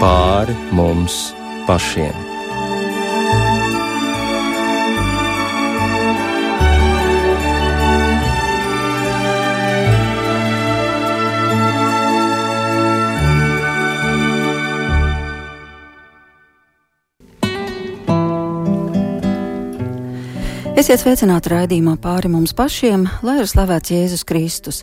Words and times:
pāri 0.00 0.56
mums 0.72 1.30
pašiem. 1.68 2.29
Esiet 20.80 21.02
sveicināti 21.02 21.50
raidījumā 21.52 21.98
pāri 22.00 22.30
mums 22.32 22.54
pašiem, 22.56 23.02
lai 23.26 23.34
ir 23.42 23.48
slavēts 23.50 23.90
Jēzus 23.92 24.22
Kristus. 24.24 24.78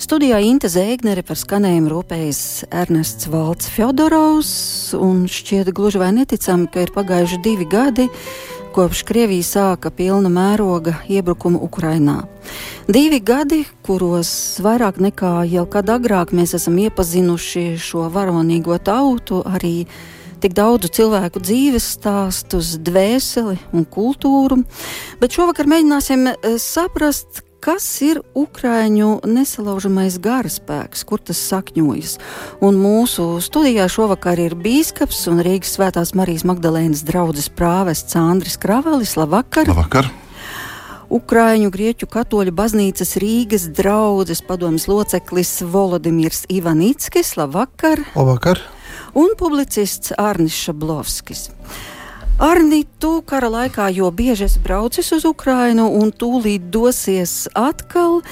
Studijā 0.00 0.38
Inte 0.40 0.70
Zēgnere 0.72 1.20
par 1.28 1.36
skanējumu 1.36 1.90
rūpējas 1.92 2.38
Ernests 2.72 3.28
Valds 3.28 3.68
Fjodorovs, 3.74 4.52
un 4.96 5.26
šķiet 5.28 5.68
gluži 5.76 6.00
vai 6.00 6.08
neticami, 6.16 6.70
ka 6.72 6.86
ir 6.86 6.94
pagājuši 6.94 7.40
divi 7.44 7.66
gadi, 7.68 8.06
kopš 8.72 9.02
Krievija 9.10 9.44
sāka 9.44 9.92
pilna 9.92 10.32
mēroga 10.32 11.02
iebrukumu 11.12 11.60
Ukrainā. 11.68 12.22
Divi 12.88 13.20
gadi, 13.20 13.66
kuros 13.84 14.32
vairāk 14.64 15.02
nekā 15.04 15.34
jau 15.52 15.66
kad 15.68 15.92
agrāk 15.92 16.32
mēs 16.32 16.56
esam 16.56 16.80
iepazinuši 16.80 17.74
šo 17.76 18.08
varonīgo 18.14 18.80
tautu, 18.80 19.44
arī 19.44 19.82
tik 20.42 20.56
daudzu 20.58 20.90
cilvēku 20.90 21.42
dzīves 21.42 21.86
stāstus, 21.96 22.74
dvēseli 22.82 23.58
un 23.74 23.86
kultūru, 23.86 24.62
bet 25.22 25.36
šovakar 25.36 25.70
mēģināsim 25.70 26.28
eh, 26.32 26.56
saprast, 26.62 27.44
kas 27.62 27.84
ir 28.02 28.18
Ukrāņu 28.34 29.20
nesalaužamais 29.28 30.16
garaspēks, 30.22 31.04
kur 31.06 31.22
tas 31.22 31.38
sakņojas. 31.52 32.16
Un 32.64 32.80
mūsu 32.82 33.36
studijā 33.44 33.86
šovakar 33.92 34.40
ir 34.42 34.56
bīskaps 34.58 35.22
un 35.30 35.44
Rīgas 35.46 35.76
Svētās 35.76 36.10
Marijas 36.18 36.42
Magdalēnas 36.48 37.04
draugs 37.06 37.46
prāvests 37.54 38.18
Andris 38.18 38.58
Kravalis. 38.58 39.14
Labvakar! 39.20 39.70
Labvakar. 39.70 40.10
Ukrāņu 41.12 41.70
grieķu 41.70 42.08
katoļu 42.10 42.54
baznīcas 42.56 43.18
Rīgas 43.20 43.68
draugs 43.76 44.42
padomjas 44.48 44.88
loceklis 44.90 45.58
Volodimirs 45.62 46.46
Ivanickis. 46.50 47.36
Labvakar! 47.38 48.02
Labvakar 48.16 48.64
un 49.14 49.34
publicists 49.38 50.12
Arnis 50.18 50.54
Šablovskis. 50.54 51.50
Arni, 52.42 52.84
tu 52.98 53.20
kara 53.28 53.50
laikā 53.52 53.90
jau 53.94 54.08
bieži 54.10 54.48
esi 54.48 54.60
braucis 54.64 55.12
uz 55.12 55.26
Ukrajinu 55.28 55.84
un 56.00 56.10
tūlīt 56.10 56.70
dosies 56.72 57.46
atkal. 57.54 58.22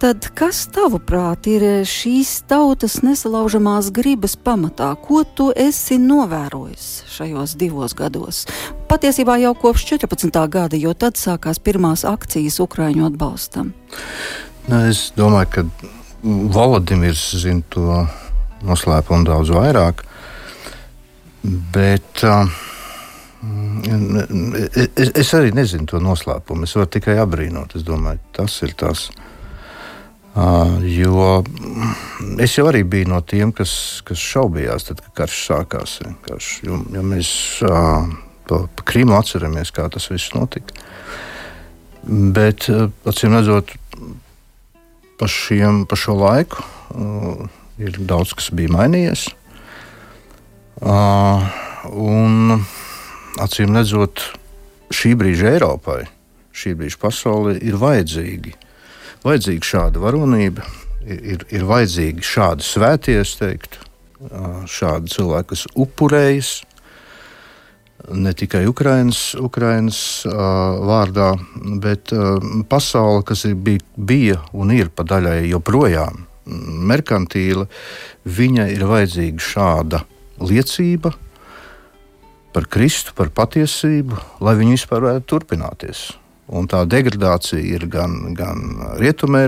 Tad 0.00 0.30
kas 0.32 0.62
tavuprāt 0.72 1.44
ir 1.52 1.84
šīs 1.84 2.30
tautas 2.48 3.02
nesalaužamās 3.04 3.90
gribas 3.92 4.32
pamatā? 4.32 4.94
Ko 4.96 5.26
tu 5.28 5.50
esi 5.52 5.98
novērojis 6.00 6.86
šajos 7.12 7.54
divos 7.60 7.92
gados? 7.94 8.46
Patiesībā 8.88 9.36
jau 9.42 9.52
kopš 9.60 9.84
14. 9.92 10.40
gada, 10.48 10.80
jo 10.80 10.96
tad 10.96 11.20
sākās 11.20 11.60
pirmās 11.60 12.06
akcijas 12.08 12.56
Ukraiņu 12.64 13.10
atbalstam. 13.10 13.74
Ne, 14.72 14.86
es 14.88 15.10
domāju, 15.20 15.52
ka 15.52 15.66
Vladimirs 16.24 17.30
zina 17.44 17.62
to 17.68 18.00
noslēpumu 18.64 19.28
daudz 19.28 19.52
vairāk. 19.52 20.06
Bet 21.42 22.24
uh, 22.28 22.50
es, 25.00 25.12
es 25.16 25.32
arī 25.36 25.54
nezinu 25.56 25.88
to 25.88 26.00
noslēpumu. 26.02 26.66
Es 26.68 26.76
varu 26.76 26.90
tikai 26.92 27.16
apbrīnot. 27.22 27.76
Es 27.78 27.86
domāju, 27.86 28.20
tas 28.36 28.56
ir 28.66 28.74
tas. 28.78 29.08
Uh, 30.30 30.76
jo 30.86 31.40
es 32.38 32.52
jau 32.54 32.68
arī 32.70 32.84
biju 32.86 33.08
no 33.10 33.18
tiem, 33.26 33.50
kas, 33.56 33.72
kas 34.06 34.20
šaubījās, 34.22 34.86
tad, 34.86 35.00
kad 35.02 35.16
karš 35.24 35.38
sākās. 35.48 35.96
Karš, 36.26 36.50
jo, 36.68 36.78
jo 36.94 37.02
mēs 37.02 37.32
uh, 37.66 38.04
pa, 38.46 38.62
pa 38.68 38.86
Krīmu 38.92 39.16
atceramies, 39.18 39.72
kā 39.74 39.88
tas 39.90 40.06
viss 40.12 40.34
notika. 40.36 40.76
Bet, 42.06 42.68
uh, 42.70 42.92
acīm 43.10 43.34
redzot, 43.34 43.74
pa, 45.18 45.26
šiem, 45.28 45.82
pa 45.88 45.98
šo 45.98 46.14
laiku 46.20 46.62
uh, 46.62 47.42
ir 47.80 47.98
daudz 48.04 48.36
kas 48.36 48.52
bija 48.54 48.76
mainījies. 48.76 49.30
Uh, 50.80 51.42
un 51.92 52.62
acīm 53.40 53.74
redzot, 53.76 54.22
šī 54.88 55.12
brīža 55.20 55.50
Eiropai, 55.52 56.06
šī 56.56 56.72
brīža 56.78 56.96
pasaulē 57.02 57.58
ir 57.60 57.76
vajadzīgi. 57.80 58.54
Vajadzīga 59.20 59.68
šāda 59.68 60.00
varonība, 60.00 60.64
ir, 61.04 61.44
ir, 61.52 61.66
vajadzīgi 61.68 62.24
šādi 62.24 62.64
svētie, 62.64 63.18
teikt, 63.20 63.76
šādi 64.72 65.12
cilvēki, 65.12 65.48
kas 65.52 65.64
upurējas 65.76 66.52
ne 68.16 68.32
tikai 68.32 68.62
Ukraiņas, 68.70 69.20
Ukraiņas 69.36 70.00
uh, 70.30 70.38
vārdā, 70.88 71.34
bet 71.84 72.14
uh, 72.16 72.40
pasaule, 72.72 73.20
kas 73.28 73.44
ir, 73.44 73.58
bija, 73.60 73.84
bija 73.96 74.38
un 74.56 74.72
ir 74.72 74.88
pa 74.88 75.04
daļai 75.04 75.44
joprojām 75.50 76.24
merkantīla, 76.88 77.68
viņai 78.24 78.70
ir 78.72 78.86
vajadzīga 78.88 79.44
šāda 79.50 80.02
liecība 80.40 81.12
par 82.54 82.66
Kristu, 82.66 83.14
par 83.14 83.30
patiesību, 83.34 84.18
lai 84.42 84.56
viņi 84.58 84.74
vispār 84.74 85.04
varētu 85.04 85.28
turpināties. 85.30 86.08
Un 86.50 86.66
tā 86.66 86.82
degradācija 86.88 87.62
ir 87.62 87.86
gan, 87.90 88.32
gan 88.34 88.80
Rietumē, 88.98 89.44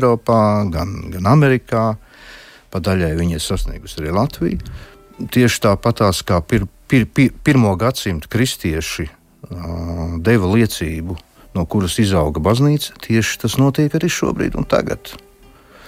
gan, 0.70 0.94
gan 1.10 1.26
Amerikā. 1.26 1.96
Pa 2.72 2.80
daļai 2.80 3.10
viņa 3.18 3.36
ir 3.36 3.42
sasniegusi 3.42 3.98
arī 4.00 4.14
Latviju. 4.14 4.60
Tieši 5.34 5.64
tāpatās 5.66 6.22
kā 6.26 6.38
pir, 6.46 6.68
pir, 6.88 7.08
pir, 7.10 7.34
pirmo 7.44 7.74
gadsimtu 7.76 8.30
kristieši 8.32 9.08
uh, 9.08 10.14
deva 10.22 10.54
liecību, 10.54 11.18
no 11.58 11.66
kuras 11.68 11.98
izauga 12.00 12.40
baznīca, 12.40 12.94
tieši 13.02 13.42
tas 13.44 13.58
notiek 13.60 13.92
arī 13.98 14.08
šobrīd 14.08 14.56
un 14.56 14.64
tagad. 14.68 15.12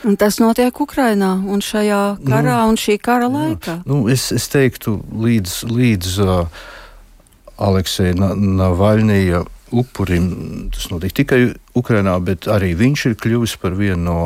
Un 0.04 0.18
tas 0.20 0.36
notiek 0.42 0.80
Ukrajinā 0.84 1.30
un 1.48 1.62
šajā 1.64 2.02
karā 2.28 2.58
nu, 2.60 2.72
un 2.74 2.78
šī 2.80 2.98
kara 3.00 3.28
laikā. 3.32 3.78
Nu, 3.88 4.04
es, 4.12 4.28
es 4.36 4.50
teiktu, 4.52 4.98
līdz, 5.24 5.54
līdz 5.70 6.16
uh, 6.24 6.64
Aleksija 7.64 8.12
Navaļnija 8.36 9.44
upurim, 9.74 10.26
tas 10.74 10.90
notika 10.92 11.22
tikai 11.22 11.40
Ukrajinā, 11.78 12.18
bet 12.22 12.48
arī 12.52 12.74
viņš 12.78 13.06
ir 13.10 13.16
kļuvis 13.22 13.56
par 13.62 13.78
vienu 13.78 14.02
no, 14.04 14.18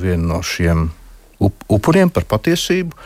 vienu 0.00 0.32
no 0.32 0.40
šiem 0.40 0.88
up, 1.44 1.60
upuriem, 1.68 2.10
par 2.10 2.26
patiesību. 2.30 2.96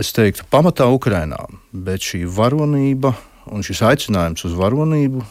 Es 0.00 0.14
teiktu, 0.14 0.46
pamatā 0.52 0.86
Ukrajinā, 0.94 1.42
bet 1.74 2.06
šī 2.06 2.22
varonība 2.30 3.16
un 3.50 3.66
šis 3.66 3.82
aicinājums 3.90 4.46
uz 4.46 4.54
varonību 4.54 5.24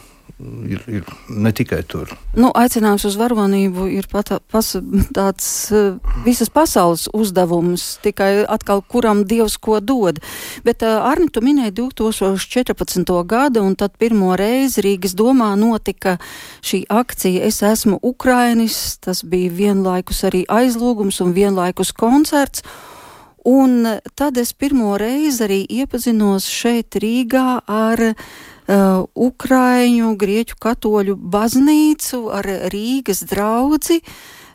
ir, 0.68 0.82
ir 0.88 1.04
ne 1.28 1.52
tikai 1.52 1.80
tur. 1.88 2.10
Nu, 2.36 2.50
aicinājums 2.56 3.04
uz 3.08 3.16
varonību 3.20 3.86
ir 3.92 4.08
pat, 4.10 4.32
pas, 4.52 4.68
tāds 5.16 5.48
uh, 5.74 5.96
visas 6.24 6.50
pasaules 6.52 7.08
uzdevums, 7.16 7.98
tikai 8.04 8.44
atkal 8.48 8.82
kuram 8.82 9.24
Dievs 9.28 9.58
ko 9.62 9.80
dod. 9.80 10.20
Bet 10.66 10.84
uh, 10.86 11.02
Arni, 11.08 11.30
tu 11.32 11.42
minēji 11.44 11.74
2014. 11.80 13.14
gadu, 13.30 13.64
un 13.64 13.76
tad 13.78 13.96
pirmo 14.00 14.34
reizi 14.38 14.84
Rīgas 14.86 15.16
domā 15.18 15.52
notika 15.60 16.18
šī 16.62 16.84
akcija 16.88 17.48
Es 17.50 17.62
esmu 17.64 17.98
Ukrainis, 18.02 18.98
tas 19.02 19.24
bija 19.26 19.50
vienlaikus 19.54 20.22
arī 20.28 20.44
aizlūgums 20.48 21.20
un 21.24 21.34
vienlaikus 21.36 21.92
koncerts. 21.96 22.64
Un 23.48 23.86
tad 24.20 24.36
es 24.36 24.52
pirmo 24.52 24.98
reizi 25.00 25.46
arī 25.46 25.60
iepazinos 25.64 26.44
šeit 26.52 26.98
Rīgā 27.00 27.62
ar 27.64 28.02
uh, 28.10 28.24
uh, 28.70 29.06
Ukraiņu, 29.14 30.14
Grieķu 30.20 30.58
katoļu 30.62 31.16
baznīcu 31.18 32.28
ar 32.32 32.46
Rīgas 32.72 33.24
draudzi. 33.28 34.00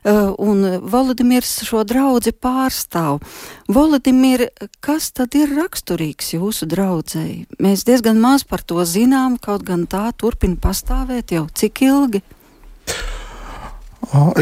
Uh, 0.05 0.35
un 0.37 0.61
Volodimirs 0.85 1.63
šo 1.65 1.81
draugu 1.87 2.29
pārstāv. 2.37 3.23
Volodimir, 3.65 4.47
kas 4.79 5.09
tad 5.09 5.33
ir 5.33 5.49
raksturīgs 5.57 6.35
jūsu 6.35 6.67
draudzēji? 6.69 7.47
Mēs 7.57 7.87
diezgan 7.87 8.21
maz 8.21 8.45
par 8.45 8.61
to 8.61 8.85
zinām, 8.85 9.39
kaut 9.41 9.65
gan 9.65 9.87
tā 9.89 10.11
turpina 10.13 10.61
pastāvēt 10.61 11.33
jau 11.33 11.47
cik 11.49 11.81
ilgi? 11.89 12.21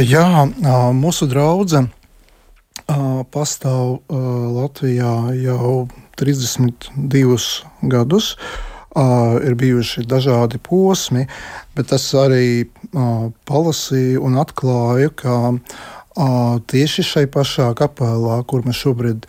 Jā, 0.03 0.27
mūsu 0.91 1.29
draudzene 1.31 1.87
pastāv 3.31 4.01
Latvijā 4.11 5.15
jau 5.39 5.87
32 6.19 7.63
gadus. 7.87 8.35
Ir 8.93 9.55
bijuši 9.57 10.03
dažādi 10.05 10.59
posmi, 10.61 11.23
bet 11.73 11.93
es 11.95 12.03
arī 12.13 12.67
palasīju 13.49 14.21
un 14.21 14.37
atklāju, 14.37 15.13
ka 15.17 15.37
tieši 16.13 17.03
šai 17.05 17.27
pašā 17.31 17.73
kapelā, 17.77 18.43
kur 18.45 18.61
mēs 18.67 18.77
šobrīd, 18.83 19.25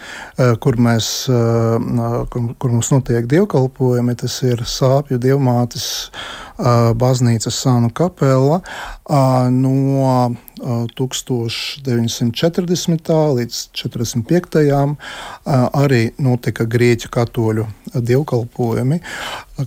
kur, 0.61 0.77
mēs, 0.77 1.27
kur, 2.31 2.43
kur 2.61 2.71
mums 2.75 2.91
notiek 2.93 3.27
dievkalpojumi, 3.31 4.15
tas 4.21 4.43
ir 4.45 4.65
Sāpju 4.69 5.19
dievmātes 5.23 6.11
baznīcas 7.01 7.57
sānu 7.65 7.89
kapela 7.95 8.61
no 9.51 10.35
1940. 10.65 13.11
līdz 13.39 13.57
45. 13.75 14.97
arī 15.83 16.03
notika 16.19 16.65
grieķu 16.65 17.09
katoļu 17.17 17.67
dievkalpojumi. 17.95 18.99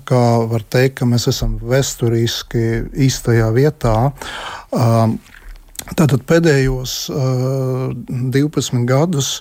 Kā 0.08 0.26
var 0.48 0.62
teikt, 0.70 0.96
ka 1.02 1.06
mēs 1.10 1.28
esam 1.32 1.52
vēsturiski 1.64 2.64
īstajā 3.08 3.48
vietā. 3.56 3.98
Tātad 5.96 6.26
pēdējos 6.28 6.94
uh, 7.14 7.94
12 8.34 8.84
gadus 8.90 9.38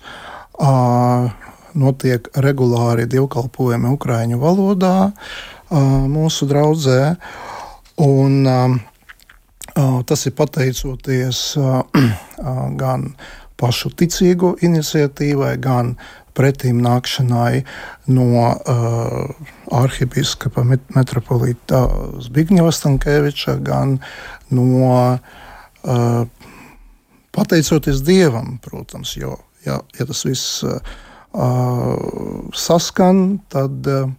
uh, 0.63 1.27
notiek 1.75 2.29
regulāri 2.39 3.07
dievkalpojumi 3.11 3.91
Ukrāņu 3.97 4.39
valodā 4.39 5.11
uh, 5.11 6.05
mūsu 6.07 6.47
draudzē. 6.47 7.17
Un, 8.05 8.47
uh, 8.47 9.99
tas 10.07 10.27
ir 10.29 10.37
pateicoties 10.39 11.41
uh, 11.59 11.83
gan 12.81 13.09
pašu 13.59 13.91
ticīgo 13.99 14.55
iniciatīvai, 14.63 15.57
gan 15.59 15.97
pretīm 16.37 16.79
nākšanai 16.85 17.65
no 18.13 18.29
uh, 18.45 19.49
arhibīskapa 19.75 20.63
metropolīta 20.69 21.83
Zbigņeva 22.23 22.71
Stankēviča, 22.77 23.57
gan 23.67 23.99
no 24.55 24.69
uh, 24.93 25.43
pateicoties 27.37 28.01
Dievam, 28.07 28.57
protams, 28.65 29.17
jo 29.17 29.37
ja, 29.67 29.81
ja 29.99 30.07
tas 30.07 30.25
viss 30.27 30.65
uh, 30.65 30.81
saskan, 32.55 33.39
tad, 33.53 33.87
uh, 33.87 34.11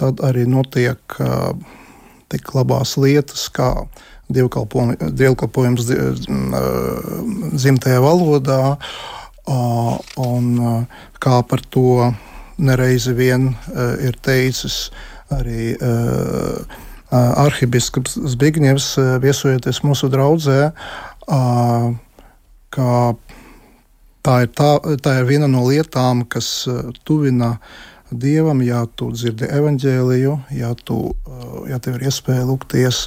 tad 0.00 0.22
arī 0.24 0.46
notiek 0.50 1.18
uh, 1.20 1.52
tik 2.32 2.54
labās 2.56 2.96
lietas, 3.00 3.48
kā 3.54 3.70
dievkalpojums 4.34 5.90
dzimtajā 7.54 8.00
valodā, 8.02 8.62
uh, 8.74 9.98
un 10.24 10.54
uh, 10.58 11.02
kā 11.20 11.42
par 11.48 11.60
to 11.74 12.12
nereizi 12.56 13.12
vien 13.18 13.50
uh, 13.52 13.94
ir 14.00 14.16
teicis 14.24 14.88
arī 15.34 15.74
uh, 15.74 16.82
arhibiskups 17.14 18.18
Zbigņevs, 18.34 18.88
viesojoties 19.22 19.82
mūsu 19.86 20.10
draudzē, 20.12 20.72
ka 22.74 22.90
tā 24.24 24.36
ir, 24.44 24.52
tā, 24.56 24.70
tā 25.04 25.18
ir 25.20 25.28
viena 25.28 25.50
no 25.50 25.66
lietām, 25.68 26.24
kas 26.28 26.66
tuvina 27.06 27.56
Dievam, 28.14 28.60
ja 28.62 28.84
tu 28.86 29.08
dzirdi 29.10 29.48
evaņģēliju, 29.48 30.34
ja, 30.54 30.74
tu, 30.86 30.98
ja 31.66 31.80
tev 31.82 31.98
ir 31.98 32.10
iespēja 32.10 32.44
lūgties. 32.46 33.06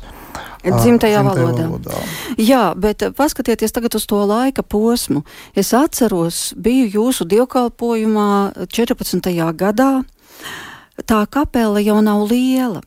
Dzimtajā 0.67 1.21
valodā. 1.23 1.67
valodā. 1.69 1.99
Jā, 2.41 2.73
bet 2.75 3.05
paskatieties 3.15 3.71
tagad 3.71 3.95
uz 3.95 4.07
to 4.09 4.19
laika 4.27 4.65
posmu. 4.65 5.21
Es 5.55 5.71
atceros, 5.77 6.51
biju 6.59 6.89
jūsu 6.97 7.27
dievkalpojumā 7.29 8.67
14. 8.67 9.31
gadā. 9.55 9.91
Tā 11.07 11.21
kapela 11.29 11.79
jau 11.79 12.01
nav 12.03 12.25
liela. 12.27 12.81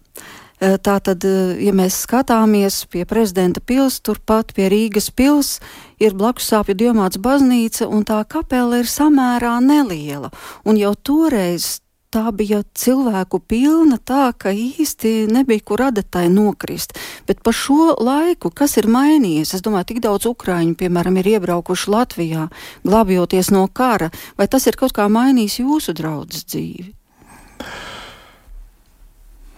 Tātad, 0.60 1.24
ja 1.56 1.72
mēs 1.72 2.02
skatāmies 2.04 2.82
pie 2.92 3.06
prezidenta 3.08 3.62
pils, 3.64 3.96
turpat 4.04 4.52
pie 4.52 4.66
Rīgas 4.68 5.08
pils 5.08 5.54
ir 5.96 6.12
blakus 6.12 6.50
sāpju 6.52 6.76
diamāts 6.76 7.16
baznīca, 7.16 7.88
un 7.88 8.04
tā 8.04 8.18
kapela 8.28 8.82
ir 8.82 8.90
samērā 8.90 9.54
neliela. 9.64 10.28
Un 10.68 10.76
jau 10.76 10.92
toreiz 11.00 11.78
tā 12.10 12.26
bija 12.34 12.60
cilvēku 12.74 13.40
pilna, 13.48 13.96
tā 13.96 14.34
ka 14.36 14.52
īsti 14.52 15.30
nebija 15.30 15.64
kur 15.64 15.84
adatai 15.86 16.26
nokrist. 16.28 16.92
Bet 17.26 17.42
pa 17.46 17.54
šo 17.54 17.94
laiku, 18.02 18.50
kas 18.50 18.76
ir 18.82 18.90
mainījies, 18.90 19.54
es 19.56 19.64
domāju, 19.64 19.92
tik 19.92 20.02
daudz 20.04 20.26
ukrāņu, 20.28 20.76
piemēram, 20.76 21.20
ir 21.22 21.32
iebraukuši 21.36 21.92
Latvijā, 21.94 22.48
glābjoties 22.84 23.52
no 23.54 23.66
kara, 23.72 24.10
vai 24.36 24.50
tas 24.50 24.66
ir 24.66 24.78
kaut 24.80 24.92
kā 24.96 25.06
mainījis 25.08 25.60
jūsu 25.62 25.94
draudzes 25.96 26.46
dzīvi? 26.50 26.90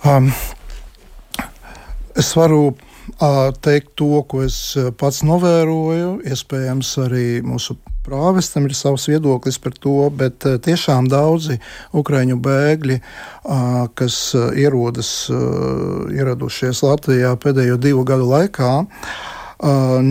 Um, 0.03 0.33
Es 2.19 2.35
varu 2.37 2.75
teikt 3.65 3.95
to, 3.97 4.23
ko 4.29 4.43
es 4.45 4.57
pats 5.01 5.23
novēroju. 5.27 6.19
Iespējams, 6.29 6.91
arī 7.07 7.27
mūsu 7.45 7.79
prāvestam 8.05 8.67
ir 8.67 8.75
savs 8.77 9.07
viedoklis 9.09 9.59
par 9.63 9.77
to, 9.79 10.11
bet 10.11 10.45
tiešām 10.67 11.09
daudzi 11.11 11.59
ukraiņu 11.97 12.37
bēgļi, 12.43 12.99
kas 13.99 14.19
ierodas, 14.59 15.13
ieradušies 16.13 16.83
Latvijā 16.85 17.33
pēdējo 17.41 17.79
divu 17.81 18.05
gadu 18.09 18.27
laikā, 18.33 18.73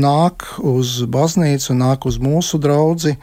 nāk 0.02 0.48
uz 0.64 1.02
baznīcu, 1.12 1.76
nāk 1.78 2.08
uz 2.08 2.18
mūsu 2.24 2.62
draugu 2.64 3.18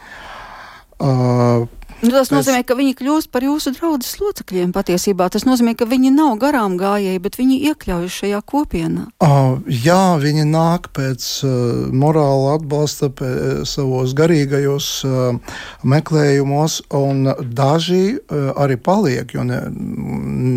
Nu, 1.98 2.12
tas 2.14 2.30
nozīmē, 2.30 2.62
ka 2.62 2.76
viņi 2.78 2.94
kļūst 3.00 3.30
par 3.34 3.42
jūsu 3.42 3.72
draugas 3.74 4.12
locekļiem 4.20 4.70
patiesībā. 4.74 5.26
Tas 5.34 5.42
nozīmē, 5.48 5.74
ka 5.78 5.88
viņi 5.90 6.12
nav 6.14 6.36
garām 6.38 6.76
gājēji, 6.78 7.22
bet 7.24 7.38
viņi 7.40 7.58
iekļaujas 7.72 8.18
šajā 8.22 8.40
kopienā. 8.46 9.08
Uh, 9.24 9.58
jā, 9.66 10.14
viņi 10.22 10.46
nāk 10.46 10.90
pēc 10.94 11.26
uh, 11.42 11.52
morāla 11.90 12.54
atbalsta, 12.60 13.10
pēc, 13.10 13.66
savos 13.66 14.14
garīgajos 14.18 14.92
uh, 15.08 15.58
meklējumos, 15.82 16.80
un 16.94 17.32
daži 17.42 18.04
uh, 18.14 18.50
arī 18.54 18.78
paliek, 18.78 19.34
jo 19.34 19.46
ne, 19.48 19.64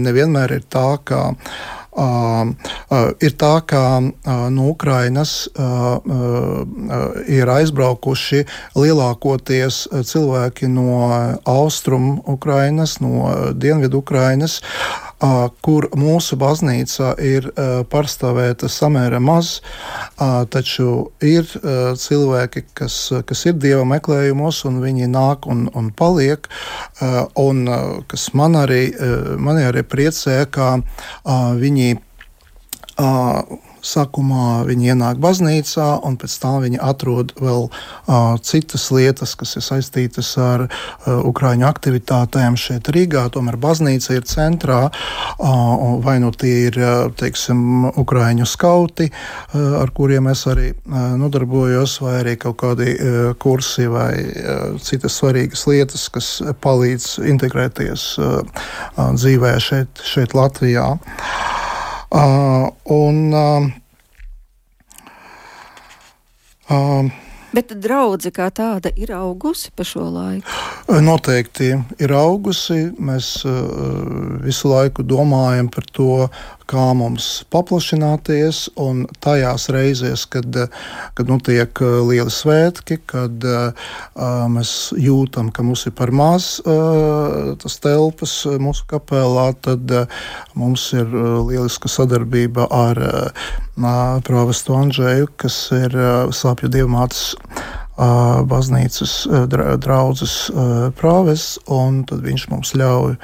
nevienmēr 0.05 0.59
ir 0.59 0.67
tā, 0.69 0.91
ka 1.01 1.31
uh, 1.33 1.80
ir 1.91 3.33
tā, 3.35 3.53
ka 3.67 3.83
no 4.49 4.67
Ukrainas 4.71 5.49
ir 7.27 7.51
aizbraukuši 7.51 8.45
lielākoties 8.79 9.87
cilvēki 10.07 10.71
no 10.71 11.11
austrumu 11.45 12.21
Ukrainas, 12.31 12.99
no 13.03 13.27
dienvidu 13.53 13.99
Ukrainas 14.05 14.61
kur 15.61 15.87
mūsu 15.97 16.37
baznīca 16.41 17.13
ir 17.21 17.47
pārstāvēta 17.91 18.69
samērā 18.71 19.19
maz, 19.21 19.59
taču 20.53 21.11
ir 21.21 21.45
cilvēki, 22.01 22.65
kas, 22.77 22.97
kas 23.29 23.45
ir 23.45 23.57
dieva 23.61 23.85
meklējumos, 23.85 24.63
un 24.69 24.81
viņi 24.83 25.09
nāk 25.11 25.45
un, 25.51 25.67
un 25.77 25.91
paliek. 25.93 26.49
Un 27.41 27.65
kas 28.09 28.29
man 28.37 28.57
arī, 28.63 28.83
mani 29.37 29.67
arī 29.69 29.85
priecē, 29.85 30.41
ka 30.51 30.77
viņi 31.61 31.93
sākumā 33.85 34.63
viņi 34.67 34.91
ienāk 34.93 35.19
baznīcā, 35.21 35.87
un 36.07 36.17
pēc 36.21 36.35
tam 36.41 36.59
viņi 36.65 36.79
atrod 36.81 37.33
vēl 37.41 37.67
uh, 37.67 38.37
citas 38.45 38.87
lietas, 38.93 39.33
kas 39.39 39.55
ir 39.57 39.65
saistītas 39.65 40.31
ar 40.41 40.65
uh, 40.67 41.21
ukrāņu 41.27 41.67
aktivitātēm 41.67 42.57
šeit 42.59 42.89
Rīgā. 42.93 43.27
Tomēr 43.33 43.57
baznīca 43.61 44.17
ir 44.17 44.27
centrā, 44.29 44.81
uh, 44.91 45.55
vai 46.05 46.17
nu 46.23 46.31
tie 46.31 46.67
ir 46.69 46.79
teiksim, 47.19 47.89
ukrāņu 48.01 48.47
skauti, 48.49 49.09
uh, 49.11 49.81
ar 49.81 49.93
kuriem 49.97 50.29
es 50.31 50.45
arī 50.51 50.71
uh, 50.73 51.13
nodarbojos, 51.21 51.97
vai 52.05 52.17
arī 52.21 52.37
kaut 52.41 52.59
kādi 52.61 52.93
uh, 52.95 53.21
kursi 53.41 53.87
vai 53.91 54.13
uh, 54.21 54.77
citas 54.81 55.17
svarīgas 55.21 55.65
lietas, 55.69 56.07
kas 56.13 56.33
palīdz 56.63 57.17
integrēties 57.31 58.07
uh, 58.21 58.63
dzīvē 59.17 59.57
šeit, 59.63 60.05
šeit 60.13 60.37
Latvijā. 60.37 60.87
Uh, 60.95 61.61
un, 62.11 63.33
Bet 67.51 67.73
draudzene 67.83 68.31
kā 68.31 68.47
tāda 68.55 68.93
ir 68.95 69.11
augusi 69.11 69.73
pa 69.75 69.83
šo 69.83 70.05
laiku? 70.07 70.47
Noteikti 71.03 71.73
ir 71.99 72.13
augusi. 72.15 72.93
Mēs 72.95 73.33
visu 74.45 74.71
laiku 74.71 75.03
domājam 75.03 75.67
par 75.71 75.87
to, 75.91 76.29
kā 76.71 76.85
mums 76.97 77.27
paplašināties, 77.51 78.63
un 78.79 79.03
tajās 79.23 79.67
reizēs, 79.73 80.25
kad, 80.31 80.55
kad 81.17 81.31
notiek 81.31 81.83
uh, 81.83 81.99
lieli 82.07 82.31
svētki, 82.31 83.01
kad 83.11 83.47
uh, 83.47 83.91
mēs 84.51 84.93
jūtam, 84.99 85.51
ka 85.51 85.65
mums 85.67 85.85
ir 85.89 85.95
par 85.97 86.13
maz 86.15 86.53
uh, 86.63 87.51
tas 87.61 87.77
telpas 87.83 88.37
mūsu 88.61 88.87
kapelā, 88.91 89.49
tad 89.67 89.91
uh, 89.95 90.23
mums 90.55 90.87
ir 90.95 91.11
lieliska 91.11 91.91
sadarbība 91.91 92.69
ar 92.71 93.03
uh, 93.03 93.51
Prāvestu 94.25 94.75
Andžēju, 94.77 95.31
kas 95.41 95.55
ir 95.75 95.95
uh, 95.97 96.33
Sāpju 96.35 96.69
dievmātes 96.71 97.31
baznīcas 98.49 99.13
draudzes 99.51 100.35
prāves, 100.97 101.45
un 101.69 102.01
tad 102.09 102.25
viņš 102.25 102.47
mums 102.51 102.73
ļauj. 102.79 103.15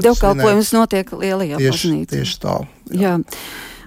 Dievkalpojums 0.00 0.72
notiek 0.76 1.12
lielajā 1.12 1.60
tieši, 1.60 1.70
baznīcā. 1.70 2.10
Tieši 2.16 2.40
tā. 2.42 2.58
Jā. 2.90 3.00
jā. 3.04 3.14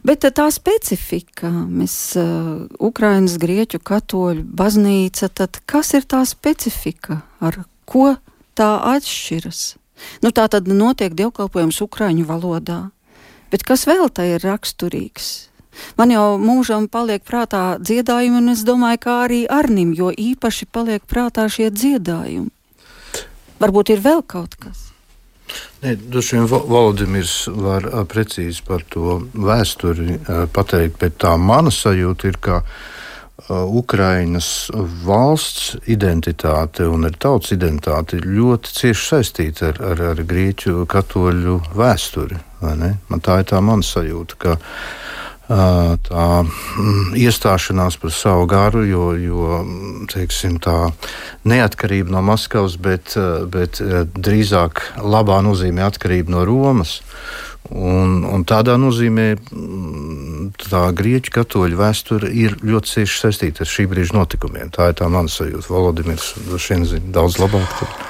Bet 0.07 0.23
tā 0.23 0.45
specifika, 0.53 1.49
mēs, 1.51 1.95
uh, 2.15 2.67
Ukrainas 2.79 3.35
grieķu 3.41 3.81
katoļu 3.83 4.45
baznīca, 4.55 5.27
tad 5.27 5.59
kas 5.67 5.91
ir 5.97 6.05
tā 6.07 6.21
specifika, 6.29 7.23
ar 7.43 7.65
ko 7.89 8.13
tā 8.55 8.69
atšķiras? 8.93 9.75
Nu, 10.23 10.31
tā 10.31 10.45
tad 10.53 10.69
notiek 10.69 11.11
dievkalpojums 11.17 11.81
Ukraiņu 11.83 12.23
valodā, 12.29 12.79
bet 13.51 13.65
kas 13.67 13.83
vēl 13.89 14.07
tā 14.13 14.29
ir 14.37 14.45
raksturīgs? 14.45 15.49
Man 15.97 16.13
jau 16.13 16.25
mūžam 16.41 16.87
paliek 16.91 17.23
prātā 17.25 17.77
dziedājumi, 17.79 18.41
un 18.41 18.55
es 18.55 18.65
domāju, 18.67 19.03
kā 19.05 19.15
arī 19.27 19.45
Arnim, 19.49 19.93
jo 19.97 20.11
īpaši 20.11 20.69
paliek 20.71 21.05
prātā 21.07 21.47
šie 21.51 21.71
dziedājumi. 21.71 22.51
Varbūt 23.57 23.95
ir 23.95 24.03
vēl 24.05 24.21
kaut 24.27 24.59
kas. 24.61 24.87
Nē, 25.81 25.95
droši 26.11 26.35
vien 26.35 26.47
Valdimirs 26.49 27.47
var 27.53 27.87
precīzi 28.11 28.63
par 28.67 28.83
to 28.91 29.21
vēsturi 29.33 30.19
pateikt, 30.53 30.99
bet 31.01 31.17
tā 31.23 31.35
mana 31.39 31.71
sajūta 31.73 32.31
ir, 32.31 32.39
ka 32.41 32.61
Ukrainas 33.47 34.69
valsts 35.05 35.75
identitāte 35.85 36.87
un 36.89 37.05
tautas 37.21 37.53
identitāti 37.53 38.17
ir 38.17 38.25
ļoti 38.25 38.73
cieši 38.79 39.05
saistīta 39.11 39.69
ar, 39.69 39.81
ar, 39.91 40.01
ar 40.11 40.23
grieķu 40.25 40.87
katoļu 40.89 41.59
vēsturi. 41.77 42.39
Man 42.65 43.23
tā 43.23 43.39
ir 43.43 43.47
tā 43.53 43.61
mana 43.61 43.85
sajūta, 43.85 44.39
ka 44.41 44.57
tā 45.47 46.27
mm, 46.43 47.15
iestāšanās 47.15 47.99
par 48.01 48.11
savu 48.11 48.47
garu, 48.51 48.83
jo, 48.87 49.09
jo 49.15 49.59
teiksim, 50.11 50.59
tā 50.63 50.91
neatkarība 51.47 52.11
no 52.11 52.23
Maskavas, 52.27 52.75
bet, 52.75 53.15
bet 53.51 53.81
drīzāk 54.15 54.83
labā 55.03 55.39
nozīmē 55.45 55.87
atkarība 55.87 56.35
no 56.35 56.47
Romas. 56.47 56.99
Un, 57.67 58.21
un 58.23 58.45
tādā 58.47 58.77
nozīmē 58.79 59.25
mm, 59.35 60.51
tā 60.69 60.85
grieķu 60.95 61.33
katoļu 61.35 61.79
vēsture 61.79 62.29
ir 62.31 62.55
ļoti 62.63 62.93
cieši 62.93 63.19
saistīta 63.25 63.65
ar 63.65 63.71
šī 63.71 63.87
brīža 63.91 64.15
notikumiem. 64.15 64.71
Tā 64.71 64.91
ir 64.91 64.95
tā 65.01 65.09
mana 65.11 65.27
sajūta. 65.31 65.67
Volodimirs 65.73 66.31
zina 66.63 67.01
daudz 67.11 67.39
labāk. 67.41 67.67
Tad. 67.81 68.05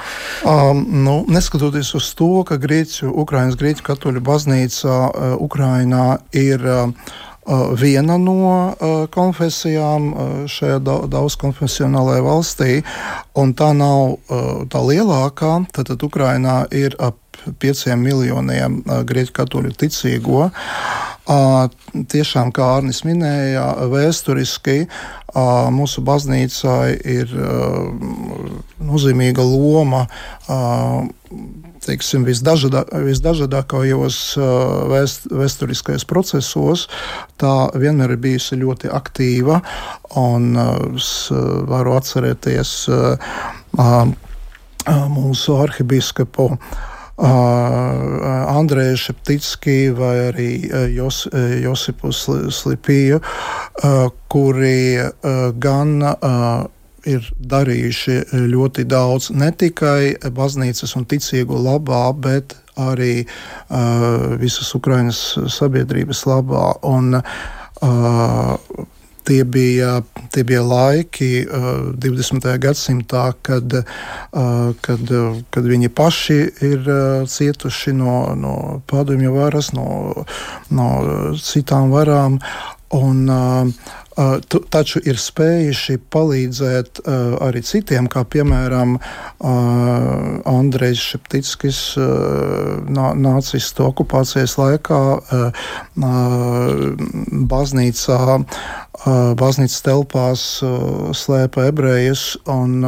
Um, 0.46 0.84
nu, 1.02 1.16
neskatoties 1.26 1.90
uz 1.98 2.12
to, 2.14 2.44
ka 2.46 2.60
Grieķu, 2.62 3.10
Ukraiņas 3.24 3.58
grieķu 3.58 3.86
katoļu 3.88 4.22
baznīca 4.22 4.92
uh, 4.94 5.34
Ukrainā 5.42 6.20
ir 6.30 6.62
uh, 6.62 7.16
viena 7.80 8.18
no 8.20 8.74
konfesijām 9.14 10.10
šajā 10.50 10.80
daudzkonfesionālajā 10.84 12.24
valstī, 12.26 12.82
un 13.38 13.54
tā 13.56 13.72
nav 13.76 14.18
tā 14.72 14.82
lielākā. 14.84 15.54
Tad, 15.72 15.92
tad 15.92 16.04
Ukrainā 16.04 16.60
ir 16.74 16.96
ap 17.00 17.16
pieciem 17.62 18.00
miljoniem 18.02 18.82
grieķu 19.08 19.34
katoļu 19.36 19.72
ticīgo. 19.78 20.48
Tiešām, 21.28 22.50
kā 22.56 22.70
Arnis 22.78 23.02
minēja, 23.04 23.66
vēsturiski 23.92 24.78
mūsu 25.76 26.02
baznīcai 26.04 26.96
ir 27.04 27.34
nozīmīga 28.80 29.44
loma 29.44 30.06
teiksim, 31.88 32.26
visdažadā, 32.28 32.84
visdažādākajos 33.08 34.20
vēst, 34.92 35.28
vēsturiskajos 35.32 36.04
procesos, 36.08 36.86
tā 37.40 37.54
vienmēr 37.74 38.14
ir 38.14 38.22
bijusi 38.22 38.60
ļoti 38.60 38.92
aktīva. 38.92 39.62
Un 40.20 40.52
es 40.58 41.10
varu 41.68 41.96
atcerēties 41.98 42.74
mūsu 45.18 45.58
arhibīskapu. 45.64 46.52
Andrēju 47.18 48.98
Šepticki 49.02 49.90
vai 49.98 50.12
arī 50.28 50.50
Jos, 50.94 51.24
Josipu 51.64 52.12
Slipiju, 52.14 53.18
kuri 54.30 54.78
gan 55.58 55.96
ir 57.08 57.28
darījuši 57.38 58.18
ļoti 58.52 58.84
daudz 58.88 59.30
ne 59.34 59.50
tikai 59.52 60.14
baznīcas 60.34 60.94
un 60.98 61.06
ticīgo 61.08 61.58
labā, 61.64 62.04
bet 62.12 62.56
arī 62.78 63.24
uh, 63.24 64.36
visas 64.38 64.70
Ukraiņas 64.78 65.22
sabiedrības 65.58 66.22
labā. 66.30 66.70
Un, 66.86 67.18
uh, 67.18 68.86
Tie 69.28 69.42
bija, 69.44 69.98
tie 70.32 70.40
bija 70.48 70.62
laiki 70.64 71.42
uh, 71.44 71.90
20. 72.00 72.46
gadsimtā, 72.62 73.26
kad, 73.44 73.74
uh, 73.76 74.70
kad, 74.80 75.12
kad 75.52 75.68
viņi 75.68 75.90
paši 75.92 76.38
ir 76.64 76.88
uh, 76.88 77.26
cietuši 77.28 77.92
no, 77.92 78.14
no 78.32 78.54
padomju 78.88 79.34
varas, 79.34 79.74
no, 79.76 80.24
no 80.72 80.88
citām 81.36 81.92
varām. 81.92 82.40
Un, 82.96 83.20
uh, 83.28 83.92
taču 84.72 85.00
ir 85.06 85.18
spējuši 85.20 85.98
palīdzēt 86.10 87.02
arī 87.44 87.62
citiem, 87.66 88.08
kā 88.10 88.24
piemēram 88.26 88.96
Andrejs 90.48 91.04
Šeptickis 91.12 91.80
nacistu 93.22 93.86
okupācijas 93.86 94.56
laikā 94.58 95.02
baznīcā, 97.54 98.20
baznīcas 99.38 99.84
telpās 99.86 100.48
slēpa 101.22 101.68
ebrejus. 101.72 102.32
Un, 102.46 102.80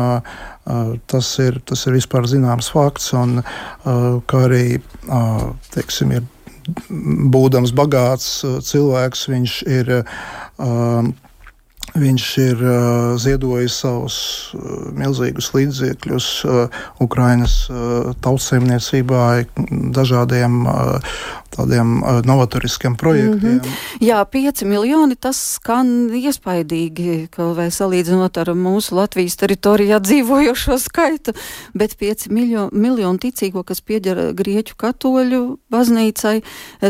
Tas 1.10 1.26
ir, 1.42 1.56
tas 1.66 1.80
ir 1.88 1.96
vispār 1.96 2.28
zināms 2.30 2.68
fakts, 2.70 3.08
un 3.16 3.40
kā 4.30 4.42
arī 4.44 4.76
teiksim, 5.72 6.12
ir 6.14 6.28
būdams 7.34 7.72
bagāts 7.74 8.28
cilvēks, 8.68 9.24
viņš 9.32 9.54
ir 9.70 9.92
Um, 10.60 11.12
Viņš 11.90 12.24
ir 12.38 12.60
uh, 12.62 13.16
ziedojis 13.18 13.74
savus 13.82 14.16
uh, 14.54 14.92
milzīgus 14.94 15.48
līdzekļus 15.56 16.26
uh, 16.46 16.82
Ukraiņas 17.02 17.54
uh, 17.66 18.12
tautsēmniecībā, 18.22 19.24
dažādiem 19.96 20.60
uh, 20.70 21.16
tādiem 21.54 22.00
uh, 22.02 22.20
novatoriskiem 22.26 22.96
projektiem. 22.96 23.52
Mm 23.52 23.60
-hmm. 23.60 24.06
Jā, 24.06 24.24
5 24.24 24.64
miljoni 24.64 25.16
tas 25.16 25.52
skan 25.54 26.10
iespaidīgi, 26.14 27.28
kaut 27.30 27.56
vai 27.56 27.70
salīdzinot 27.70 28.38
ar 28.38 28.48
mūsu 28.54 28.94
Latvijas 28.94 29.36
teritorijā 29.36 30.00
dzīvojošo 30.00 30.78
skaitu, 30.78 31.32
bet 31.74 31.96
5 32.00 32.30
miljo, 32.30 32.68
miljoni 32.72 33.18
ticīgo, 33.18 33.62
kas 33.62 33.80
piedara 33.80 34.32
Grieķu 34.32 34.74
katoļu 34.76 35.58
baznīcai, 35.70 36.42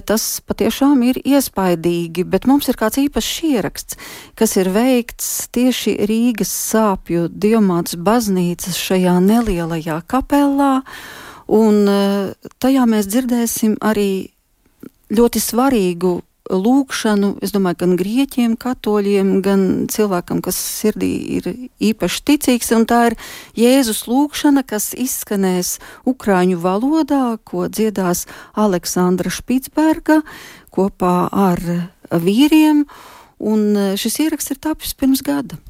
tas 0.05 0.40
patiešām 0.47 1.02
ir 1.02 1.17
iespaidīgi, 1.25 2.25
bet 2.25 2.47
mums 2.47 2.69
ir 2.69 2.76
kāds 2.76 2.99
īpašs 2.99 3.43
ieraksts, 3.43 3.97
kas 4.35 4.57
ir 4.57 4.69
veikts 4.69 5.49
tieši 5.52 5.97
Rīgas 6.07 6.52
sāpju 6.71 7.29
diamāts 7.29 7.97
baznīcas 7.97 8.76
šajā 8.76 9.17
nelielajā 9.25 10.00
kapelā, 10.11 10.83
un 11.50 11.88
eh, 11.90 12.50
tajā 12.62 12.87
mēs 12.90 13.11
dzirdēsim 13.11 13.79
arī 13.81 14.31
ļoti 15.11 15.43
svarīgu 15.43 16.21
lūkšanu, 16.50 17.37
es 17.45 17.52
domāju, 17.55 17.79
gan 17.85 17.95
grieķiem, 17.99 18.57
katoļiem, 18.59 19.33
gan 19.45 19.62
cilvēkam, 19.93 20.40
kas 20.43 20.59
sirdī 20.59 21.11
ir 21.38 21.49
īpaši 21.79 22.25
ticīgs, 22.26 22.73
un 22.75 22.87
tā 22.90 23.00
ir 23.11 23.17
Jēzus 23.59 24.05
lūkšana, 24.11 24.64
kas 24.67 24.90
izskanēs 24.99 25.79
ukraiņu 26.11 26.59
valodā, 26.62 27.38
ko 27.47 27.69
dziedās 27.71 28.26
Aleksandra 28.59 29.31
Špitsberga 29.31 30.21
kopā 30.75 31.17
ar 31.31 31.62
vīriem, 32.11 32.87
un 33.38 33.97
šis 34.00 34.23
ieraksts 34.26 34.57
ir 34.57 34.62
tapis 34.62 34.97
pirms 34.99 35.23
gada. 35.26 35.61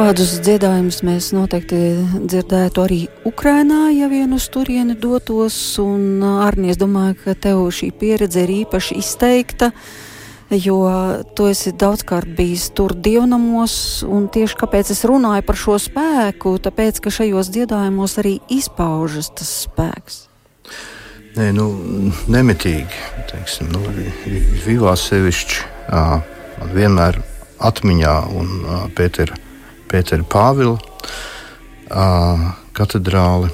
Šādus 0.00 0.38
dziedājumus 0.40 1.02
mēs 1.04 1.26
noteikti 1.36 1.76
dzirdētu 2.24 2.80
arī 2.80 3.00
Ukrainā, 3.28 3.90
ja 3.92 4.06
vien 4.08 4.30
uz 4.32 4.46
turieni 4.48 4.94
dotos. 4.96 5.52
Un, 5.82 6.22
Arni, 6.24 6.70
es 6.72 6.78
domāju, 6.80 7.18
ka 7.20 7.34
tev 7.36 7.66
šī 7.76 7.90
pieredze 8.00 8.46
ir 8.46 8.52
īpaši 8.62 8.96
izteikta, 8.96 9.68
jo 10.56 10.78
tu 11.36 11.50
esi 11.50 11.74
daudzkārt 11.76 12.32
bijis 12.38 12.70
tur 12.72 12.94
dievnamos. 12.96 13.74
Tieši 14.32 14.56
kāpēc 14.62 14.94
es 14.96 15.04
runāju 15.04 15.44
par 15.50 15.60
šo 15.66 15.76
spēku, 15.84 16.54
tāpēc, 16.64 17.02
ka 17.04 17.12
šajos 17.18 17.52
dziedājumos 17.52 18.16
arī 18.24 18.38
izpaužas 18.56 19.28
tas 19.36 19.52
spēks. 19.66 20.22
Nē, 21.36 21.50
nu, 21.60 21.68
nemitīgi. 22.32 23.04
Teiksim, 23.34 23.68
nu, 23.76 23.84
Vivā 24.64 24.96
sevišķi 24.96 25.60
man 25.92 26.74
vienmēr 26.80 27.20
atmiņā 27.68 28.16
un 28.40 28.58
Pētera 28.96 29.36
Pētera 29.90 30.26
Pāvila 30.30 30.78
katedrāli, 32.76 33.50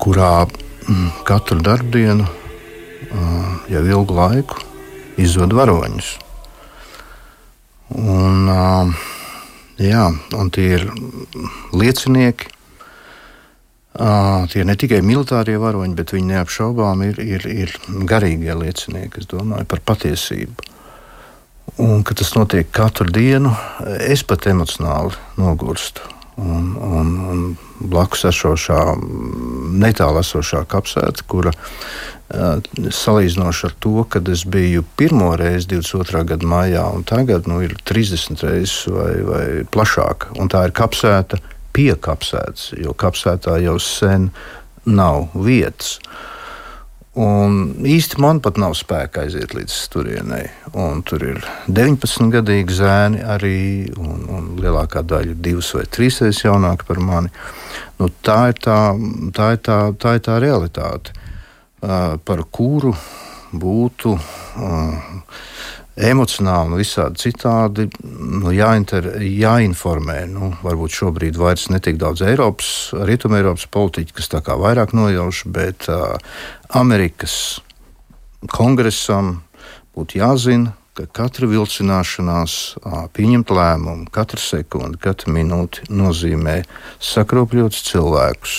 kurā 0.00 0.34
mm, 0.44 1.08
katru 1.28 1.60
darbdienu 1.64 2.28
jau 3.70 3.84
ilgu 3.86 4.16
laiku 4.16 4.60
izzod 5.20 5.54
varoņus. 5.56 6.10
Un, 8.00 8.46
jā, 9.82 10.06
un 10.38 10.50
tie 10.54 10.66
ir 10.76 10.86
liecinieki. 11.74 12.56
Tie 13.90 14.62
ir 14.62 14.68
ne 14.68 14.76
tikai 14.78 15.00
militārie 15.02 15.56
varoņi, 15.60 15.96
bet 15.98 16.12
viņi 16.14 16.36
neapšaubām 16.36 17.02
ir, 17.08 17.18
ir, 17.20 17.46
ir 17.50 17.74
garīgie 18.08 18.54
liecinieki 18.54 19.26
domāju, 19.28 19.66
par 19.68 19.82
patiesību. 19.90 20.69
Un, 21.80 22.02
kad 22.04 22.18
tas 22.18 22.34
notiek 22.34 22.68
katru 22.74 23.08
dienu, 23.08 23.52
es 24.04 24.24
pat 24.26 24.48
emocionāli 24.50 25.14
nogurstu. 25.40 26.02
Un, 26.40 26.72
un, 26.80 27.10
un 27.30 27.40
blakus 27.92 28.24
esošā, 28.30 28.80
netālu 29.80 30.22
esošā 30.22 30.64
kapsēta, 30.70 31.24
kura 31.28 31.52
salīdzinoši 32.30 33.66
ar 33.66 33.74
to, 33.82 34.04
kad 34.08 34.28
es 34.30 34.44
biju 34.48 34.84
pirmo 34.96 35.32
reizi 35.38 35.72
22. 35.72 36.24
gada 36.30 36.46
maijā, 36.46 36.84
un 36.94 37.04
tagad 37.04 37.48
nu, 37.50 37.60
ir 37.64 37.74
30 37.84 38.44
reizes 38.46 38.84
vai, 38.88 39.12
vai 39.26 39.46
plašāka. 39.66 40.34
Un 40.40 40.50
tā 40.52 40.64
ir 40.68 40.74
kapsēta 40.76 41.40
pie 41.74 41.92
kapsētas, 41.98 42.70
jo 42.78 42.94
kapsētā 42.98 43.58
jau 43.64 43.78
sen 43.82 44.30
nav 44.86 45.28
vietas. 45.34 45.98
Un 47.20 47.84
īsti 47.84 48.20
man 48.22 48.38
pat 48.40 48.56
nav 48.60 48.72
spēka 48.78 49.26
aiziet 49.26 49.52
līdz 49.52 49.76
turienei. 49.92 50.46
Un 50.78 51.02
tur 51.04 51.24
ir 51.26 51.40
19 51.68 52.30
gadīgi 52.32 52.76
zēni 52.78 53.20
arī, 53.26 53.60
un, 54.00 54.22
un 54.30 54.46
lielākā 54.62 55.02
daļa 55.04 55.34
ir 55.34 55.42
divas 55.44 55.72
vai 55.76 55.84
trīs 55.84 56.20
reizes 56.22 56.46
jaunāki 56.46 56.86
par 56.88 57.02
mani. 57.04 57.32
Nu, 58.00 58.08
tā, 58.24 58.38
ir 58.52 58.60
tā, 58.64 58.78
tā, 59.36 59.50
ir 59.56 59.60
tā, 59.66 59.78
tā 60.00 60.14
ir 60.16 60.24
tā 60.24 60.38
realitāte, 60.40 61.12
par 61.80 62.44
kuru 62.52 62.94
būtu 63.52 64.14
uh, 64.16 65.04
emocionāli 65.98 66.70
un 66.70 66.78
visādi 66.78 67.20
citādi 67.24 67.86
nu, 68.04 68.52
jāinter, 68.54 69.08
jāinformē. 69.20 70.22
Nu, 70.30 70.52
varbūt 70.64 70.96
šobrīd 71.00 71.38
vairs 71.40 71.68
ne 71.72 71.80
tik 71.82 71.98
daudz 72.00 72.22
Eiropas, 72.26 72.90
Rietumē 72.94 73.40
Eiropas 73.40 73.66
politiķi, 73.72 74.16
kas 74.16 74.30
tā 74.32 74.42
kā 74.46 74.56
vairāk 74.60 74.94
nojauš, 74.96 75.44
bet 75.50 75.88
uh, 75.90 76.16
Amerikas 76.78 77.60
kongresam 78.50 79.40
būtu 79.96 80.20
jāzina, 80.20 80.76
ka 80.98 81.06
katra 81.20 81.48
vilcināšanās, 81.50 82.56
uh, 82.80 83.02
pieņemt 83.16 83.52
lēmumu, 83.54 84.08
katra 84.14 84.40
sekunde, 84.42 85.00
katra 85.02 85.34
minūte 85.34 85.90
nozīmē 85.90 86.60
sakropļotus 87.12 87.84
cilvēkus. 87.90 88.56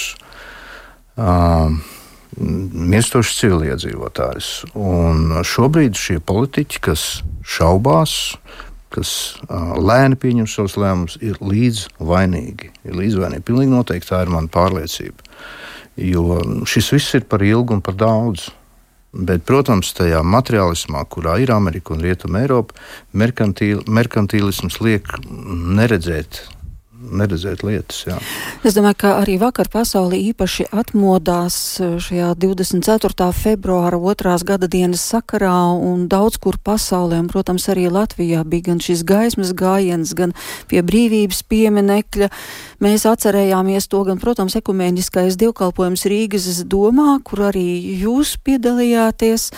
Uh, 1.19 1.79
mirstošs 2.39 3.37
civiliedzīvotājs. 3.41 4.51
Un 4.79 5.41
šobrīd 5.47 5.97
šie 5.99 6.19
politiķi, 6.23 6.83
kas 6.83 7.05
šaubās, 7.43 8.37
kas 8.91 9.11
lēni 9.79 10.19
pieņem 10.19 10.47
savus 10.51 10.77
lēmumus, 10.79 11.17
ir 11.23 11.39
līdz 11.43 11.85
vainīgi. 11.99 12.71
Ir 12.87 12.97
līdz 12.99 13.19
vainīgi. 13.23 13.47
Pilnīgi 13.47 13.73
noteikti 13.73 14.11
tā 14.11 14.23
ir 14.25 14.33
mana 14.33 14.51
pārliecība. 14.51 15.29
Jo 15.99 16.39
šis 16.67 16.91
viss 16.95 17.19
ir 17.19 17.27
par 17.29 17.43
ilgu 17.45 17.77
un 17.77 17.83
par 17.83 17.97
daudz. 17.99 18.49
Bet, 19.11 19.43
protams, 19.43 19.89
tajā 19.91 20.21
materiālismā, 20.23 21.01
kurā 21.11 21.35
ir 21.43 21.51
Amerika 21.51 21.91
un 21.91 21.99
Rietuma 21.99 22.45
Eiropa, 22.45 22.77
merkantīlisms 23.11 24.79
liek 24.79 25.09
neredzēt 25.27 26.45
neredzēt 27.01 27.63
lietas. 27.65 28.03
Jā. 28.07 28.17
Es 28.67 28.75
domāju, 28.77 28.97
ka 29.03 29.11
arī 29.21 29.37
vakar 29.41 29.69
pasaulē 29.71 30.19
īpaši 30.31 30.67
atmodās 30.75 31.55
e, 31.81 31.89
šajā 32.01 32.31
24. 32.39 33.27
februāra 33.35 33.99
otrās 33.99 34.45
gada 34.47 34.69
dienas 34.71 35.03
sakarā 35.13 35.73
un 35.75 36.07
daudz 36.11 36.39
kur 36.41 36.59
pasaulē, 36.61 37.21
un, 37.23 37.29
protams, 37.31 37.67
arī 37.73 37.87
Latvijā 37.91 38.43
bija 38.47 38.69
gan 38.71 38.81
šis 38.83 39.05
gaismas 39.07 39.53
gājiens, 39.57 40.15
gan 40.17 40.35
pie 40.71 40.83
brīvības 40.85 41.43
pieminekļa. 41.51 42.31
Mēs 42.83 43.07
atcerējāmies 43.09 43.89
to, 43.91 44.03
gan, 44.07 44.21
protams, 44.21 44.57
ekumēniskais 44.61 45.39
dievkalpojums 45.41 46.05
Rīgas 46.11 46.49
domā, 46.69 47.17
kur 47.25 47.47
arī 47.51 47.67
jūs 48.01 48.37
piedalījāties. 48.45 49.51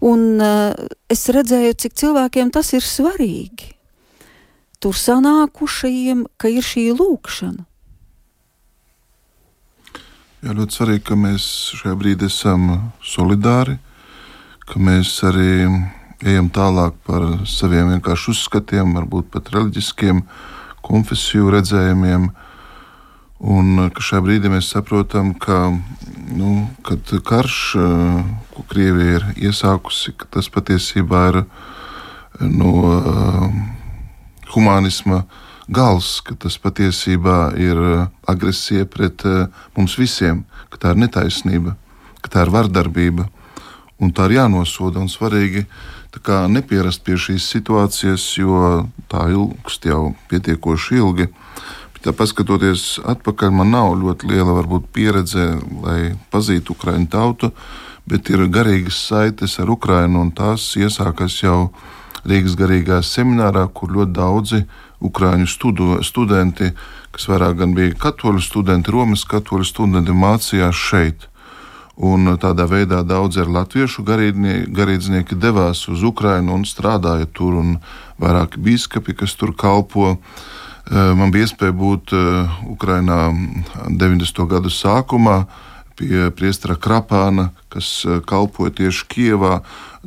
Un 0.00 0.40
uh, 0.40 0.72
es 1.12 1.26
redzēju, 1.28 1.76
cik 1.76 1.98
cilvēkiem 2.00 2.54
tas 2.54 2.72
ir 2.72 2.86
svarīgi 2.86 3.74
tur 4.80 4.96
sanākušajiem, 4.96 6.24
ka 6.40 6.48
ir 6.48 6.64
šī 6.64 6.90
lūkšana. 6.96 7.66
Jā, 10.40 10.54
ļoti 10.56 10.72
svarīgi, 10.72 11.04
ka 11.04 11.16
mēs 11.20 11.46
šajā 11.76 11.96
brīdī 12.00 12.30
esam 12.30 12.92
solidāri, 13.04 13.76
ka 14.64 14.80
mēs 14.80 15.18
arī 15.28 15.68
ejam 16.24 16.48
tālāk 16.52 16.96
par 17.04 17.26
saviem 17.48 17.90
vienkārši 17.92 18.32
uzskatiem, 18.32 18.94
varbūt 18.96 19.28
pat 19.34 19.50
reliģiskiem, 19.52 20.22
konfesiju 20.86 21.52
redzējumiem. 21.52 22.30
Un 23.40 23.90
ka 23.92 24.04
šajā 24.04 24.24
brīdī 24.24 24.52
mēs 24.52 24.70
saprotam, 24.72 25.34
ka 25.36 25.74
nu, 26.32 26.54
karš, 27.28 27.58
ko 28.54 28.64
Krievija 28.68 29.18
ir 29.18 29.28
iesākusi, 29.48 30.16
tas 30.32 30.48
patiesībā 30.52 31.26
ir. 31.34 31.42
Nu, 32.40 32.72
humanisma 34.54 35.24
gals, 35.70 36.18
ka 36.26 36.34
tas 36.34 36.58
patiesībā 36.58 37.54
ir 37.60 37.78
eh, 37.78 38.06
agresija 38.30 38.88
pret 38.90 39.24
eh, 39.28 39.46
mums 39.76 39.96
visiem, 39.98 40.44
ka 40.70 40.82
tā 40.82 40.94
ir 40.94 41.04
netaisnība, 41.04 41.76
ka 42.20 42.32
tā 42.34 42.46
ir 42.46 42.54
vardarbība. 42.54 43.28
Un 44.00 44.14
tā 44.16 44.30
ir 44.30 44.38
jānosoda 44.38 45.00
un 45.02 45.10
svarīgi 45.12 45.66
nepierast 46.48 47.04
pie 47.04 47.18
šīs 47.20 47.44
situācijas, 47.52 48.24
jo 48.38 48.88
tā 49.12 49.28
ilgst 49.30 49.84
jau 49.84 50.14
pietiekoši 50.30 50.96
ilgi. 50.96 51.28
Tā 52.00 52.14
paskatoties 52.16 52.98
atpakaļ, 53.04 53.50
man 53.52 53.70
nav 53.70 53.92
ļoti 54.00 54.30
liela 54.30 54.54
varbūt, 54.56 54.88
pieredze, 54.88 55.60
lai 55.84 56.16
pazītu 56.32 56.72
Ukraiņu 56.72 57.10
tautu, 57.12 57.52
bet 58.08 58.30
ir 58.30 58.48
garīgas 58.48 58.96
saites 59.10 59.58
ar 59.60 59.68
Ukraiņu, 59.68 60.16
un 60.16 60.30
tās 60.32 60.64
iesākas 60.80 61.42
jau 61.42 61.68
Rīgas 62.28 62.56
garīgā 62.58 63.00
seminārā, 63.06 63.66
kur 63.72 63.92
ļoti 63.94 64.12
daudzi 64.16 64.62
ukrāņu 65.00 65.48
studu, 65.48 65.88
studenti, 66.04 66.70
kas 67.14 67.26
vairāk 67.30 67.58
gan 67.62 67.74
bija 67.76 67.96
katoļu 67.98 68.42
studenti, 68.44 68.92
Romas 68.92 69.24
katoļu 69.28 69.66
studenti, 69.66 70.16
mācījās 70.16 70.76
šeit. 70.76 71.26
Un 72.00 72.32
tādā 72.40 72.64
veidā 72.64 73.02
daudzi 73.04 73.42
ar 73.42 73.50
latviešu 73.52 74.04
garīdznieki 74.06 75.36
devās 75.36 75.82
uz 75.92 76.04
Ukrajinu 76.06 76.54
un 76.56 76.64
strādāja 76.64 77.28
tur, 77.28 77.58
un 77.60 77.74
vairāki 78.20 78.60
biskupi, 78.60 79.16
kas 79.20 79.36
tur 79.36 79.52
kalpo. 79.52 80.14
Eh, 80.14 81.12
man 81.16 81.32
bija 81.32 81.48
iespēja 81.48 81.76
būt 81.76 82.14
eh, 82.16 82.54
Ukrajinā 82.72 83.18
90. 83.88 84.46
gadu 84.48 84.72
sākumā 84.72 85.42
pie 86.00 86.30
priestera 86.32 86.78
Krapāna, 86.80 87.50
kas 87.72 88.00
eh, 88.08 88.20
kalpoja 88.24 88.72
tieši 88.80 89.06
Kievā 89.12 89.60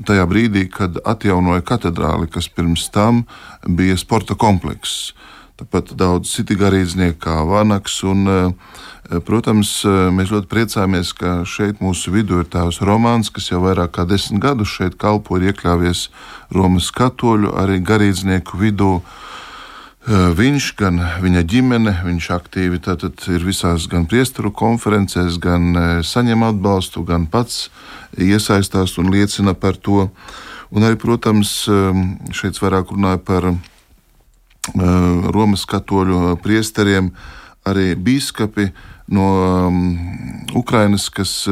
tajā 0.08 0.25
brīdī, 0.29 0.65
kad 0.73 0.97
atjaunoja 1.06 1.62
katedrāli, 1.65 2.29
kas 2.34 2.49
pirms 2.49 2.89
tam 2.93 3.25
bija 3.67 3.97
sporta 3.99 4.38
komplekss. 4.39 5.13
Tāpat 5.62 5.93
daudz 5.93 6.32
citi 6.34 6.58
garīdznieki, 6.58 7.19
kā 7.21 7.43
Vanaks. 7.45 7.99
Un, 8.10 8.25
eh, 8.27 9.19
protams, 9.27 9.75
eh, 9.86 10.10
mēs 10.10 10.34
ļoti 10.34 10.49
priecājamies, 10.49 11.13
ka 11.13 11.43
šeit 11.45 11.77
mūsu 11.84 12.10
vidū 12.15 12.41
ir 12.41 12.49
tēvs 12.49 12.82
Romanis, 12.82 13.29
kas 13.29 13.51
jau 13.51 13.62
vairāk 13.62 13.93
kā 13.93 14.08
desmit 14.10 14.41
gadus 14.41 14.73
šeit 14.73 14.97
kalpo 14.97 15.38
ir 15.38 15.53
iekļāvies 15.53 16.08
Romas 16.51 16.89
katoļu, 16.89 17.53
arī 17.53 17.77
garīdznieku 17.86 18.58
vidū. 18.58 19.01
Eh, 19.01 19.33
viņš, 20.08 20.66
gan 20.76 21.00
viņa 21.24 21.44
ģimene, 21.48 21.94
viņš 22.04 22.30
aktīvi 22.36 22.80
ir 23.32 23.46
visās 23.46 23.88
gan 23.88 24.06
priesteru 24.06 24.52
konferencēs, 24.52 25.38
gan 25.39 26.04
saņem 26.04 26.44
atbalstu, 26.44 27.04
gan 27.08 27.28
pats 27.28 27.70
iesaistās 28.18 28.98
un 28.98 29.12
liecina 29.13 29.54
par 29.54 29.78
to. 29.78 30.10
Un 30.74 30.84
arī, 30.84 30.98
protams, 30.98 31.70
šeit 32.34 32.60
vairāk 32.60 32.92
runāja 32.92 33.22
par 33.22 33.54
Romas 34.74 35.66
katoļu 35.70 36.36
priesteriem, 36.44 37.12
arī 37.63 37.94
biskupi 37.96 38.72
no 39.08 39.72
Ukrainas, 40.56 41.10
kas 41.13 41.46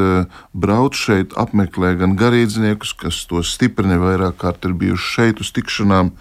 brauc 0.52 0.96
šeit, 0.96 1.36
apmeklē 1.36 1.94
gan 2.00 2.16
garīdzniekus, 2.16 2.92
kas 2.98 3.24
to 3.28 3.44
stiprina, 3.46 4.00
vairāk 4.00 4.40
kārt 4.40 4.64
ir 4.68 4.76
bijuši 4.76 5.12
šeit 5.16 5.44
uz 5.44 5.52
tikšanām, 5.54 6.12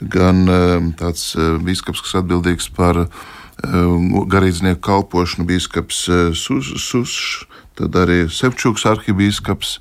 gan 0.00 0.44
um, 0.46 0.92
tāds 0.98 1.32
uh, 1.36 1.56
biskups, 1.62 2.04
kas 2.04 2.20
atbildīgs 2.22 2.70
par 2.76 3.06
garīdznieku 3.58 4.78
kalpošanu, 4.86 5.42
biskups 5.48 6.04
Sušs 6.38 7.48
tad 7.78 7.98
arī 7.98 8.26
Sevčuks 8.30 8.86
arhibīskaps. 8.88 9.78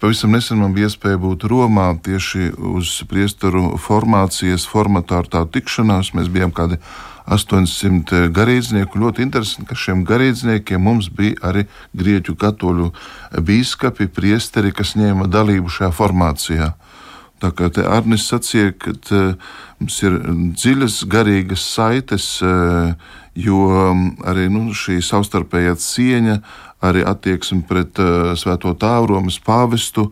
Pavisam 0.00 0.32
nesen 0.32 0.62
man 0.62 0.72
bija 0.74 0.88
iespēja 0.88 1.20
būt 1.20 1.44
Romā 1.50 1.90
tieši 2.04 2.50
uz 2.72 2.94
priesteru 3.10 3.76
formācijas 3.80 4.64
formatāru 4.70 5.28
tādu 5.34 5.58
tikšanās. 5.58 6.14
Mēs 6.16 6.30
bijām 6.32 6.54
kādi 6.56 6.80
800 7.30 8.30
garīdznieku. 8.34 8.98
Ļoti 8.98 9.26
interesanti, 9.26 9.68
ka 9.68 9.76
šiem 9.76 10.06
garīdzniekiem 10.08 10.80
mums 10.82 11.10
bija 11.12 11.36
arī 11.52 11.66
grieķu 11.92 12.34
katoļu 12.40 12.88
biskupi, 13.44 14.08
priesteri, 14.08 14.72
kas 14.72 14.96
ņēma 14.98 15.28
dalību 15.30 15.70
šajā 15.70 15.92
formācijā. 15.94 16.72
Tā 17.40 17.50
kā 17.56 17.70
te 17.72 17.84
Arnis 17.88 18.26
sacīja, 18.28 18.74
ka 18.76 18.92
mums 19.80 20.00
ir 20.04 20.18
dziļas 20.60 20.98
garīgas 21.08 21.62
saites, 21.74 22.26
jo 23.40 23.60
arī 24.28 24.48
nu, 24.52 24.66
šī 24.76 24.98
savstarpējā 25.04 25.78
cieņa 25.80 26.36
arī 26.80 27.04
attieksme 27.04 27.64
pret 27.68 28.00
uh, 28.00 28.32
Svēto 28.36 28.74
Tēvu, 28.76 29.14
Romas 29.14 29.40
pāvestu. 29.44 30.10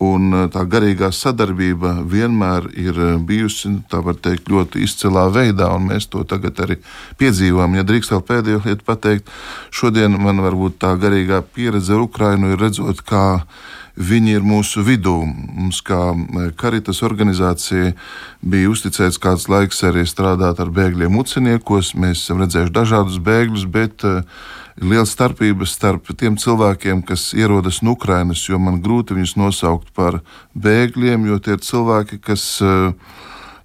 Un 0.00 0.32
uh, 0.32 0.46
tā 0.52 0.62
garīgā 0.68 1.10
sadarbība 1.12 1.98
vienmēr 2.08 2.70
ir 2.80 3.00
bijusi 3.28 3.72
teikt, 3.90 4.48
ļoti 4.48 4.84
izcilā 4.86 5.26
veidā, 5.32 5.68
un 5.76 5.90
mēs 5.90 6.08
to 6.12 6.24
tagad 6.24 6.60
arī 6.64 6.78
piedzīvojam. 7.20 7.76
Ja 7.76 7.84
drīkst 7.88 8.14
vēl 8.14 8.24
pēdējo 8.30 8.62
lietu 8.64 8.86
pateikt, 8.86 9.28
šodien 9.72 10.16
man 10.20 10.40
varbūt 10.44 10.80
tā 10.80 10.94
garīgā 11.00 11.42
pieredze 11.52 11.96
ar 11.96 12.06
Ukrajinu 12.08 12.54
ir 12.54 12.64
redzot, 12.64 13.04
kā 13.04 13.26
viņi 13.36 13.70
ir 13.96 14.42
mūsu 14.42 14.84
vidū. 14.86 15.16
Mums, 15.26 15.80
kā 15.82 16.14
Karitas 16.56 17.02
organizācija, 17.02 17.94
bija 18.42 18.70
uzticēts 18.70 19.18
kāds 19.18 19.48
laiks 19.48 19.82
arī 19.82 20.06
strādāt 20.06 20.60
ar 20.60 20.70
bēgļiem 20.70 21.16
uciniekos. 21.16 21.94
Mēs 21.94 22.24
esam 22.24 22.40
redzējuši 22.40 22.72
dažādus 22.72 23.18
bēgļus, 23.18 23.66
bet 23.66 24.04
ir 24.04 24.22
liela 24.80 25.06
starpība 25.06 25.66
starp 25.66 26.08
tiem 26.16 26.36
cilvēkiem, 26.40 27.02
kas 27.02 27.32
ierodas 27.34 27.82
no 27.82 27.96
Ukrainas, 27.98 28.46
jo 28.48 28.58
man 28.58 28.80
grūti 28.80 29.16
viņus 29.16 29.36
nosaukt 29.36 29.90
par 29.94 30.20
bēgļiem, 30.54 31.26
jo 31.28 31.38
tie 31.38 31.58
ir 31.58 31.66
cilvēki, 31.66 32.20
kas 32.24 32.46
uh, 32.64 32.94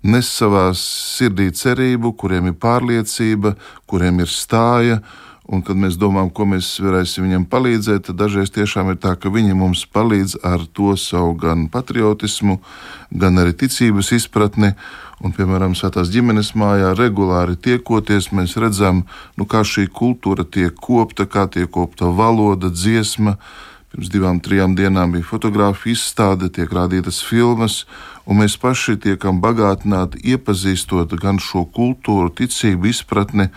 nes 0.05 0.29
savā 0.29 0.69
sirdī 0.77 1.49
cerību, 1.55 2.13
kuriem 2.19 2.51
ir 2.51 2.57
pārliecība, 2.61 3.55
kuriem 3.89 4.21
ir 4.23 4.31
stāja. 4.31 5.01
Un, 5.45 5.61
kad 5.61 5.77
mēs 5.77 5.99
domājam, 6.01 6.31
ko 6.33 6.47
mēs 6.55 6.71
varēsim 6.81 7.27
viņam 7.27 7.43
palīdzēt, 7.51 8.07
tad 8.07 8.17
dažreiz 8.17 8.49
tiešām 8.49 8.89
ir 8.89 8.95
tā, 8.97 9.11
ka 9.13 9.29
viņi 9.29 9.53
mums 9.53 9.83
palīdz 9.93 10.39
ar 10.41 10.63
to 10.73 10.95
savu 10.97 11.35
gan 11.37 11.67
patriotismu, 11.69 12.57
gan 13.13 13.37
arī 13.37 13.53
ticības 13.53 14.09
izpratni. 14.17 14.73
Un, 15.21 15.35
piemēram, 15.37 15.77
Svētās 15.77 16.09
ģimenes 16.11 16.55
mājā 16.57 16.95
regulāri 16.97 17.55
tiekoties, 17.61 18.31
mēs 18.35 18.57
redzam, 18.59 19.05
nu, 19.37 19.45
kā 19.45 19.61
šī 19.61 19.85
kultūra 19.93 20.43
tiek 20.49 20.73
kopta, 20.81 21.29
kā 21.29 21.45
tiek 21.47 21.69
kopta 21.71 22.09
valoda, 22.09 22.73
dziesma. 22.73 23.37
Pirms 23.93 24.09
divām, 24.11 24.41
trijām 24.43 24.73
dienām 24.75 25.13
bija 25.13 25.29
fotografija 25.29 25.95
izstāde, 25.95 26.49
tiek 26.51 26.73
rādītas 26.73 27.21
filmas, 27.23 27.83
un 28.25 28.41
mēs 28.41 28.57
paši 28.59 28.97
tiekam 29.05 29.39
bagātināti 29.45 30.19
iepazīstot 30.33 31.13
gan 31.21 31.37
šo 31.39 31.63
kultūru, 31.69 32.33
ticību, 32.33 32.89
izpratni. 32.91 33.51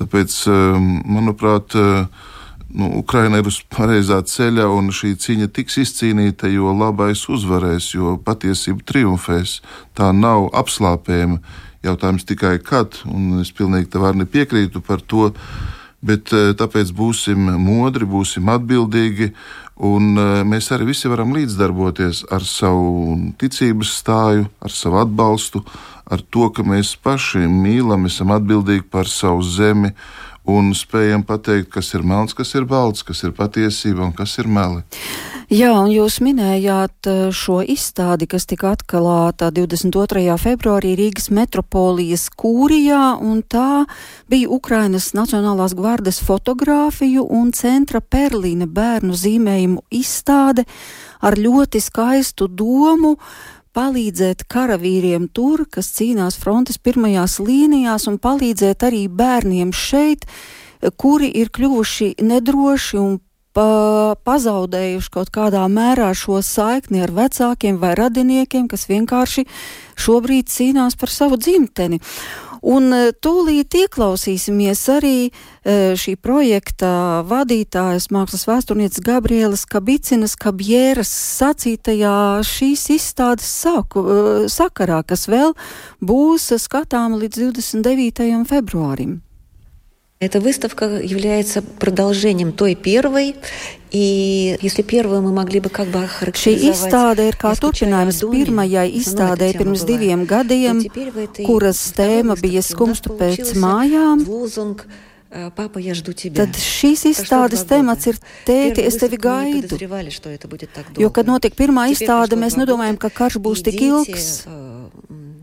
Tāpēc, 0.00 0.34
um, 0.48 0.90
manuprāt, 1.04 1.76
uh, 1.76 2.28
nu, 2.72 2.90
Ukraina 3.02 3.40
ir 3.40 3.48
uz 3.50 3.60
pareizā 3.72 4.20
ceļa, 4.24 4.68
un 4.72 4.88
šī 4.94 5.14
cīņa 5.20 5.50
tiks 5.52 5.80
izcīnīta, 5.84 6.48
jo 6.52 6.72
labais 6.76 7.26
uzvarēs, 7.28 7.92
jo 7.96 8.16
patiesība 8.24 8.86
triumfēs. 8.86 9.58
Tā 9.98 10.12
nav 10.16 10.48
apslāpējama. 10.56 11.40
Jautājums 11.84 12.26
tikai 12.28 12.58
kad, 12.60 12.98
un 13.08 13.40
es 13.40 13.52
pilnīgi 13.56 13.88
tev 13.92 14.04
arī 14.10 14.26
piekrītu 14.28 14.82
par 14.84 15.00
to. 15.00 15.30
Bet 16.04 16.32
eh, 16.32 16.52
tāpēc 16.56 16.92
būsim 16.96 17.50
modri, 17.60 18.08
būsim 18.08 18.48
atbildīgi, 18.52 19.30
un 19.80 20.12
eh, 20.20 20.40
mēs 20.44 20.70
arī 20.74 20.90
visi 20.90 21.10
varam 21.10 21.32
līdzdarboties 21.34 22.26
ar 22.32 22.44
savu 22.46 23.16
ticības 23.40 23.94
stāju, 24.00 24.48
ar 24.60 24.74
savu 24.74 25.00
atbalstu, 25.00 25.62
ar 26.10 26.22
to, 26.30 26.50
ka 26.52 26.64
mēs 26.66 26.96
paši 27.00 27.46
mīlam, 27.48 28.06
esam 28.10 28.34
atbildīgi 28.34 28.86
par 28.92 29.08
savu 29.08 29.44
zemi 29.46 29.94
un 30.48 30.72
spējam 30.76 31.24
pateikt, 31.26 31.70
kas 31.74 31.92
ir 31.94 32.04
melns, 32.06 32.34
kas 32.36 32.54
ir 32.56 32.64
balts, 32.68 33.04
kas 33.06 33.22
ir 33.26 33.34
patiesība 33.36 34.06
un 34.06 34.14
kas 34.16 34.38
ir 34.40 34.48
meli. 34.48 34.84
Jā, 35.50 35.72
un 35.74 35.90
jūs 35.90 36.20
minējāt 36.22 37.08
eh, 37.10 37.20
šo 37.34 37.58
izstādi, 37.66 38.28
kas 38.30 38.46
tika 38.46 38.70
atklāta 38.76 39.48
22. 39.50 40.22
februārī 40.38 40.92
Rīgas 40.94 41.26
metropolijas 41.34 42.28
kūrijā, 42.38 43.16
un 43.18 43.42
tā 43.42 43.82
bija 44.30 44.46
Ukrainas 44.54 45.10
Nacionālās 45.18 45.74
gvardes 45.74 46.22
fotografiju 46.22 47.26
un 47.26 47.50
centra 47.50 47.98
Perlīna 47.98 48.70
bērnu 48.70 49.18
zīmējumu 49.18 49.82
izstāde 49.90 50.68
ar 51.20 51.34
ļoti 51.34 51.82
skaistu 51.82 52.46
domu 52.46 53.16
palīdzēt 53.76 54.44
karavīriem 54.50 55.28
tur, 55.34 55.64
kas 55.70 55.92
cīnās 55.96 56.38
frontes 56.40 56.78
pirmajās 56.78 57.38
līnijās, 57.42 58.08
un 58.10 58.18
palīdzēt 58.22 58.86
arī 58.88 59.06
bērniem 59.08 59.72
šeit, 59.72 60.26
kuri 60.96 61.30
ir 61.40 61.52
kļuvuši 61.54 62.14
nedroši 62.24 63.00
un 63.00 63.18
pa, 63.56 64.16
pazaudējuši 64.26 65.12
kaut 65.14 65.30
kādā 65.34 65.62
mērā 65.70 66.10
šo 66.16 66.40
saikni 66.44 67.02
ar 67.04 67.12
vecākiem 67.14 67.80
vai 67.82 67.94
radiniekiem, 67.98 68.68
kas 68.70 68.88
vienkārši 68.90 69.46
šobrīd 70.00 70.50
cīnās 70.50 70.98
par 71.00 71.12
savu 71.12 71.38
dzimteni. 71.40 72.00
Un 72.60 72.92
e, 72.92 73.00
tūlīt 73.16 73.74
ieklausīsimies 73.84 74.82
arī 74.92 75.16
e, 75.28 75.30
šī 75.96 76.16
projekta 76.20 77.22
vadītājas 77.28 78.10
mākslas 78.12 78.44
vēsturnieces 78.50 79.04
Gabrielas 79.04 79.64
Kabicinas 79.70 80.36
Kabjēras 80.40 81.12
sacītajā 81.40 82.44
šīs 82.44 82.84
izstādes 82.98 83.48
saku, 83.48 84.04
e, 84.04 84.20
sakarā, 84.52 85.00
kas 85.08 85.24
vēl 85.30 85.56
būs 86.04 86.50
skatāma 86.60 87.22
līdz 87.22 87.48
29. 87.48 88.44
februārim. 88.50 89.20
Эта 90.21 90.39
выставка 90.39 90.85
является 90.85 91.61
продолжением 91.61 92.53
той 92.53 92.73
первой, 92.75 93.35
и 93.91 94.57
если 94.61 94.81
первую 94.81 95.21
мы 95.21 95.33
могли 95.33 95.59
бы 95.59 95.69
как 95.69 95.87
бы 95.87 96.07
Šī 96.31 96.53
izstāde 96.71 97.27
ir 97.27 97.35
kā 97.35 97.51
turpinājums 97.59 98.23
pirmajai 98.23 98.87
izstādē 98.95 99.51
pirms 99.59 99.83
diviem 99.83 100.23
gadiem, 100.25 100.81
kuras 101.43 101.83
tēma 101.99 102.39
bija 102.39 102.63
skumstu 102.63 103.11
pēc 103.19 103.53
mājām. 103.59 104.23
Papa, 105.55 105.79
я 105.79 105.93
жду 105.93 106.13
тебя. 106.13 106.45
Tad 106.45 106.55
šīs 106.55 107.01
izstādes 107.09 107.65
temats 107.67 108.07
ir 108.07 108.15
tēti, 108.47 108.85
es 108.85 108.95
tevi 109.01 109.17
gaidu. 109.19 109.75
Jo, 111.01 111.09
kad 111.11 111.27
notiek 111.27 111.57
pirmā 111.57 111.89
izstāde, 111.91 112.37
mēs 112.39 112.55
nedomājam, 112.55 112.95
ka 112.95 113.09
karš 113.09 113.41
būs 113.43 113.65
tik 113.65 113.81
ilgs. 113.81 114.45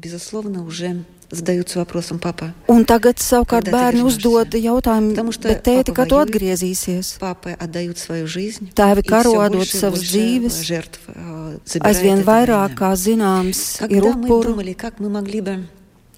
Безусловно, 0.03 0.65
уже 0.65 1.05
задаются 1.31 1.79
вопросом, 1.79 2.19
папа. 2.19 2.53
Un 2.67 2.85
tagad 2.85 3.21
savukārt 3.23 3.71
bērni 3.71 4.03
uzdod 4.03 4.51
jautājumu, 4.51 5.15
bet 5.47 5.63
tēti, 5.63 5.95
kad 5.95 6.11
tu 6.11 6.19
atgriezīsies? 6.19 7.13
Tēvi 8.75 9.05
karo 9.07 9.37
dod 9.55 9.69
savas 9.71 10.03
dzīves, 10.03 10.59
aizvien 11.81 12.25
vairāk, 12.27 12.75
kā 12.79 12.91
zināms, 12.99 13.81
ir 13.89 14.11
upuru. 14.11 14.57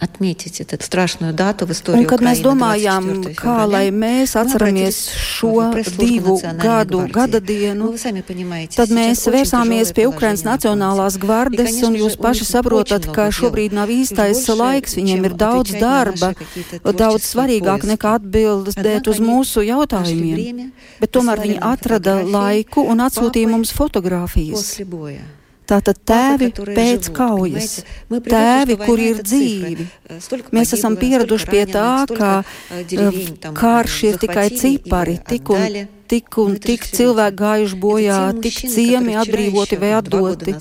Отметить 0.00 0.60
эту 0.60 0.84
страшную 0.84 1.32
дату 1.32 1.66
в 1.66 1.70
истории 1.70 2.02
Un, 2.02 2.08
kad 2.10 2.18
mēs 2.18 2.40
domājām, 2.42 3.04
kā 3.38 3.62
lai 3.70 3.92
mēs 3.94 4.34
atceramies 4.34 4.96
šo 5.14 5.70
divu 5.94 6.34
gadu 6.58 7.04
gada 7.14 7.38
dienu, 7.38 7.92
tad 8.74 8.90
mēs 8.90 9.22
vērsāmies 9.30 9.94
pie 9.94 10.08
Ukrainas 10.10 10.42
Nacionālās 10.42 11.14
gvardes, 11.22 11.78
un 11.86 11.94
jūs 11.94 12.18
paši 12.18 12.48
saprotat, 12.48 13.06
ka 13.14 13.28
šobrīd 13.30 13.78
nav 13.78 13.92
īstais 13.94 14.42
laiks, 14.50 14.98
viņiem 14.98 15.30
ir 15.30 15.38
daudz 15.38 15.78
darba, 15.78 16.34
daudz 16.82 17.30
svarīgāk 17.30 17.86
nekā 17.94 18.18
atbildēt 18.18 19.06
uz 19.06 19.22
mūsu 19.22 19.62
jautājumiem. 19.62 20.74
Bet 20.98 21.14
tomēr 21.14 21.46
viņi 21.46 21.62
atrada 21.62 22.18
laiku 22.26 22.82
un 22.82 23.06
atsūtīja 23.06 23.54
mums 23.54 23.70
fotogrāfijas. 23.78 24.74
Tātad 25.69 25.99
tēvi 26.09 26.49
pēc 26.57 27.11
kaujas, 27.13 27.83
tēvi, 28.09 28.77
kur 28.81 29.03
ir 29.03 29.21
dzīvi. 29.21 29.85
Mēs 30.55 30.73
esam 30.79 30.97
pieraduši 30.97 31.49
pie 31.51 31.63
tā, 31.69 31.91
ka 32.09 32.31
karš 33.59 34.01
ir 34.09 34.19
tikai 34.25 34.49
cipari, 34.57 35.19
tik 35.29 35.53
un 35.53 35.98
tik 36.09 36.37
un 36.41 36.55
tik 36.61 36.85
cilvēki 36.89 37.37
gājuši 37.39 37.77
bojā, 37.83 38.17
tik 38.43 38.57
ciemi 38.73 39.15
atbrīvoti 39.19 39.79
vai 39.81 39.91
atdoti. 39.99 40.55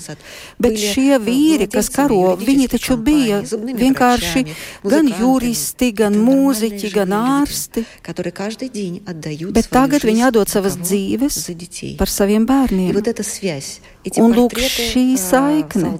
Bet 0.61 0.79
šie 0.81 1.19
vīri, 1.23 1.69
kas 1.71 1.89
karo, 1.93 2.35
viņi 2.39 2.69
taču 2.75 2.97
bija 3.01 3.41
vienkārši 3.43 4.45
gan 4.85 5.09
juristi, 5.09 5.91
gan 6.01 6.17
mūziķi, 6.23 6.93
gan 6.95 7.15
ārsti. 7.19 7.85
Bet 9.59 9.71
tagad 9.73 10.07
viņi 10.07 10.27
atdod 10.29 10.51
savas 10.51 10.79
dzīves 10.81 11.39
par 11.99 12.11
saviem 12.11 12.49
bērniem. 12.49 12.99
Un 14.19 14.35
lūk, 14.35 14.59
šī 14.59 15.07
saikne 15.19 15.97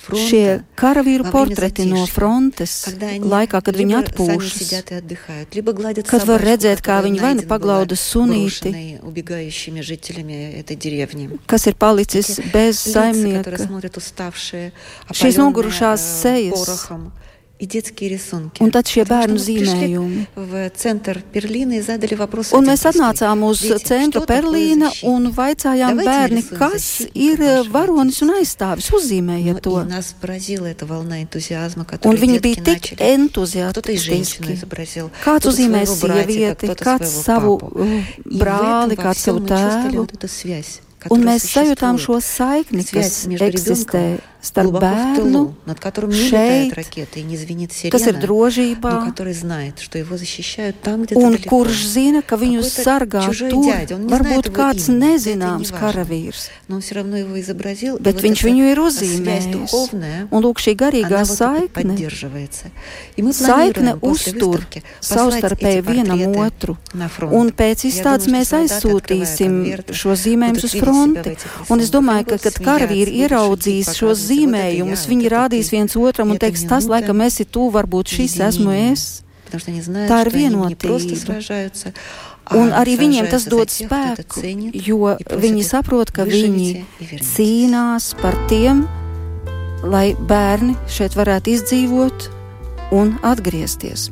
šie 0.00 0.62
karavīru 0.78 1.30
portreti 1.32 1.86
no 1.90 2.04
frontes 2.10 2.74
laikā, 3.00 3.60
kad 3.64 3.78
viņi 3.78 3.96
atpūšas, 4.00 4.72
kad 6.10 6.26
var 6.28 6.44
redzēt, 6.48 6.82
kā 6.84 7.00
viņi 7.04 7.22
vai 7.22 7.32
nu 7.38 7.46
paglauda 7.48 7.98
sunīti, 7.98 8.74
kas 11.54 11.66
ir 11.70 11.78
palicis 11.86 12.36
bez 12.52 12.84
saimnieka, 12.92 13.56
šīs 15.22 15.40
nogurušās 15.42 16.06
sejas. 16.22 16.78
Un 18.60 18.70
tad 18.74 18.88
šie 18.90 19.04
bērnu 19.06 19.38
zīmējumi. 19.38 20.22
Un 22.58 22.66
mēs 22.66 22.82
atnācām 22.90 23.44
uz 23.46 23.62
centru 23.86 24.24
Berlīna 24.26 24.90
un 25.06 25.30
vaicājām 25.36 26.00
bērni, 26.02 26.42
kas 26.58 26.86
ir 27.14 27.38
varonis 27.70 28.18
un 28.26 28.34
aizstāvis. 28.38 28.90
Uzzīmējiet 28.98 29.62
to. 29.62 29.76
Un 32.10 32.16
viņi 32.24 32.40
bija 32.42 32.66
tik 32.66 32.92
entuziastiski. 32.98 34.58
Kāds 35.22 35.46
uzzīmēja 35.52 35.86
sievieti, 35.94 36.72
kāds 36.82 37.14
savu 37.22 37.58
brāli, 38.26 38.98
kāds 38.98 39.22
savu 39.28 39.44
tēvu. 39.46 40.06
Un 41.10 41.24
mēs 41.26 41.48
sajūtām 41.50 41.96
šo 41.98 42.20
saikni, 42.22 42.84
kas 42.86 43.24
eksistē 43.26 44.04
starp 44.42 44.74
bērnu 44.82 45.42
šeit, 46.18 46.74
kas 47.94 48.06
ir 48.10 48.18
drošībā, 48.22 48.94
un 51.22 51.36
kurš 51.46 51.82
zina, 51.92 52.22
ka 52.26 52.38
viņu 52.40 52.64
sargā 52.66 53.22
tur 53.38 53.70
varbūt 54.10 54.50
kāds 54.54 54.88
nezināms 54.90 55.70
karavīrs, 55.76 56.48
bet 58.02 58.22
viņš 58.26 58.44
viņu 58.48 58.70
ir 58.72 58.82
uzzīmējis. 58.82 59.76
Un 60.32 60.42
lūk, 60.42 60.62
šī 60.64 60.74
garīgā 60.80 61.22
saikne, 61.28 61.96
saikne 63.38 63.94
uztur 64.02 64.66
savstarpēji 64.98 65.86
vienam 65.86 66.24
otru, 66.42 66.76
un 67.30 67.54
pēc 67.54 67.86
izstādes 67.92 68.26
mēs 68.32 68.52
aizsūtīsim 68.58 69.62
šo 69.94 70.18
zīmējumus 70.18 70.66
uz 70.66 70.76
fronti. 70.82 71.36
Un 71.70 71.82
es 71.84 71.94
domāju, 71.94 72.32
ka, 72.32 72.42
kad 72.48 72.58
karavīri 72.64 73.22
ieraudzīs 73.22 73.94
šos 73.94 74.31
zīmējumus, 74.32 75.06
viņi 75.10 75.32
rādīs 75.32 75.70
viens 75.72 75.96
otram 76.00 76.32
un 76.34 76.40
teiks, 76.40 76.64
tas 76.68 76.88
laikam 76.90 77.20
esi 77.26 77.44
tu, 77.44 77.68
varbūt 77.74 78.16
šis 78.16 78.38
esmu 78.48 78.74
es. 78.88 79.06
Tā 79.52 80.22
ir 80.24 80.30
vienotība. 80.32 81.36
Un 82.58 82.72
arī 82.74 82.96
viņiem 82.98 83.28
tas 83.30 83.44
dod 83.46 83.70
spēku, 83.70 84.42
jo 84.74 85.12
viņi 85.44 85.62
saprot, 85.66 86.10
ka 86.10 86.26
viņi 86.28 86.84
cīnās 87.22 88.12
par 88.20 88.36
tiem, 88.50 88.82
lai 89.84 90.12
bērni 90.14 90.74
šeit 90.90 91.14
varētu 91.18 91.54
izdzīvot 91.56 92.28
un 92.98 93.14
atgriezties. 93.22 94.10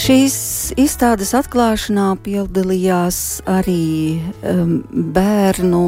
Šīs 0.00 0.34
izstādes 0.80 1.34
atklāšanā 1.36 2.14
piedalījās 2.24 3.42
arī 3.44 4.16
um, 4.48 4.78
bērnu 4.88 5.82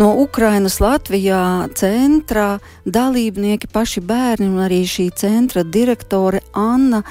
no 0.00 0.08
Ukrainas 0.22 0.78
Latvijā 0.80 1.42
centra 1.76 2.54
dalībnieki, 2.88 3.68
paši 3.68 4.00
bērni 4.08 4.48
un 4.48 4.62
arī 4.64 4.80
šī 4.88 5.10
centra 5.20 5.60
direktore 5.60 6.40
Anna 6.56 7.02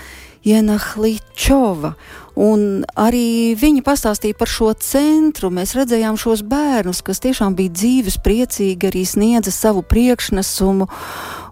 Jenahličova. 0.47 1.93
Un 2.37 2.83
arī 2.97 3.53
viņi 3.57 3.85
pastāstīja 3.85 4.37
par 4.37 4.49
šo 4.49 4.71
centru. 4.81 5.49
Mēs 5.53 5.75
redzējām 5.77 6.17
šos 6.21 6.41
bērnus, 6.45 7.03
kas 7.05 7.21
tiešām 7.21 7.53
bija 7.57 7.73
dzīves, 7.73 8.17
priecīgi, 8.25 8.89
arī 8.89 9.05
sniedza 9.05 9.53
savu 9.53 9.85
priekšnesumu. 9.85 10.89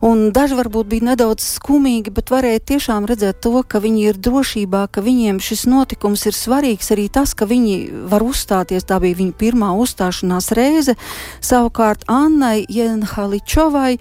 Un 0.05 0.27
daži 0.29 0.53
varbūt 0.53 0.85
bija 0.91 1.05
nedaudz 1.07 1.41
skumīgi, 1.55 2.11
bet 2.13 2.29
varēja 2.29 2.61
tiešām 2.69 3.07
redzēt 3.09 3.39
to, 3.41 3.63
ka 3.65 3.79
viņi 3.81 4.03
ir 4.11 4.19
drošībā, 4.21 4.83
ka 4.93 5.01
viņiem 5.01 5.39
šis 5.41 5.63
notikums 5.65 6.27
ir 6.29 6.37
svarīgs. 6.37 6.91
Arī 6.93 7.07
tas, 7.09 7.33
ka 7.33 7.47
viņi 7.49 8.05
var 8.11 8.21
uzstāties, 8.21 8.85
tā 8.85 8.99
bija 9.01 9.17
viņa 9.17 9.33
pirmā 9.39 9.71
uzstāšanās 9.81 10.51
reize. 10.53 10.93
Savukārt 11.41 12.05
Annai 12.05 12.67
Jenhaličovai 12.69 13.97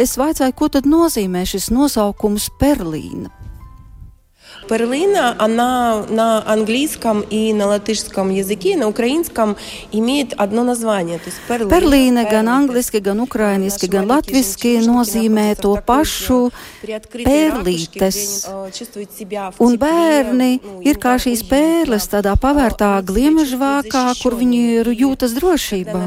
es 0.00 0.16
vaicāju, 0.16 0.56
ko 0.56 0.72
tad 0.72 0.88
nozīmē 0.88 1.44
šis 1.44 1.68
nosaukums 1.74 2.48
Berlīna. 2.56 3.41
Перлина, 4.67 5.35
она 5.39 6.05
на 6.09 6.43
английском 6.45 7.21
и 7.21 7.53
на 7.53 7.67
латышском 7.67 8.29
языке, 8.29 8.75
на 8.75 8.87
украинском 8.87 9.55
имеет 9.91 10.33
одно 10.33 10.63
название. 10.63 11.19
То 11.19 11.25
есть 11.25 11.39
Перлина, 11.47 11.87
Berlīne 11.87 12.23
gan 12.29 12.47
angliski, 12.47 12.99
gan 12.99 13.19
ukrainiski, 13.23 13.87
gan 13.87 14.07
latviski 14.07 14.77
nozīmē 14.83 15.55
to 15.61 15.75
pašu 15.85 16.51
pērlītes. 16.83 18.47
Un 19.63 19.77
bērni 19.79 20.49
ir 20.83 20.99
kā 20.99 21.15
šīs 21.21 21.43
pērles 21.47 22.09
tādā 22.11 22.35
pavērtā 22.35 22.91
gliemežvākā, 23.07 24.03
kur 24.21 24.35
viņi 24.41 24.83
jūtas 24.97 25.35
drošībā. 25.37 26.03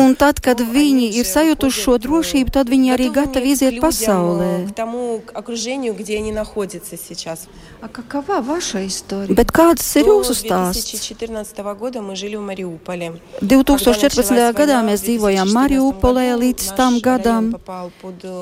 Un 0.00 0.18
tad, 0.18 0.42
kad 0.42 0.64
viņi 0.78 1.08
ir 1.20 1.30
sajutuši 1.34 1.84
šo 1.86 1.98
drošību, 2.08 2.56
tad 2.58 2.74
viņi 2.74 2.94
arī 2.96 3.10
gatavi 3.14 3.54
iziet 3.54 3.80
pasaulē. 3.82 4.41
К 4.68 4.74
тому 4.74 5.22
окружению, 5.34 5.94
где 5.94 6.16
они 6.18 6.32
находятся 6.32 6.96
сейчас. 6.96 7.48
А 7.80 7.88
какова 7.88 8.40
ваша 8.40 8.86
история? 8.86 9.34
Bet 9.34 9.52
kāds 9.52 9.86
ir 9.96 10.06
jūsu 10.06 10.34
stāsts? 10.34 10.90
2014. 10.90 11.58
года 11.78 12.02
мы 12.02 12.16
жили 12.16 12.36
в 12.36 12.42
Мариуполе. 12.42 13.20
2014. 13.40 14.54
gadā 14.54 14.82
mēs 14.82 15.02
dzīvojām 15.06 15.52
Mariupolē 15.52 16.34
līdz 16.38 16.74
tam 16.76 16.98
gadam, 17.00 17.52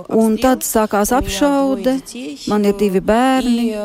un 0.08 0.36
tad 0.40 0.64
sākās 0.64 1.12
apšaude, 1.12 1.98
man 2.48 2.64
ir 2.64 2.74
divi 2.80 3.00
bērni, 3.00 3.76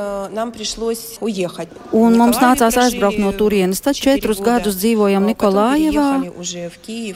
un 1.92 2.18
mums 2.18 2.40
nācās 2.42 2.78
aizbraukt 2.78 3.20
no 3.20 3.32
turienes. 3.32 3.82
Tad 3.82 3.96
četrus 4.00 4.42
gadus 4.44 4.80
dzīvojam 4.80 5.28
Nikolājevā, 5.32 6.10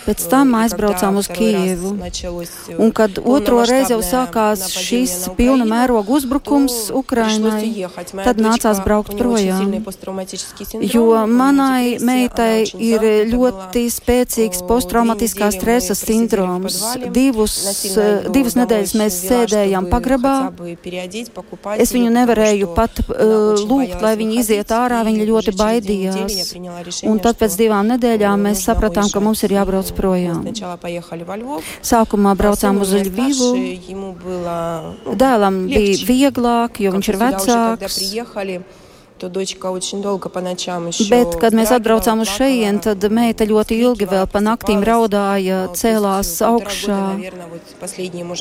pēc 0.06 0.28
tam 0.30 0.56
aizbraucām 0.60 1.22
uz 1.22 1.32
Kijevu. 1.32 1.96
Un 2.78 2.92
kad 2.92 3.20
otro 3.24 3.64
reizi 3.64 3.96
jau 3.96 4.02
sākās 4.04 4.68
šis 4.91 5.15
pilna 5.39 5.67
mēroga 5.69 6.15
uzbrukums 6.19 6.77
Ukrainai, 6.95 7.87
tad 8.25 8.41
nācās 8.43 8.81
braukt 8.85 9.15
projām. 9.19 9.77
Jo 10.81 11.07
manai 11.31 11.99
meitai 12.03 12.65
ir 12.75 13.07
ļoti 13.31 13.85
spēcīgs 13.93 14.65
posttraumatiskā 14.69 15.51
stresa 15.55 15.97
sindroms. 15.99 16.81
Divus, 17.15 17.57
divas 18.35 18.57
nedēļas 18.59 18.95
mēs 18.99 19.21
sēdējām 19.29 19.89
pagrabā. 19.93 20.37
Es 21.81 21.95
viņu 21.95 22.11
nevarēju 22.15 22.71
pat 22.77 23.03
uh, 23.05 23.61
lūgt, 23.61 23.99
lai 24.03 24.15
viņa 24.21 24.39
iziet 24.43 24.75
ārā, 24.75 25.03
viņa 25.07 25.29
ļoti 25.29 25.57
baidījās. 25.59 26.55
Un 27.09 27.21
tad 27.23 27.39
pēc 27.41 27.57
divām 27.61 27.91
nedēļām 27.95 28.49
mēs 28.49 28.65
sapratām, 28.67 29.11
ka 29.13 29.23
mums 29.23 29.45
ir 29.47 29.55
jābrauc 29.59 29.93
projām. 29.97 30.45
Sākumā 31.81 32.35
braucām 32.39 32.81
uz 32.83 32.95
Ļvivu. 34.81 35.17
Dēlam 35.21 35.59
bija 35.71 36.07
vieglāk, 36.09 36.81
jo 36.85 36.93
viņš 36.97 37.11
ir 37.13 37.19
vecāks. 37.21 38.01
Bet, 41.11 41.35
kad 41.43 41.53
mēs 41.57 41.71
atbraucām 41.75 42.23
uz 42.25 42.31
šejienu, 42.33 42.81
tad 42.85 43.05
meita 43.13 43.45
ļoti 43.49 43.77
ilgi 43.85 44.07
vēl 44.11 44.27
pa 44.31 44.41
naktīm 44.45 44.81
raudāja, 44.87 45.59
cēlās 45.77 46.31
augšā. 46.47 47.01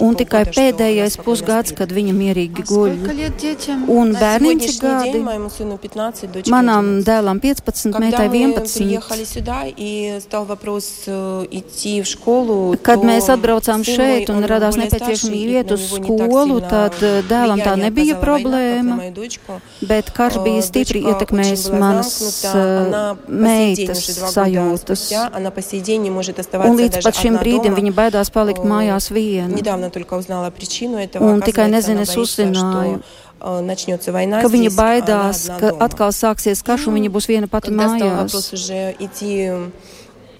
Un 0.06 0.15
tikai 0.20 0.44
pēdējais 0.48 1.18
pusgads, 1.24 1.74
kad 1.76 1.92
viņa 1.96 2.13
mierīgi 2.15 2.63
guļ. 2.70 2.92
Un 3.92 4.13
bērniņš 4.15 4.63
ir 4.70 4.76
gadi. 4.84 5.20
Manam 6.54 6.86
dēlam 7.08 7.39
15, 7.44 8.00
meitai 8.00 8.28
11. 8.30 9.00
Kad 12.86 13.04
mēs 13.08 13.30
atbraucām 13.34 13.84
šeit 13.88 14.30
un 14.34 14.44
radās 14.50 14.78
nepieciešamība 14.80 15.52
iet 15.60 15.74
uz 15.76 15.88
skolu, 15.92 16.60
tad 16.63 16.96
dēlam 17.30 17.60
tā 17.63 17.76
nebija 17.80 18.15
problēma. 18.22 19.00
Bet 19.89 20.12
karš 20.15 20.39
bija 20.46 20.62
stipri 20.68 21.01
дочка 21.03 21.11
ietekmējis 21.11 21.61
очень 21.61 21.70
была 21.70 21.81
manas 21.81 22.09
замкнута, 22.18 22.53
uh, 22.55 22.87
она 22.87 23.14
по 23.14 23.49
сей 23.49 23.75
день, 23.75 23.87
meitas 23.88 23.99
уже 23.99 24.14
два 24.14 24.27
года 24.27 24.40
sajūtas. 24.40 24.77
спустя, 24.77 25.31
она 25.35 25.51
по 25.51 25.62
сей 25.62 25.81
день 25.81 26.03
не 26.03 26.11
может 26.11 26.37
Un 26.38 26.40
оставаться 26.40 26.83
līdz 26.83 26.94
даже 26.94 27.09
pat 27.09 27.16
šim 27.16 27.35
одна 27.35 27.40
brīdim 27.42 27.73
дома. 27.75 27.77
viņa 27.79 27.92
baidās 27.94 28.29
palikt 28.31 28.61
О, 28.61 28.64
mājās 28.64 29.11
viena. 29.11 29.49
Недавно 29.55 29.90
только 29.90 30.14
узнала 30.14 30.51
причину 30.51 30.99
этого. 30.99 31.25
Un 31.25 31.40
tikai 31.40 31.66
Оказывается, 31.66 31.92
nezinu, 31.92 31.94
она 31.94 32.03
es 32.03 32.14
боится, 32.14 32.42
uzzināju, 32.42 33.01
что 33.01 33.05
э, 33.40 33.61
начнется 33.61 34.12
война 34.12 34.40
ka 34.42 34.49
viņa 34.49 34.70
здесь, 34.70 34.79
а 34.79 34.83
она 34.83 34.90
baidās, 34.90 35.38
одна 35.44 35.59
ka 35.59 35.70
дома. 35.70 35.85
atkal 35.85 36.11
sāksies 36.12 36.62
karš 36.64 36.87
un 36.88 36.94
viņa 36.94 37.11
būs 37.11 37.27
viena 37.29 37.49
pati 37.49 37.68
Когда 37.68 37.97
стал 37.97 38.09
вопрос 38.11 38.53
mājās. 38.53 39.70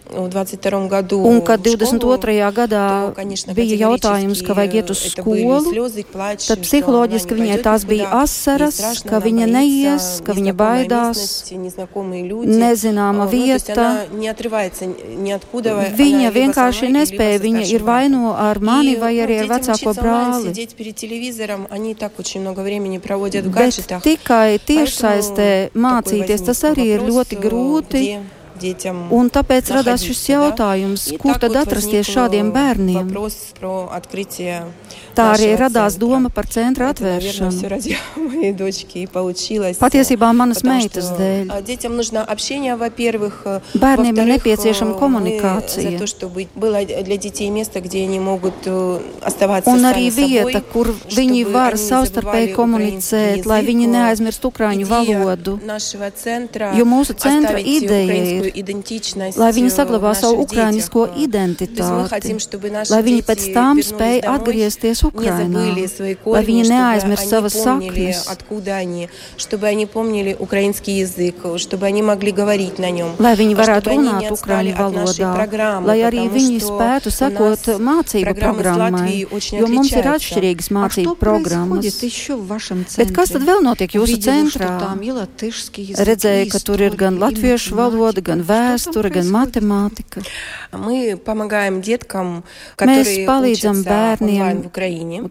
Un 0.10 1.42
kad 1.46 1.62
22. 1.62 2.52
gadā 2.54 3.14
bija 3.54 3.76
jautājums, 3.78 4.42
ka 4.42 4.56
vajag 4.58 4.74
iet 4.80 4.90
uz 4.90 5.04
skolu, 5.12 5.60
tad 6.48 6.64
psiholoģiski 6.64 7.38
viņai 7.38 7.58
tās 7.62 7.86
bija 7.86 8.10
asaras, 8.18 8.80
ka 9.06 9.20
viņa 9.22 9.46
neies, 9.52 10.08
ka 10.26 10.34
viņa 10.34 10.54
baidās, 10.58 11.22
nezināma 11.54 13.28
vieta. 13.30 14.08
Viņa 16.00 16.34
vienkārši 16.40 16.92
nespēja, 16.98 17.44
viņa 17.46 17.64
ir 17.70 17.86
vaino 17.86 18.34
ar 18.34 18.60
mani 18.60 18.98
vai 18.98 19.14
arī 19.22 19.40
ar 19.44 19.54
vecāko 19.54 19.94
brāli. 19.94 20.56
Bet 23.54 23.94
tikai 24.10 24.58
tiešsaistē 24.66 25.50
mācīties, 25.78 26.46
tas 26.50 26.66
arī 26.74 26.92
ir 26.98 27.08
ļoti 27.12 27.42
grūti. 27.46 28.06
Un 29.16 29.30
tāpēc 29.34 29.72
radās 29.74 30.04
šis 30.06 30.24
jautājums, 30.34 31.08
kur 31.22 31.40
tad 31.42 31.56
atrasties 31.62 32.10
šādiem 32.12 32.52
bērniem? 32.56 33.12
Tā 35.18 35.24
arī 35.36 35.50
radās 35.60 35.98
doma 36.00 36.30
par 36.32 36.46
centra 36.48 36.90
atvēršanu. 36.94 37.60
Patiesībā 39.84 40.30
manas 40.36 40.62
meitas 40.64 41.10
dēļ. 41.18 41.50
Bērniem 43.84 44.16
ir 44.22 44.28
nepieciešama 44.34 44.94
komunikācija. 45.00 45.98
Un 49.74 49.80
arī 49.90 50.06
vieta, 50.14 50.62
kur 50.72 50.88
viņi 51.16 51.42
var 51.52 51.78
savstarpēji 51.80 52.54
komunicēt, 52.56 53.46
lai 53.50 53.60
viņi 53.68 53.86
neaizmirst 53.92 54.46
ukraiņu 54.50 54.86
valodu. 54.90 55.58
Jo 56.80 56.86
mūsu 56.88 57.14
centra 57.20 57.60
ideja 57.60 58.16
ir, 58.24 58.44
lai 59.40 59.52
viņi 59.58 59.70
saglabā 59.74 60.16
savu 60.18 60.36
ukrainisko 60.46 61.02
identitāti, 61.20 62.08
lai 62.94 63.02
viņi 63.10 63.22
pēc 63.28 63.42
tam 63.56 63.76
spēj 63.84 64.18
atgriezties 64.36 64.89
atgriezties 64.90 65.04
Ukrainā, 65.06 65.64
lai 66.26 66.42
viņi 66.46 66.64
neaizmirst 66.70 67.30
savas 67.30 67.54
saknes, 67.54 68.26
lai 73.20 73.34
viņi 73.40 73.56
varētu 73.60 73.94
runāt 73.94 74.32
ukraiņu 74.34 74.74
valodā, 74.80 75.32
lai 75.86 75.98
arī 76.08 76.26
viņi 76.32 76.60
spētu 76.64 77.14
sekot 77.14 77.70
mācību 77.80 78.36
programmai, 78.40 79.26
jo 79.60 79.68
mums 79.68 79.92
ir 79.94 80.10
atšķirīgas 80.16 80.72
mācību 80.76 81.16
programmas. 81.20 82.00
Bet 82.98 83.14
kas 83.16 83.34
tad 83.36 83.46
vēl 83.48 83.64
notiek 83.66 83.96
jūsu 84.00 84.20
centrā? 84.24 84.72
Redzēju, 86.10 86.50
ka 86.52 86.60
tur 86.64 86.82
ir 86.82 86.96
gan 87.00 87.20
latviešu 87.22 87.76
valoda, 87.78 88.22
gan 88.22 88.44
vēsture, 88.46 89.12
gan 89.14 89.30
matemātika. 89.34 90.24
Mēs 92.90 93.10
palīdzam 93.28 93.84
bērniem, 93.86 94.69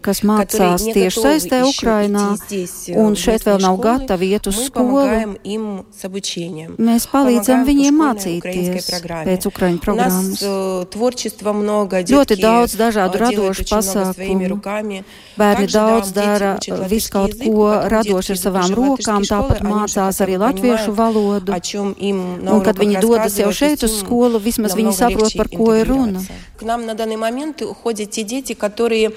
kas 0.00 0.20
которые 0.20 0.70
mācās 0.70 0.82
не 0.84 0.92
tieši 0.94 1.16
готовы 1.16 1.24
saistē 1.24 1.56
еще 1.60 1.70
Ukrainā, 1.74 2.24
идти 2.34 2.44
здесь, 2.66 2.88
э, 2.88 2.98
un 2.98 3.12
в 3.14 3.18
šeit 3.18 3.40
местные 3.40 3.46
vēl 3.54 3.58
nav 3.60 3.74
школы. 3.76 3.84
gatavi 3.84 4.26
iet 4.34 4.46
uz 4.46 4.56
Мы 4.56 4.64
skolu. 4.64 4.72
помогаем 4.74 5.32
им 5.44 5.84
с 5.98 6.04
обучением. 6.04 6.74
Mēs 6.78 7.02
palīdzam 7.08 7.62
Помогаем 7.62 7.64
по 7.64 7.70
viņiem 7.70 7.94
школьной 7.94 8.38
украинской 8.38 8.80
mācīties 8.80 8.90
программе. 8.90 9.24
pēc 9.30 9.42
ukraiņu 9.46 9.78
У 9.88 9.94
нас 9.94 10.12
programmas. 10.14 10.38
э, 10.42 10.84
творчества 10.90 11.52
много, 11.52 11.96
Ļoti 12.02 12.26
детки 12.26 12.42
daudz 12.42 12.70
dažādu 12.76 13.14
э, 13.14 13.18
делают 13.18 13.34
radošu 13.34 13.60
очень 13.62 13.76
много 13.76 14.12
своими 14.14 14.44
pasākumu. 14.44 14.48
руками. 14.48 15.04
Bērni 15.36 15.54
Также, 15.66 15.72
да, 15.72 15.88
daudz 15.88 16.06
дети 16.12 16.14
dara 16.14 16.54
учат 16.56 16.78
visu 16.78 16.80
латышский 16.80 17.10
kaut 17.12 17.30
язык, 17.34 17.44
ko 17.44 17.64
потом 17.74 17.88
radoši 17.90 18.30
ar 18.30 18.36
детки 18.36 18.46
savām 18.46 18.64
идут 18.64 18.70
уже 18.70 18.74
в 18.74 18.78
rokām, 18.78 18.90
латышские 18.90 19.24
школы, 19.24 19.28
tāpat 19.34 19.60
они 19.60 19.68
уже 19.70 19.74
mācās 19.74 20.14
хотя 20.14 20.24
arī 20.24 20.34
бы 20.34 20.44
latviešu 20.44 20.90
понимают, 20.94 20.98
valodu. 20.98 21.52
о 21.54 21.60
чем 21.60 21.92
им 21.92 22.44
на 22.44 22.50
Un, 22.54 22.60
kad 22.64 22.76
уроках 22.76 22.82
viņi 22.84 23.00
dodas 23.00 23.32
jau 23.38 23.48
рассказывают, 23.48 23.56
šeit 23.56 23.84
uz 23.84 23.90
и 23.90 23.94
с 23.94 24.02
ним 24.02 24.06
skolu, 24.06 24.38
vismaz 24.38 24.72
viņi 24.74 24.90
намного 24.90 24.98
saprot, 24.98 25.24
легче 25.34 25.38
par 25.38 25.48
ko 25.48 25.64
ir 25.74 25.86
runa. 25.88 26.08
интегрироваться. 26.18 26.32
К 26.58 26.62
нам 26.62 26.86
на 26.86 26.94
данный 26.94 27.16
момент 27.16 27.62
ходят 27.82 28.10
те 28.10 28.22
дети, 28.22 28.52
которые 28.54 29.10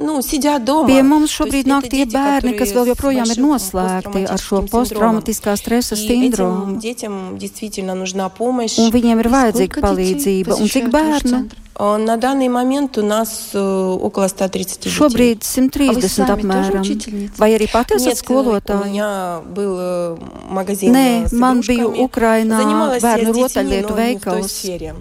ну, 0.00 0.22
сидят 0.22 0.64
дома. 0.64 0.88
Pie 0.90 1.02
mums 1.02 1.26
То 1.26 1.44
есть 1.44 1.54
šobrīd 1.54 1.64
это 1.66 1.68
nāk 1.70 1.82
tie 1.88 2.04
дети, 2.04 2.14
bērni, 2.14 2.52
kas 2.58 2.68
vēl 2.72 2.84
которые 2.86 2.94
joprojām 2.94 3.26
с 3.26 3.30
ir 3.30 3.40
большим 3.40 3.50
noslēgti 3.50 4.26
ar 4.28 4.38
šo 4.38 4.56
посттравматическим 4.62 4.68
синдромом. 4.68 5.22
posttraumatiskā 5.22 5.56
stresa 5.56 5.94
И 5.94 6.06
этим 6.06 6.20
sindromu. 6.22 6.80
детям 6.80 7.38
действительно 7.38 7.94
нужна 7.94 8.28
помощь. 8.28 8.78
Un 8.78 8.90
viņiem 8.92 9.20
ir 9.20 9.28
vajadzīga 9.28 9.78
Сколько 9.78 9.96
детей 9.96 10.42
palīdzība. 10.44 10.52
Un 10.60 10.66
cik 10.68 10.90
посещают 10.90 10.92
ваш 10.92 11.22
bērnu? 11.22 11.30
центр? 11.30 11.56
А, 11.76 11.98
На 11.98 12.16
данный 12.16 12.48
момент 12.48 12.96
у 12.98 13.02
нас 13.02 13.50
э, 13.52 13.58
около 13.58 14.28
130 14.28 14.78
детей. 14.78 14.90
Šobrīd 14.90 15.42
А 15.42 15.92
вы 15.92 16.02
130 16.08 16.10
сами 16.12 16.42
тоже 16.42 16.70
apmēram. 16.70 16.80
учительница? 16.80 17.34
Vai 17.36 17.50
arī 17.56 17.66
pati 17.72 17.94
esat 17.96 18.06
Нет, 18.06 18.16
э, 18.16 18.20
у 18.20 18.34
skolotāji? 18.34 18.84
меня 18.86 19.40
был 19.56 19.76
э, 19.78 20.16
магазин 20.50 20.94
Nē, 20.94 21.24
э, 21.24 21.28
с 21.28 21.32
man 21.32 21.60
bija 21.66 21.82
игрушками. 21.82 22.04
Ukrainā 22.06 22.56
Занималась 22.62 23.02
я 23.02 23.08
bērnu 23.16 23.32
с 23.32 23.34
детьми, 23.34 23.42
rotaļlietu 23.42 23.90
но 23.90 23.98
не 23.98 24.16
в 24.16 24.20
той 24.22 24.40
veikals. 24.40 24.94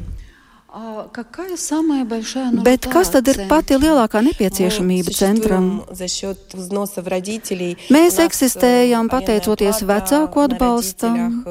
Bet 2.65 2.87
kas 2.93 3.11
tad 3.11 3.29
ir 3.31 3.39
pati 3.51 3.77
lielākā 3.81 4.21
nepieciešamība 4.27 5.13
centram? 5.17 5.67
Mēs 7.95 8.19
eksistējam 8.23 9.09
pateicoties 9.11 9.83
vecāku 9.89 10.43
atbalstam. 10.45 11.43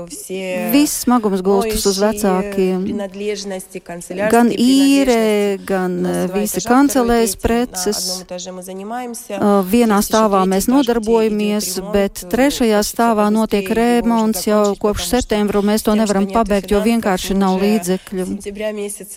Viss 0.74 1.04
smagums 1.04 1.44
gulstas 1.46 1.88
uz 1.92 2.00
vecākiem. 2.04 2.86
Gan 4.32 4.52
īrē, 4.54 5.26
gan 5.68 5.98
э, 6.06 6.16
visi 6.32 6.64
kancelējas 6.64 7.36
preces. 7.42 8.02
Э, 8.28 9.42
vienā 9.74 10.00
stāvā 10.06 10.44
mēs 10.50 10.70
nodarbojamies, 10.72 11.72
bet 11.94 12.24
trešajā 12.32 12.84
stāvā 12.86 13.28
notiek 13.34 13.68
remonts. 13.76 14.48
Jau 14.48 14.76
kopš 14.80 15.10
septembra 15.16 15.64
mēs 15.66 15.84
to 15.88 15.98
nevaram 16.00 16.30
pabeigt, 16.32 16.72
jo 16.72 16.84
vienkārši 16.86 17.36
nav 17.38 17.60
līdzekļu 17.64 18.30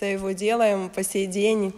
месяца 0.00 0.04
его 0.06 0.30
делаем 0.32 0.88
по 0.88 1.04
сей 1.04 1.26
день. 1.26 1.72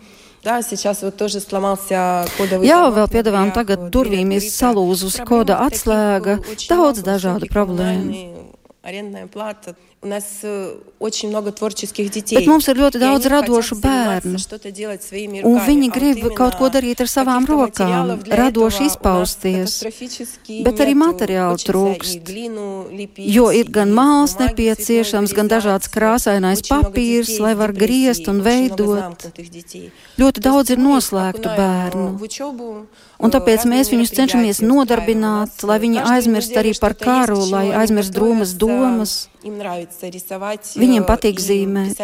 Да, 0.45 0.63
сейчас 0.63 1.03
вот 1.03 1.17
тоже 1.17 1.41
сломался 1.41 2.25
кодовый 2.39 2.69
Jā, 2.69 2.87
замок, 2.87 2.95
vēl 2.95 3.09
piedāvājam 3.11 3.51
например, 3.51 3.55
tagad 3.59 3.79
вот, 3.81 3.91
durvīm 3.91 4.31
ir 4.31 4.39
дверь 4.39 4.47
открыта. 4.47 4.55
salūzus 4.55 5.17
Проблем 5.17 5.27
koda 5.27 5.57
таких, 5.59 5.67
atslēga, 5.67 6.33
э, 6.39 6.53
очень 6.53 6.69
daudz 6.71 6.99
много, 7.03 7.11
dažādu 7.11 7.43
высокие 7.43 7.55
problēmu. 7.59 8.39
коммунальные, 8.83 8.83
арендная 8.83 9.27
плата. 9.27 9.75
У 10.01 10.07
нас 10.07 10.25
э, 10.45 10.77
очень 11.01 11.29
много 11.29 11.51
творческих 11.51 12.09
детей. 12.13 12.39
Bet 12.39 12.47
mums 12.47 12.69
ir 12.71 12.77
ļoti 12.79 12.99
И 12.99 13.01
daudz 13.03 13.27
они 13.27 13.35
radošu 13.35 13.75
хотят 13.75 13.83
заниматься, 13.83 14.29
bērnu. 14.29 14.39
что-то 14.39 14.71
делать 14.71 15.03
своими 15.03 15.43
Un 15.43 15.59
руками. 15.59 15.67
viņi 15.67 15.89
А 15.91 15.99
grib 15.99 16.23
вот 16.23 16.35
kaut 16.37 16.55
ko 16.55 16.67
именно 16.69 16.71
darīt 16.79 17.01
ar 17.01 17.07
savām 17.11 17.43
каких-то 17.43 17.53
rokām, 17.53 17.89
материалов 17.89 18.23
для 18.23 18.37
radoši 18.37 18.77
этого 18.77 18.79
у 18.79 18.85
нас 18.85 18.95
izpausties. 18.95 19.71
катастрофически 19.83 20.63
Bet 20.63 20.79
arī 20.79 20.95
нету. 20.95 21.03
materiālu 21.03 21.51
Хочется 21.59 21.73
trūkst. 21.73 22.15
и 22.15 22.19
глину 22.21 22.87
лепить, 22.93 23.27
Jo 23.27 23.51
ir 23.51 23.67
и 23.67 23.73
gan 23.73 23.91
māls 23.93 24.37
бумаги 24.39 24.55
nepieciešams, 24.55 25.29
цветной 25.31 25.35
gan 25.35 25.49
dažāds 25.49 25.87
вырезать. 25.91 25.95
krāsainais 25.99 26.59
Очень 26.63 26.75
много 26.77 26.89
papīrs, 26.95 27.27
детей 27.27 27.41
lai 27.43 27.55
с 27.55 27.59
var 27.59 27.73
депрессией, 27.73 27.89
griezt 27.89 28.29
un 28.29 28.39
очень 28.39 28.39
много 28.39 28.51
veidot. 28.51 29.01
замкнутых 29.03 29.51
детей. 29.51 29.93
Ļoti 30.17 30.41
То 30.41 30.49
daudz 30.49 30.59
есть 30.59 30.71
ir 30.71 30.79
мы 30.79 30.83
их 30.83 30.95
noslēgtu 30.95 31.49
окунаем, 31.49 31.59
bērnu. 31.59 32.19
в 32.19 32.23
учебу, 32.23 32.87
Un 33.21 33.31
э, 33.31 33.33
tāpēc 33.35 33.57
разные 33.67 33.81
mēs 33.83 33.91
viņus 33.91 34.11
cenšamies 34.15 34.61
мероприятия 34.63 34.67
nodarbināt, 34.71 35.49
устраиваем. 35.51 35.65
У 35.65 35.67
lai 35.67 35.79
нас 35.79 35.83
viņi 35.83 35.99
каждую 35.99 36.15
aizmirst 36.15 36.51
неделю 36.51 36.61
arī 36.61 36.71
par 36.79 36.93
что-то 36.95 37.11
есть, 37.11 37.27
karu, 37.27 37.35
к 37.35 37.43
чему 37.43 37.51
lai 37.51 37.67
они 37.67 37.73
aizmirst 37.83 38.13
drūmas 38.15 38.51
готовятся. 38.55 38.59
domas. 38.74 39.14
Viņiem 39.44 41.04
patīk 41.04 41.40
zīmēt, 41.44 42.00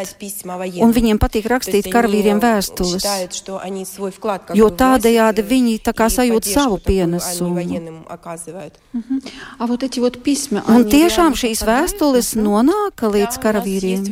un 0.83 0.91
viņiem 0.91 1.19
patīk 1.21 1.45
rakstīt 1.47 1.87
karavīriem 1.87 2.41
vēstules, 2.43 3.05
jo 4.59 4.67
tādējādi 4.81 5.45
viņi 5.47 5.77
tā 5.85 5.93
kā 5.95 6.09
sajūt 6.11 6.49
savu 6.49 6.81
pienesumu. 6.83 7.63
Mhm. 8.91 9.21
Un 10.75 10.85
tiešām 10.91 11.37
šīs 11.39 11.63
vēstules 11.63 12.33
nonāka 12.35 13.07
līdz 13.07 13.39
karavīriem. 13.39 14.03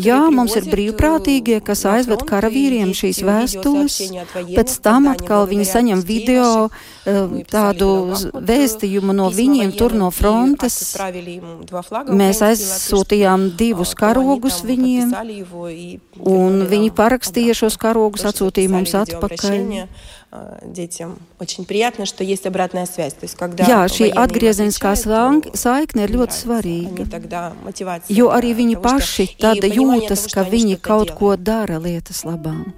Jā, 0.00 0.22
mums 0.32 0.56
ir 0.56 0.64
brīvprātīgie, 0.72 1.60
kas 1.64 1.84
aizved 1.90 2.24
karavīriem 2.24 2.96
šīs 2.96 3.20
vēstules, 3.28 4.00
pēc 4.56 4.78
tam 4.80 5.12
atkal 5.12 5.44
viņi 5.52 5.68
saņem 5.68 6.00
video 6.00 6.70
э, 7.04 7.44
tādu 7.50 7.90
vēstījumu 8.32 9.12
no 9.12 9.28
viņiem 9.28 9.76
tur 9.76 9.92
no 9.92 10.08
frontes. 10.14 10.94
отправили 11.83 11.83
ему 11.83 11.83
два 11.83 11.83
флага 11.83 12.13
Mēs 12.13 12.37
украинские, 12.37 12.47
латышские. 12.47 13.29
aizsūtījām 13.29 13.57
divus 13.57 13.91
А, 13.91 13.95
то 13.95 14.05
они 14.05 14.13
karogus 14.15 14.57
там 14.61 14.67
viņiem, 14.69 15.09
подписали 15.11 15.33
его 15.33 15.67
и 15.69 15.99
un 16.15 16.63
вернули 16.63 16.69
viņi 16.69 16.87
нам 16.87 16.95
parakstīja 16.95 17.51
обратно. 17.51 17.59
šos 17.59 17.77
karogus, 17.77 18.21
То, 18.21 18.29
что 18.29 18.45
atsūtīja 18.47 18.69
mums 18.69 18.89
записали 18.89 19.15
atpakaļ. 19.15 19.29
видеообращение, 19.29 19.87
а, 20.31 20.59
Детям 20.65 21.17
очень 21.39 21.65
приятно, 21.65 22.05
что 22.05 22.23
есть 22.23 22.45
обратная 22.45 22.85
связь. 22.85 23.13
То 23.13 23.23
есть, 23.25 23.35
когда 23.35 23.63
Jā, 23.65 23.85
šī 23.87 23.99
военные 23.99 24.13
им 24.13 24.17
atgriezeniskā 24.23 24.91
отвечают, 24.93 25.43
то 25.43 25.57
saikne 25.57 26.01
ir 26.05 26.09
им 26.11 26.15
ļoti 26.21 26.29
нравится. 26.29 26.47
svarīga. 26.47 26.95
Они 27.01 27.05
тогда 27.05 27.53
мотивация 27.63 28.15
Jo 28.15 28.29
arī 28.29 28.53
для 28.53 28.55
viņi 28.63 28.73
того, 28.75 28.99
что- 28.99 28.99
paši 28.99 29.23
и 29.23 29.35
tad 29.41 29.59
понимание 29.61 30.07
jūtas, 30.07 30.19
того, 30.21 30.29
что 30.29 30.33
ka 30.35 30.41
они 30.41 30.51
viņi 30.51 30.73
что-то 30.77 30.87
kaut 30.89 31.07
делают. 31.07 31.19
ko 31.19 31.35
dara 31.37 31.77
lietas 31.79 32.23
labām. 32.25 32.73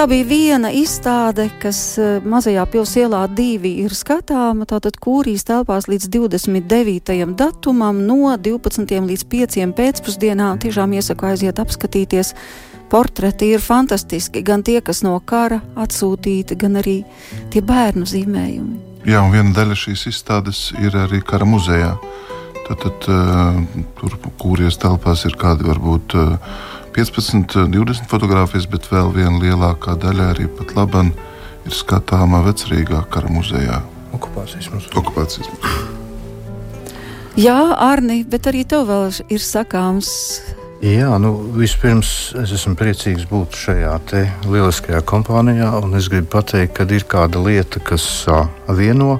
Tā 0.00 0.06
bija 0.08 0.24
viena 0.24 0.70
izstāde, 0.72 1.44
kas 1.60 1.78
eh, 2.00 2.22
mazajā 2.24 2.62
pilsēlā 2.72 3.18
divi 3.36 3.74
ir 3.82 3.92
skatāma. 3.92 4.64
Tātad 4.64 4.96
kūrīs 4.96 5.44
telpās 5.44 5.90
līdz 5.92 6.06
29. 6.14 7.18
datumam 7.36 8.00
no 8.06 8.30
12. 8.32 8.94
līdz 9.10 9.26
5. 9.34 9.58
pēcpusdienā. 9.76 10.46
Tiešām 10.64 10.96
iesaku 10.96 11.28
aiziet 11.28 11.60
apskatīties. 11.60 12.32
Portreti 12.88 13.50
ir 13.52 13.60
fantastiski, 13.60 14.40
gan 14.40 14.64
tie, 14.64 14.78
kas 14.80 15.02
no 15.04 15.18
kara 15.20 15.60
atsūtīti, 15.76 16.56
gan 16.56 16.80
arī 16.80 17.02
tie 17.52 17.60
bērnu 17.60 18.08
zīmējumi. 18.08 19.04
Jā, 19.04 19.20
un 19.20 19.36
viena 19.36 19.52
daļa 19.52 19.76
šīs 19.84 20.08
izstādes 20.14 20.70
ir 20.80 20.96
arī 20.96 21.20
kara 21.20 21.44
muzejā. 21.44 21.92
Tad, 22.70 22.86
tad 22.86 23.12
uh, 23.12 23.60
tur 24.00 24.16
kūrijas 24.40 24.80
telpās 24.80 25.28
ir 25.28 25.36
kādi 25.36 25.68
varbūt 25.68 26.16
uh, 26.16 26.60
15, 26.96 27.56
20 27.70 28.10
fotogrāfijas, 28.10 28.66
bet 28.70 28.88
vēl 28.90 29.12
viena 29.14 29.38
lielākā 29.38 29.96
daļa 30.00 30.30
arī 30.34 30.48
pat 30.58 30.74
laban 30.78 31.12
ir 31.66 31.76
skatāma 31.76 32.42
vecrīgā 32.46 33.04
kara 33.12 33.30
muzejā. 33.30 33.80
Okupācijas 34.16 34.70
muzejā. 34.74 34.94
Okupācijas 34.98 35.50
muzejā. 35.54 35.98
Jā, 37.38 37.58
Arni, 37.78 38.24
bet 38.26 38.48
arī 38.50 38.64
tev 38.66 38.88
vēl 38.90 39.12
ir 39.30 39.42
sakāms. 39.44 40.10
Jā, 40.80 41.12
nu, 41.20 41.34
vispirms 41.54 42.32
es 42.40 42.54
esmu 42.56 42.72
priecīgs 42.80 43.26
būt 43.28 43.54
šajā 43.54 43.92
lieliskajā 44.48 45.02
kompānijā. 45.06 45.68
Es 45.98 46.08
gribu 46.08 46.30
pateikt, 46.32 46.72
ka 46.78 46.86
ir 46.88 47.04
kāda 47.04 47.42
lieta, 47.44 47.82
kas 47.84 48.06
uh, 48.32 48.48
vieno 48.72 49.18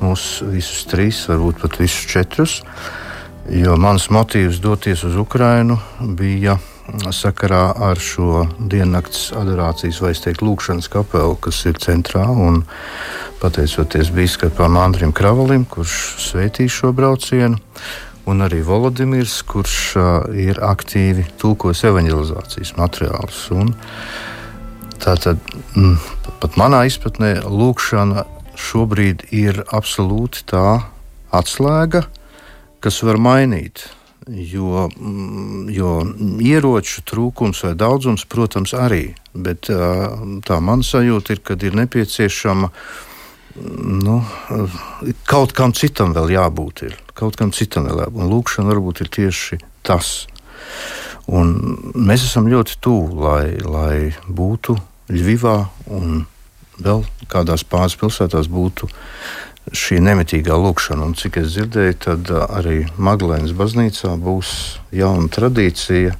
mūs 0.00 0.40
visus 0.46 0.86
trīs, 0.86 1.24
varbūt 1.28 1.60
pat 1.64 1.80
visus 1.82 2.06
četrus. 2.08 2.60
Jo 3.50 3.74
mans 3.76 4.06
motīvs 4.14 4.62
doties 4.62 5.02
uz 5.04 5.18
Ukrajinu 5.18 5.80
bija 6.16 6.56
sakarā 7.14 7.70
ar 7.88 7.98
šo 8.00 8.44
diennakts 8.58 9.30
adorācijas 9.36 10.00
vai 10.02 10.12
teiktu 10.14 10.46
lūkšanas 10.48 10.90
kapelu, 10.92 11.36
kas 11.42 11.62
ir 11.70 11.78
centrā. 11.82 12.26
Un, 12.30 12.62
pateicoties 13.40 14.10
biskupam 14.12 14.76
Andrim 14.80 15.12
Kravalim, 15.16 15.64
kurš 15.64 15.94
sveitīja 16.20 16.74
šo 16.74 16.92
braucienu, 16.96 17.58
un 18.28 18.44
arī 18.44 18.60
Volodimirs, 18.66 19.40
kurš 19.48 19.76
uh, 19.96 20.08
ir 20.36 20.60
aktīvi 20.64 21.24
tulkojis 21.40 21.86
evanģelizācijas 21.88 22.74
materiālus. 22.76 23.46
Un, 23.56 23.72
tātad, 25.00 25.40
m, 25.76 25.96
pat 26.42 26.58
manā 26.60 26.84
izpratnē, 26.90 27.38
lūkšana 27.48 28.26
šobrīd 28.60 29.30
ir 29.32 29.62
absolūti 29.72 30.44
tā 30.52 30.66
atslēga, 31.32 32.04
kas 32.84 33.00
var 33.06 33.20
mainīt 33.20 33.86
Jo, 34.30 34.86
mm, 34.94 35.68
jo 35.74 35.92
ieroču 36.38 37.02
trūkums 37.08 37.64
vai 37.66 37.74
daudzums, 37.74 38.26
protams, 38.30 38.74
arī. 38.78 39.16
Bet 39.34 39.66
tā 39.66 40.58
mana 40.62 40.86
sajūta 40.86 41.34
ir, 41.34 41.40
ka 41.42 41.56
ir 41.58 41.78
nepieciešama 41.78 42.70
nu, 44.04 44.20
kaut 45.26 45.54
kam 45.56 45.74
citam 45.74 46.14
vēl 46.14 46.34
jābūt. 46.36 46.84
Ir. 46.86 46.98
Kaut 47.18 47.38
kam 47.40 47.50
citam 47.56 47.88
vēl 47.88 48.04
jābūt. 48.04 48.20
Un 48.22 48.30
lūkšana 48.30 48.70
varbūt 48.70 49.02
ir 49.02 49.10
tieši 49.18 49.58
tas. 49.86 50.12
Un 51.30 51.54
mēs 51.94 52.26
esam 52.26 52.48
ļoti 52.50 52.78
tuvu, 52.82 53.20
lai, 53.24 53.58
lai 53.62 54.10
būtu 54.26 54.78
Ļuvivā 55.10 55.56
un 55.90 56.20
vēl 56.78 57.02
kādās 57.30 57.64
pāris 57.66 57.96
pilsētās 57.98 58.46
būtu 58.50 58.86
šī 59.76 60.00
nemitīgā 60.04 60.56
lūkšana. 60.58 61.06
Un, 61.06 61.14
cik 61.18 61.40
es 61.42 61.54
dzirdēju, 61.54 61.96
tad 62.04 62.32
arī 62.48 62.84
Maglēnas 62.98 63.54
baznīcā 63.56 64.14
būs 64.20 64.52
jauna 64.94 65.30
tradīcija 65.32 66.16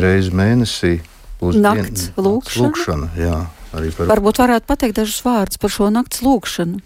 reizi 0.00 0.34
mēnesī. 0.36 0.98
Nakts 1.40 2.10
dien, 2.10 2.20
lūkšana. 2.20 2.66
lūkšana 2.66 3.06
jā, 3.16 3.36
par... 3.72 4.10
Varbūt 4.10 4.42
varētu 4.42 4.68
pateikt 4.68 4.98
dažus 4.98 5.22
vārdus 5.24 5.60
par 5.60 5.72
šo 5.72 5.88
nakts 5.88 6.20
lūkšanu. 6.20 6.82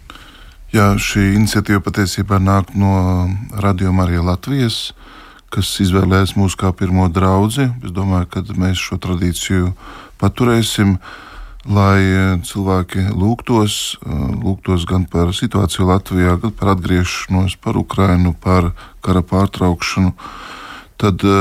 Jā, 0.71 0.93
šī 0.95 1.25
iniciatīva 1.35 1.83
patiesībā 1.83 2.39
nāk 2.39 2.71
no 2.79 2.93
Radio 3.59 3.91
Marija 3.95 4.23
Latvijas, 4.23 4.93
kas 5.51 5.73
izvēlējās 5.83 6.37
mūs 6.39 6.55
kā 6.59 6.71
pirmo 6.75 7.09
draugu. 7.11 7.67
Es 7.83 7.91
domāju, 7.95 8.31
ka 8.31 8.45
mēs 8.55 8.79
šo 8.79 8.99
tradīciju 9.03 9.75
paturēsim. 10.23 10.95
Uh, 10.95 11.21
lai 11.65 12.01
e, 12.01 12.25
cilvēki 12.45 13.07
lūgtos, 13.17 13.97
e, 13.97 14.17
lūgtos 14.43 14.85
gan 14.89 15.05
par 15.09 15.33
situāciju 15.33 15.87
Latvijā, 15.89 16.37
gan 16.41 16.53
par 16.53 16.75
atgriešanos, 16.75 17.57
par 17.61 17.77
Ukrajinu, 17.79 18.35
par 18.37 18.71
kara 19.05 19.23
pārtraukšanu. 19.25 20.13
Tad 21.01 21.25
e, 21.25 21.39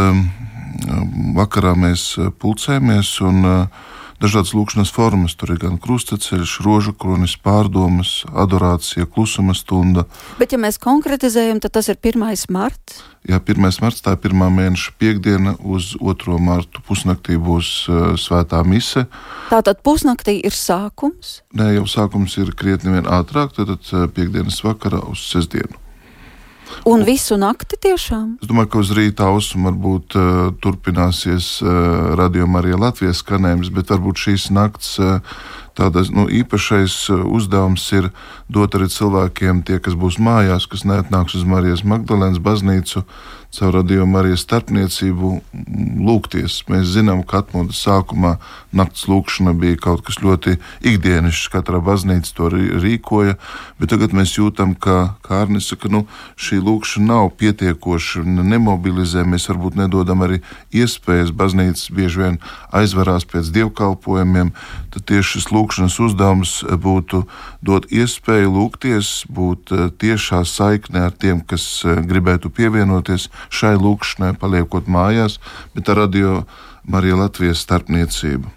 vakarā 1.36 1.74
mēs 1.78 2.14
pulcējamies 2.40 3.18
un 3.24 3.44
dažādas 4.22 4.54
lūkšanas 4.56 4.92
formas. 4.94 5.34
Tur 5.38 5.54
ir 5.54 5.60
gan 5.62 5.78
krustaceļš, 5.82 6.58
rožu 6.66 6.94
kronis, 6.96 7.36
pārdomas, 7.40 8.22
adorācija, 8.30 9.06
klusuma 9.10 9.56
stunda. 9.56 10.06
Bet, 10.40 10.54
ja 10.54 10.60
mēs 10.60 10.80
konkretizējam, 10.82 11.62
tad 11.64 11.76
tas 11.78 11.90
ir 11.92 11.98
1. 12.00 12.24
marts. 12.54 13.02
Jā, 13.24 13.38
1. 13.40 13.68
marts 13.80 14.02
tā 14.04 14.16
ir 14.16 14.20
pirmā 14.24 14.50
mēneša 14.52 14.96
piekdiena, 15.00 15.54
uz 15.64 15.94
2. 16.00 16.40
martu 16.44 16.82
pusnaktī 16.84 17.38
būs 17.40 17.70
uh, 17.88 18.02
svētā 18.20 18.60
mise. 18.68 19.06
Tātad 19.52 19.80
pusnaktī 19.86 20.38
ir 20.44 20.56
sākums? 20.56 21.38
Nē, 21.56 21.72
jau 21.78 21.86
sākums 21.88 22.36
ir 22.42 22.52
krietni 22.58 22.92
vien 22.98 23.08
ātrāk, 23.08 23.56
tad 23.56 23.72
uh, 23.72 24.04
piekdienas 24.12 24.60
vakarā 24.66 25.00
uz 25.08 25.24
sestdienu. 25.30 25.83
Un 26.88 27.04
visu 27.06 27.38
nakti 27.40 27.78
tiešām? 27.80 28.38
Es 28.42 28.50
domāju, 28.50 28.70
ka 28.74 28.82
uz 28.84 28.92
rīta 28.96 29.28
ausumu 29.30 29.70
varbūt 29.70 30.16
uh, 30.18 30.30
turpināsies 30.64 31.58
uh, 31.62 32.14
radījuma 32.20 32.62
arī 32.62 32.78
Latvijas 32.78 33.22
skanējums, 33.24 33.72
bet 33.74 33.92
varbūt 33.94 34.26
šīs 34.26 34.50
nakts 34.54 34.96
uh, 35.02 35.20
Tādas 35.74 36.12
nu, 36.14 36.28
īpašais 36.30 37.08
uzdevums 37.10 37.84
ir 37.98 38.12
dot 38.46 38.76
arī 38.78 38.86
cilvēkiem, 38.94 39.64
tie, 39.66 39.80
kas 39.82 39.96
būs 39.98 40.20
mājās, 40.22 40.68
kas 40.70 40.84
neatnāks 40.86 41.34
uz 41.34 41.42
Marijas 41.50 41.82
Magdalēnas 41.82 42.38
baznīcu, 42.38 43.02
caur 43.54 43.74
radio 43.76 44.06
Marijas 44.10 44.42
starpniecību 44.44 45.30
lūgties. 46.04 46.62
Mēs 46.70 46.90
zinām, 46.96 47.22
ka 47.26 47.42
atmodas 47.44 47.78
sākumā 47.84 48.34
nakts 48.74 49.06
lūkšana 49.10 49.54
bija 49.58 49.78
kaut 49.86 50.02
kas 50.06 50.18
ļoti 50.24 50.56
ikdienišs, 50.90 51.46
katrā 51.52 51.78
baznīca 51.84 52.32
to 52.34 52.50
rīkoja, 52.52 53.36
bet 53.78 53.92
tagad 53.94 54.16
mēs 54.16 54.34
jūtam, 54.38 54.74
ka 54.74 55.14
Kārnis 55.26 55.70
saka, 55.70 55.90
nu, 55.92 56.04
šī 56.34 56.58
lūkšana 56.64 57.06
nav 57.12 57.30
pietiekoša, 57.38 58.24
nemobilizē, 58.24 59.22
mēs 59.28 59.46
varbūt 59.52 59.78
nedodam 59.78 60.24
arī 60.26 60.40
iespējas, 60.74 61.30
baznīcas 61.30 61.92
bieži 61.94 62.24
vien 62.24 62.40
aizvarās 62.74 63.28
pēc 63.30 63.52
dievkalpojumiem, 63.54 64.50
tad 64.94 65.06
tieši 65.10 65.38
šis 65.38 65.50
lūkšanas 65.54 66.00
uzdevums 66.02 66.56
būtu 66.82 67.24
dot 67.64 67.86
iespēju 67.92 68.50
lūgties, 68.54 69.14
būt 69.30 69.72
eh, 69.74 69.86
tiešā 70.02 70.42
saiknē 70.48 71.06
ar 71.08 71.14
tiem, 71.14 71.40
kas 71.40 71.64
eh, 71.86 72.02
gribētu 72.04 72.50
pievienoties 72.54 73.30
šai 73.50 73.74
lūkšanai, 73.80 74.34
paliekot 74.40 74.90
mājās, 74.90 75.40
bet 75.74 75.88
ar 75.88 76.04
radio 76.04 76.42
Marija 76.84 77.16
Latvijas 77.24 77.64
starpniecību. 77.64 78.52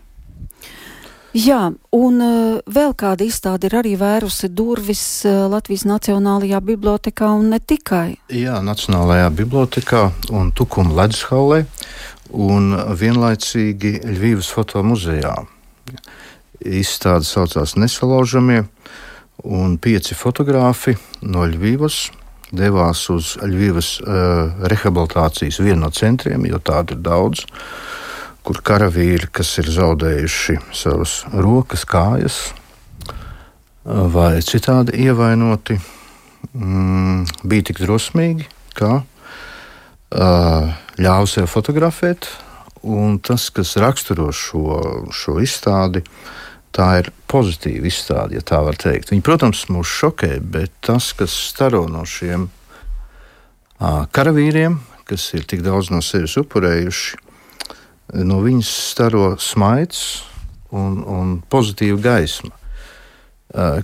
Jā, 1.38 1.67
un 1.93 2.21
uh, 2.23 2.59
vēl 2.71 2.93
kāda 2.97 3.25
izstāde 3.27 3.67
ir 3.67 3.75
arī 3.77 3.91
vērusi 3.99 4.47
durvis 4.49 5.01
uh, 5.27 5.45
Latvijas 5.51 5.83
Nacionālajā 5.85 6.61
bibliotekā 6.65 7.29
un 7.35 7.51
ne 7.53 7.59
tikai. 7.59 8.15
Jā, 8.33 8.57
Nacionālajā 8.65 9.27
bibliotekā 9.35 10.01
un 10.33 10.49
Tukuma 10.55 10.95
ledushaulē 11.03 11.65
un 12.33 12.71
vienlaicīgi 12.97 13.99
Ļuvijas 14.07 14.49
fotomuzejā. 14.55 15.35
Izstāde 16.63 17.27
saucās 17.27 17.75
Nesalaužamie 17.77 18.63
un 19.43 19.77
pieci 19.77 20.17
fotogrāfi 20.17 20.95
no 21.21 21.45
Ļuvijas 21.45 22.07
devās 22.56 23.04
uz 23.12 23.36
Ļuvijas 23.41 23.89
uh, 24.02 24.64
rehabilitācijas 24.72 25.60
vienu 25.64 25.86
no 25.86 25.91
centriem, 25.91 26.45
jo 26.48 26.60
tādu 26.64 26.95
ir 26.95 27.04
daudz, 27.04 27.43
kur 28.48 28.62
karavīri, 28.64 29.30
kas 29.32 29.52
ir 29.60 29.70
zaudējuši 29.76 30.58
savas 30.76 31.20
rokas, 31.34 31.84
kājas 31.89 32.39
uh, 32.48 34.08
vai 34.14 34.39
citādi 34.45 34.95
ievainoti, 35.08 35.80
mm, 36.54 37.43
bija 37.43 37.70
tik 37.72 37.84
drosmīgi, 37.84 38.48
ka 38.78 39.02
uh, 39.02 40.76
ļāva 40.98 41.28
sev 41.30 41.52
fotografēt. 41.52 42.32
Un 42.88 43.18
tas, 43.20 43.50
kas 43.52 43.74
raksturo 43.82 44.30
šo, 44.32 44.78
šo 45.12 45.41
izstādi, 45.43 46.04
uh, 46.06 46.36
tā 46.78 46.88
ir 47.01 47.09
pozitīva 47.30 47.89
izstāde, 47.89 48.38
ja 48.38 48.45
tā 48.45 48.61
var 48.65 48.78
teikt. 48.80 49.11
Viņi, 49.11 49.25
protams, 49.25 49.65
mūs 49.73 49.89
šokē, 49.99 50.38
bet 50.53 50.73
tas, 50.86 51.09
kas 51.17 51.34
staro 51.49 51.86
no 51.89 52.05
šiem 52.05 52.47
karavīriem, 54.13 54.78
kas 55.09 55.30
ir 55.38 55.47
tik 55.49 55.63
daudz 55.65 55.91
no 55.93 56.03
sevis 56.05 56.38
upurējuši, 56.39 57.17
no 58.28 58.39
viņas 58.43 58.69
staro 58.93 59.25
smaids 59.41 60.03
un, 60.71 61.01
un 61.03 61.36
pozitīva 61.49 61.99
gaisma. 62.03 62.53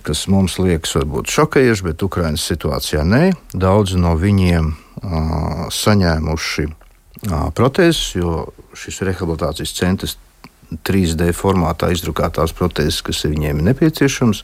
Kas 0.04 0.26
mums 0.28 0.58
liekas, 0.60 0.92
varbūt 1.00 1.32
šokējoši, 1.32 1.86
bet 1.88 2.04
Ukraiņas 2.04 2.48
situācijā 2.52 3.06
nē. 3.08 3.22
Daudzi 3.56 3.96
no 3.98 4.12
viņiem 4.20 4.68
à, 4.70 5.22
saņēmuši 5.72 6.66
protēzes, 7.56 8.10
jo 8.20 8.42
šis 8.76 9.00
rehabilitācijas 9.08 9.72
centrs 9.78 10.18
3D 10.86 11.32
formātā 11.38 11.92
izdrukātās 11.94 12.54
protēzes, 12.58 13.02
kas 13.06 13.24
viņiem 13.28 13.62
ir 13.62 13.68
nepieciešamas. 13.72 14.44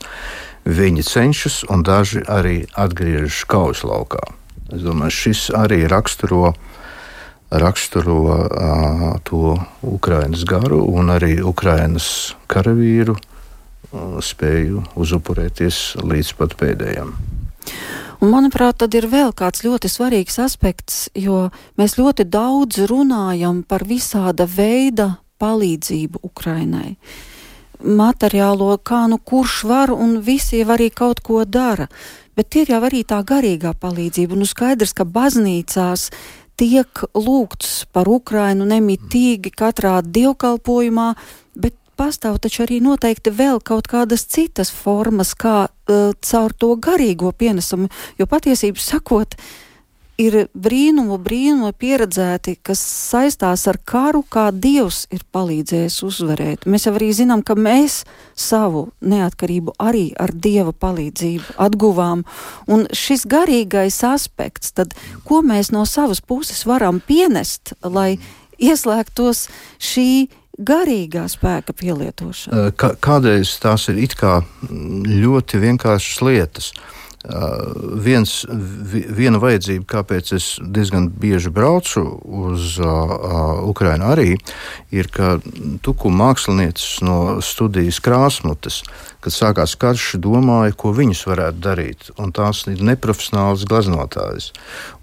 Viņi 0.70 1.06
cenšas, 1.08 1.64
un 1.72 1.84
daži 1.88 2.22
arī 2.28 2.64
atgriežas 2.78 3.46
kaujas 3.50 3.86
laukā. 3.88 4.22
Es 4.70 4.84
domāju, 4.86 5.16
šis 5.16 5.48
arī 5.58 5.82
raksturo, 5.90 6.54
raksturo 7.50 8.20
uh, 8.28 9.16
to 9.26 9.56
Ukraiņas 9.82 10.46
garu 10.46 10.84
un 10.94 11.10
arī 11.16 11.40
Ukraiņas 11.42 12.10
karavīru 12.52 13.16
uh, 13.18 14.20
spēju 14.22 14.84
uzupurēties 15.00 16.04
līdz 16.04 16.36
pat 16.38 16.54
pēdējiem. 16.60 17.16
Un, 18.20 18.34
manuprāt, 18.34 18.82
tad 18.84 18.94
ir 19.00 19.08
vēl 19.08 19.32
kāds 19.32 19.64
ļoti 19.64 19.88
svarīgs 19.88 20.38
aspekts, 20.44 21.08
jo 21.16 21.48
mēs 21.80 21.96
ļoti 21.96 22.26
daudz 22.28 22.84
runājam 22.92 23.64
par 23.64 23.88
visāda 23.88 24.44
veida 24.44 25.14
palīdzību 25.40 26.22
Ukrainai. 26.24 26.96
Materiālo, 27.80 28.74
kā 28.84 29.06
nu 29.08 29.20
kurš 29.24 29.64
var, 29.70 29.94
un 29.96 30.20
visi 30.24 30.60
jau 30.60 30.74
arī 30.76 30.90
kaut 30.92 31.22
ko 31.24 31.46
dara. 31.48 31.88
Bet 32.36 32.56
ir 32.60 32.74
jau 32.74 32.82
arī 32.84 33.06
tā 33.08 33.22
garīgā 33.24 33.72
palīdzība. 33.80 34.36
Nu 34.36 34.48
skaidrs, 34.48 34.94
ka 34.96 35.08
baznīcās 35.08 36.10
tiek 36.60 37.04
lūgts 37.16 37.86
par 37.96 38.10
Ukrainu 38.12 38.68
nemitīgi 38.68 39.52
katrā 39.56 40.02
dievkalpojumā, 40.04 41.14
bet 41.56 41.76
pastāv 42.00 42.42
taču 42.44 42.66
arī 42.66 42.82
noteikti 42.84 43.32
vēl 43.32 43.64
kaut 43.64 43.88
kādas 43.92 44.28
citas 44.28 44.72
formas, 44.72 45.32
kā 45.36 45.68
uh, 45.68 46.12
caur 46.20 46.56
to 46.56 46.76
garīgo 46.76 47.32
pienesumu, 47.32 47.88
jo 48.20 48.28
patiesību 48.28 48.80
sakot, 48.84 49.36
uh, 49.36 49.69
ir 50.20 50.36
brīnumu, 50.54 51.18
brīnumu 51.24 51.72
pieredzēti, 51.80 52.58
kas 52.66 52.82
saistās 52.84 53.66
ar 53.72 53.80
karu, 53.88 54.22
kā 54.28 54.50
Dievs 54.52 55.06
ir 55.16 55.24
palīdzējis 55.34 56.00
uzvarēt. 56.06 56.68
Mēs 56.70 56.88
jau 56.88 56.96
arī 56.98 57.10
zinām, 57.16 57.44
ka 57.46 57.56
mēs 57.56 58.04
savu 58.38 58.90
neatkarību 59.00 59.78
arī 59.80 60.10
ar 60.20 60.34
Dieva 60.34 60.74
palīdzību 60.76 61.56
atguvām. 61.62 62.26
Un 62.68 62.86
šis 62.96 63.26
garīgais 63.30 64.02
aspekts, 64.08 64.76
tad 64.76 64.94
ko 65.28 65.42
mēs 65.46 65.72
no 65.76 65.86
savas 65.90 66.22
puses 66.22 66.66
varam 66.68 67.00
pienest, 67.00 67.74
lai 67.84 68.18
ieslēgtos 68.60 69.48
šī 69.80 70.28
garīgā 70.60 71.24
spēka 71.32 71.72
pielietošana? 71.80 72.72
Kādreiz 72.76 73.56
tās 73.64 73.88
ir 73.92 74.04
it 74.04 74.20
kā 74.20 74.42
ļoti 74.70 75.62
vienkāršas 75.64 76.24
lietas. 76.28 76.74
Uh, 76.76 76.99
viens, 78.00 78.46
viena 78.48 79.42
vajadzība, 79.44 79.84
kāpēc 79.92 80.32
es 80.38 80.46
diezgan 80.64 81.10
bieži 81.12 81.52
braucu 81.52 82.00
uz 82.24 82.78
uh, 82.80 82.88
uh 82.88 83.68
Ukrajinu, 83.70 84.06
arī 84.08 84.38
ir, 84.96 85.10
ka 85.12 85.38
tuku 85.84 86.10
mākslinieces 86.10 87.02
no 87.04 87.42
studijas 87.44 88.00
krāsmutes, 88.00 88.80
kad 89.20 89.36
sākās 89.36 89.76
karš, 89.76 90.16
domāja, 90.24 90.72
ko 90.80 90.94
viņas 90.96 91.26
varētu 91.28 91.60
darīt. 91.60 92.08
Un 92.18 92.32
tās 92.32 92.64
ir 92.72 92.80
neprofesionālas 92.88 93.68
gleznotājas. 93.68 94.54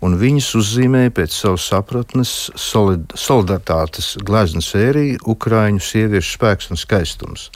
Un 0.00 0.16
viņas 0.16 0.54
uzzīmēja 0.56 1.12
pēc 1.20 1.36
savas 1.36 1.68
sapratnes 1.68 2.32
solid, 2.56 3.12
solidaritātes 3.12 4.16
glezna 4.24 4.64
sēriju 4.64 5.20
Ukraiņu 5.36 5.84
sieviešu 5.84 6.38
spēks 6.38 6.72
un 6.72 6.80
skaistums. 6.80 7.50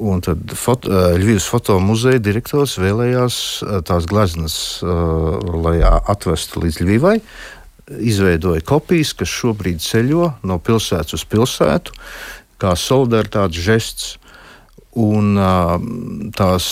Un 0.00 0.22
tad 0.24 0.54
foto, 0.56 0.88
Ļuvijas 1.18 1.46
fotomuzeja 1.52 2.20
direktors 2.22 2.78
vēlējās 2.80 3.36
tās 3.88 4.06
gleznas, 4.08 4.54
lai 4.82 5.80
atvestu 5.84 6.62
līdz 6.64 6.80
Ļuvijai. 6.80 7.18
Izveidoja 8.00 8.62
kopijas, 8.64 9.12
kas 9.18 9.28
šobrīd 9.28 9.82
ceļo 9.84 10.30
no 10.48 10.56
pilsētas 10.64 11.18
uz 11.18 11.26
pilsētu, 11.28 11.92
kā 12.62 12.76
solidaritātes 12.78 13.64
žests. 13.66 14.10
Un 14.92 15.38
tās 16.36 16.66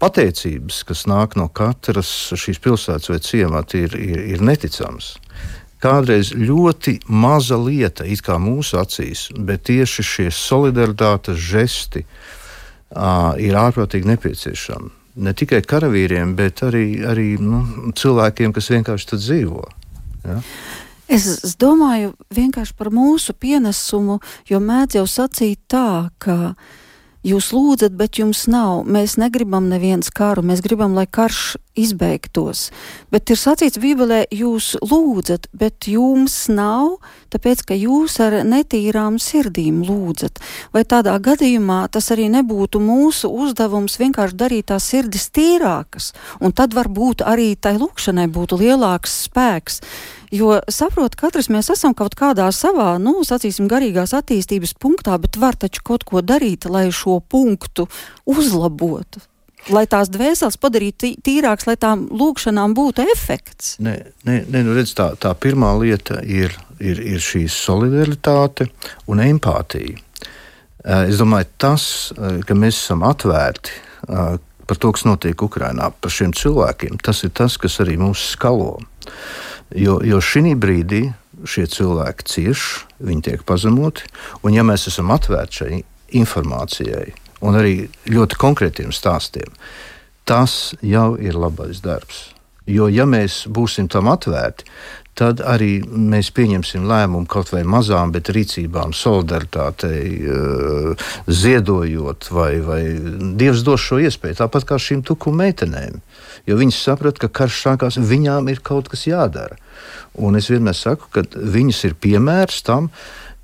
pateicības, 0.00 0.78
kas 0.88 1.02
nāk 1.08 1.36
no 1.36 1.44
katras 1.52 2.08
šīs 2.32 2.60
pilsētas 2.64 3.12
vai 3.12 3.18
ciemata, 3.20 3.82
ir, 3.84 3.96
ir, 4.00 4.22
ir 4.36 4.44
neticamas 4.44 5.18
kādreiz 5.80 6.34
ļoti 6.36 6.98
maza 7.08 7.56
lieta, 7.60 8.04
it 8.04 8.22
kā 8.24 8.36
mūsu 8.40 8.78
acīs, 8.80 9.28
bet 9.32 9.64
tieši 9.68 10.04
šie 10.04 10.28
solidaritātes 10.34 11.40
žesti, 11.40 12.04
ir 13.40 13.58
ārprātīgi 13.60 14.10
nepieciešama. 14.10 14.90
Ne 15.20 15.34
tikai 15.34 15.60
karavīriem, 15.66 16.36
bet 16.38 16.62
arī, 16.64 17.02
arī 17.06 17.34
nu, 17.42 17.64
cilvēkiem, 17.98 18.54
kas 18.56 18.70
vienkārši 18.70 19.08
tur 19.10 19.20
dzīvo. 19.20 19.64
Ja? 20.24 20.38
Es, 21.10 21.26
domāju 21.58 22.12
vienkārši 22.34 22.76
par 22.78 22.92
mūsu 22.94 23.34
pienesumu, 23.34 24.20
jo 24.46 24.60
mēdz 24.62 25.00
jau 25.00 25.06
sacīt 25.10 25.58
tā, 25.70 26.10
ka 26.22 26.36
uh, 26.52 26.78
Jūs 27.20 27.50
lūdzat, 27.52 27.92
bet 28.00 28.16
jums 28.16 28.46
nav. 28.48 28.86
Mēs 28.88 29.18
negribam 29.20 29.66
neviens 29.68 30.08
karu, 30.08 30.40
mēs 30.40 30.62
gribam, 30.64 30.94
lai 30.96 31.04
karš 31.04 31.58
izbeigtos. 31.76 32.70
Bet 33.12 33.28
ir 33.28 33.36
sacīts 33.36 33.76
Bībelē, 33.80 34.22
jūs 34.32 34.72
lūdzat, 34.80 35.50
bet 35.52 35.84
jums 35.90 36.36
nav, 36.48 36.96
tāpēc 37.28 37.62
ka 37.68 37.76
jūs 37.76 38.16
ar 38.24 38.38
netīrām 38.48 39.18
sirdīm 39.20 39.82
lūdzat. 39.84 40.40
Vai 40.72 40.86
tādā 40.88 41.18
gadījumā 41.20 41.82
tas 41.92 42.08
arī 42.14 42.30
nebūtu 42.32 42.80
mūsu 42.80 43.28
uzdevums 43.28 43.98
vienkārši 44.00 44.40
darīt 44.40 44.70
tās 44.72 44.88
sirdis 44.88 45.28
tīrākas, 45.36 46.14
un 46.40 46.56
tad 46.56 46.72
varbūt 46.72 47.26
arī 47.28 47.52
tai 47.52 47.76
lūkšanai 47.76 48.30
būtu 48.32 48.62
lielāks 48.64 49.26
spēks. 49.26 49.82
Jo 50.30 50.60
saprot, 50.70 51.16
katrs 51.18 51.48
mēs 51.50 51.72
esam 51.74 51.94
kaut 51.98 52.14
kādā 52.18 52.46
savā, 52.54 52.92
nu, 53.02 53.18
sacīsim, 53.26 53.66
garīgās 53.70 54.14
attīstības 54.14 54.76
punktā, 54.78 55.16
bet 55.18 55.38
var 55.42 55.58
taču 55.58 55.82
kaut 55.86 56.06
ko 56.06 56.22
darīt, 56.22 56.68
lai 56.70 56.86
šo 56.94 57.18
punktu 57.20 57.88
uzlabotu. 58.30 59.24
Lai 59.74 59.84
tās 59.90 60.08
dvēseles 60.08 60.56
padarītu 60.56 61.10
tīrākas, 61.26 61.66
lai 61.68 61.74
tām 61.76 62.06
lūkšanām 62.14 62.72
būtu 62.78 63.04
efekts. 63.12 63.74
Nē, 63.82 63.96
nē, 64.24 64.36
nē 64.48 64.62
nu 64.64 64.76
redz, 64.78 64.94
tā, 64.96 65.10
tā 65.20 65.34
pirmā 65.36 65.74
lieta 65.82 66.22
ir, 66.24 66.54
ir, 66.78 67.02
ir 67.02 67.20
šī 67.20 67.44
solidaritāte 67.50 68.70
un 69.10 69.20
empātija. 69.20 69.98
Es 70.80 71.18
domāju, 71.20 71.50
tas, 71.60 71.84
ka 72.46 72.56
mēs 72.56 72.78
esam 72.78 73.04
atvērti 73.04 73.74
par 74.70 74.78
to, 74.78 74.92
kas 74.94 75.04
notiek 75.04 75.42
Ukrajinā, 75.42 75.90
par 75.90 76.14
šiem 76.14 76.32
cilvēkiem, 76.36 77.00
tas 77.02 77.24
ir 77.26 77.34
tas, 77.34 77.58
kas 77.60 77.80
arī 77.82 77.98
mūs 78.00 78.30
skalo. 78.36 78.78
Jo, 79.76 80.00
jo 80.02 80.18
šī 80.18 80.54
brīdī 80.58 81.04
šie 81.46 81.66
cilvēki 81.70 82.26
cieš, 82.26 82.66
viņi 83.00 83.26
tiek 83.30 83.44
pazemoti, 83.46 84.08
un 84.44 84.56
ja 84.56 84.64
mēs 84.66 84.88
esam 84.90 85.12
atvērti 85.14 85.62
šai 85.62 85.82
informācijai 86.20 87.12
un 87.46 87.56
arī 87.56 87.74
ļoti 88.10 88.38
konkrētiem 88.40 88.92
stāstiem, 88.92 89.48
tas 90.28 90.74
jau 90.84 91.14
ir 91.20 91.38
labais 91.38 91.80
darbs. 91.84 92.30
Jo, 92.68 92.90
ja 92.92 93.06
mēs 93.08 93.46
būsim 93.50 93.88
tam 93.90 94.10
atvērti, 94.12 94.66
tad 95.18 95.40
arī 95.44 95.80
mēs 95.84 96.30
pieņemsim 96.36 96.84
lēmumu 96.88 97.28
kaut 97.30 97.50
vai 97.52 97.62
mazām, 97.66 98.12
bet 98.14 98.30
rīcībām, 98.32 98.94
solidaritātei, 98.96 100.04
eh, 100.20 101.08
ziedojot, 101.26 102.30
vai, 102.30 102.52
vai 102.64 102.82
Dievs 103.40 103.64
dos 103.66 103.80
šo 103.80 104.00
iespēju. 104.00 104.38
Tāpat 104.40 104.68
kā 104.68 104.78
šīm 104.80 105.02
tuku 105.04 105.32
meitenēm. 105.32 106.00
Jo 106.50 106.58
viņas 106.58 106.82
saprata, 106.82 107.24
ka 107.24 107.32
karš 107.40 107.62
sākās, 107.64 107.98
viņām 108.02 108.50
ir 108.50 108.62
kaut 108.66 108.90
kas 108.90 109.06
jādara. 109.06 109.58
Un 110.18 110.38
es 110.38 110.50
vienmēr 110.50 110.76
saku, 110.76 111.06
ka 111.14 111.22
viņas 111.30 111.84
ir 111.86 111.98
piemērs 112.02 112.64
tam, 112.66 112.90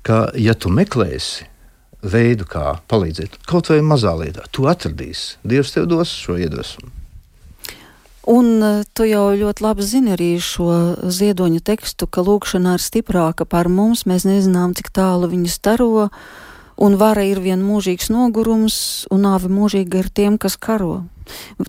ka, 0.03 0.27
ja 0.35 0.55
tu 0.55 0.71
meklēsi 0.73 1.47
veidu, 2.03 2.45
kā 2.47 2.77
palīdzēt, 2.91 3.39
kaut 3.49 3.71
vai 3.71 3.79
mazā 3.85 4.13
lietā, 4.19 4.45
tu 4.51 4.67
atradīsi. 4.69 5.39
Dievs 5.47 5.73
tev 5.75 5.87
dos 5.89 6.11
šo 6.13 6.37
iedvesmu. 6.37 6.91
Un 8.27 8.47
uh, 8.59 8.81
tu 8.91 9.05
jau 9.07 9.29
ļoti 9.39 9.63
labi 9.63 9.85
zini 9.87 10.11
arī 10.17 10.33
šo 10.43 10.67
ziedoņa 11.07 11.61
tekstu, 11.63 12.09
ka 12.11 12.25
lūkšana 12.27 12.75
ir 12.75 12.83
stiprāka 12.83 13.47
par 13.47 13.69
mums, 13.71 14.03
mēs 14.09 14.27
nezinām, 14.27 14.75
cik 14.75 14.91
tālu 14.91 15.29
viņa 15.31 15.53
staro, 15.53 16.09
un 16.77 16.97
vara 16.99 17.25
ir 17.25 17.41
vien 17.43 17.61
mūžīgs 17.65 18.11
nogurums, 18.13 18.79
un 19.13 19.25
nāve 19.25 19.49
mūžīga 19.51 20.03
ir 20.03 20.09
tiem, 20.13 20.37
kas 20.41 20.57
karo. 20.57 21.05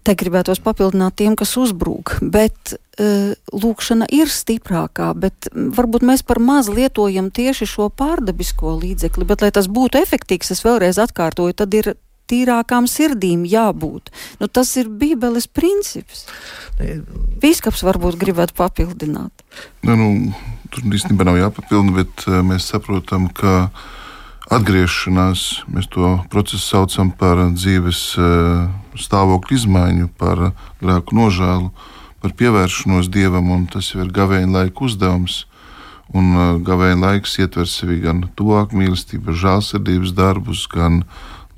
Te 0.06 0.14
gribētos 0.14 0.61
papildināt 0.62 1.16
tiem, 1.18 1.34
kas 1.38 1.56
uzbrūk, 1.59 2.18
bet 2.22 2.76
uh, 2.76 3.32
lūkšana 3.50 4.06
ir 4.14 4.30
stiprākā, 4.30 5.11
bet 5.18 5.48
varbūt 5.52 6.06
mēs 6.06 6.22
par 6.26 6.38
maz 6.38 6.70
lietojam 6.70 7.32
tieši 7.34 7.66
šo 7.66 7.88
pārdabisko 7.90 8.76
līdzekli, 8.78 9.26
bet 9.26 9.42
lai 9.42 9.50
tas 9.54 9.66
būtu 9.66 9.98
efektīvs, 9.98 10.52
es 10.54 10.62
vēlreiz 10.66 11.00
atkārtoju, 11.02 11.56
tad 11.59 11.74
ir 11.74 11.96
tīrākām 12.28 12.86
sirdīm 12.90 13.46
jābūt. 13.48 14.12
Nu, 14.38 14.48
tas 14.52 14.74
ir 14.80 14.90
Bībeles 15.00 15.48
princips. 15.48 16.26
Bīskaps 17.42 17.84
varbūt 17.88 18.18
gribētu 18.20 18.56
papildināt. 18.59 19.44
Ne, 19.88 19.96
nu, 19.96 20.09
tur 20.70 20.84
īstenībā 20.92 21.26
nav 21.26 21.40
jāpapildina, 21.40 21.96
bet 22.02 22.28
uh, 22.28 22.42
mēs 22.46 22.68
saprotam, 22.74 23.30
ka 23.32 23.70
atgriešanās, 24.49 25.64
mēs 25.68 25.88
to 25.92 26.14
procesu 26.32 26.62
saucam 26.64 27.11
par 27.12 27.40
dzīves 27.53 28.01
uh, 28.16 28.68
stāvokļa 28.96 29.57
izmaiņu, 29.59 30.09
par 30.20 30.53
grēku 30.80 31.16
nožēlu, 31.18 31.68
par 32.22 32.34
pievēršanos 32.38 33.11
dievam, 33.12 33.51
un 33.53 33.66
tas 33.70 33.92
jau 33.92 34.03
ir 34.05 34.12
gavēņa 34.14 34.53
laika 34.55 34.86
uzdevums. 34.88 35.42
Un 36.16 36.32
uh, 36.32 36.46
gavēņa 36.64 37.01
laiks 37.03 37.36
ietver 37.42 37.68
sevi 37.68 38.01
gan 38.01 38.24
tuvāk 38.38 38.72
mīlestību, 38.72 39.36
žālsirdības 39.36 40.16
darbus, 40.16 40.64
gan 40.72 41.03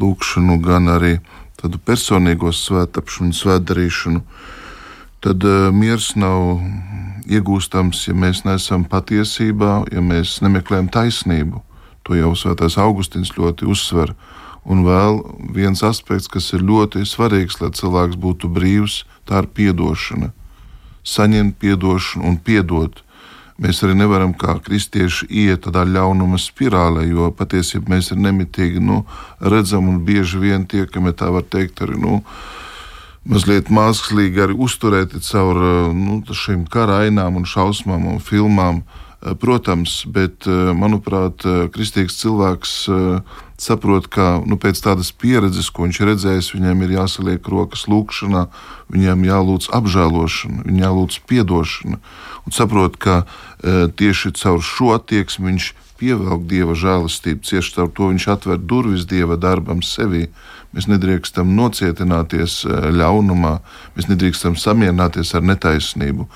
lūkšanu, 0.02 0.58
gan 0.64 0.90
arī 0.90 1.20
tādu 1.60 1.78
personīgo 1.78 2.50
svētāpšanu, 2.50 3.36
svētdarīšanu. 3.38 4.24
Tad 5.22 5.46
uh, 5.46 5.70
miers 5.70 6.16
nav 6.18 6.58
iegūstams, 7.30 8.08
ja 8.08 8.18
mēs 8.18 8.42
neesam 8.48 8.82
patiesībā, 8.90 9.84
ja 9.94 10.02
mēs 10.02 10.40
nemeklējam 10.42 10.90
taisnību. 10.90 11.62
To 12.10 12.16
jau 12.18 12.32
Svētais 12.34 12.74
Augustīns 12.74 13.30
ļoti 13.36 13.68
uzsver. 13.70 14.16
Un 14.66 14.80
vēl 14.82 15.20
viens 15.54 15.78
aspekts, 15.86 16.26
kas 16.26 16.48
ir 16.56 16.64
ļoti 16.66 17.04
svarīgs, 17.06 17.60
lai 17.62 17.68
cilvēks 17.70 18.18
būtu 18.18 18.48
brīvs, 18.50 19.04
tā 19.30 19.44
ir 19.44 19.70
atdošana. 19.70 20.32
Saņemt 21.06 21.62
atdošanu 21.62 22.26
un 22.26 22.38
piedot 22.42 22.98
mēs 23.62 23.84
arī 23.86 23.94
nevaram 23.94 24.34
kā 24.34 24.56
kristieši 24.58 25.28
iet 25.30 25.68
tādā 25.68 25.84
ļaunuma 25.86 26.40
spirālē, 26.42 27.06
jo 27.06 27.30
patiesībā 27.30 27.94
mēs 27.94 28.10
ir 28.10 28.18
nemitīgi 28.18 28.82
nu, 28.82 29.04
redzam 29.38 29.86
un 29.86 30.02
bieži 30.02 30.42
vien 30.42 30.66
tiekam, 30.66 31.06
ja 31.06 31.14
tā 31.14 31.30
var 31.30 31.46
teikt, 31.46 31.78
arī. 31.78 31.94
Nu, 31.94 32.24
Mazliet 33.22 33.70
mākslīgi 33.70 34.42
arī 34.42 34.58
uzturēti 34.58 35.22
caur 35.22 35.62
nu, 35.94 36.24
šīm 36.26 36.66
kara 36.66 37.04
ainām, 37.04 37.38
un 37.38 37.46
šausmām 37.46 38.08
un 38.16 38.18
filmām. 38.18 38.82
Protams, 39.20 40.06
bet, 40.08 40.46
manuprāt, 40.48 41.44
kristīgs 41.74 42.16
cilvēks 42.22 42.72
saprot, 43.60 44.06
ka 44.08 44.38
nu, 44.48 44.56
pēc 44.56 44.80
tādas 44.80 45.10
pieredzes, 45.12 45.68
ko 45.68 45.84
viņš 45.84 45.98
ir 46.00 46.08
redzējis, 46.08 46.48
viņam 46.56 46.84
ir 46.86 46.94
jāsaliek 46.94 47.50
rokas 47.52 47.84
lūkšanā, 47.92 48.46
viņam 48.88 49.26
jālūdz 49.28 49.68
apžēlošana, 49.76 50.64
viņam 50.64 50.80
jālūdz 50.86 51.20
piedošana. 51.28 52.00
Un 52.48 52.56
saprot, 52.56 52.96
ka 52.96 53.26
tieši 53.60 54.32
caur 54.40 54.64
šo 54.64 54.94
attieksmi 54.96 55.50
viņš 55.52 55.68
pievelk 56.00 56.46
dieva 56.48 56.72
žēlastību, 56.72 57.44
tieši 57.44 57.76
caur 57.76 57.92
to 57.92 58.08
viņš 58.14 58.28
atver 58.32 58.56
durvis 58.56 59.04
dieva 59.04 59.36
darbam 59.36 59.84
sevī. 59.84 60.30
Mēs 60.70 60.86
nedrīkstam 60.86 61.50
nocietināties 61.56 62.60
e, 62.62 62.78
ļaunumā, 62.94 63.56
mēs 63.96 64.06
nedrīkstam 64.06 64.54
samierināties 64.60 65.34
ar 65.34 65.42
netaisnību. 65.48 66.28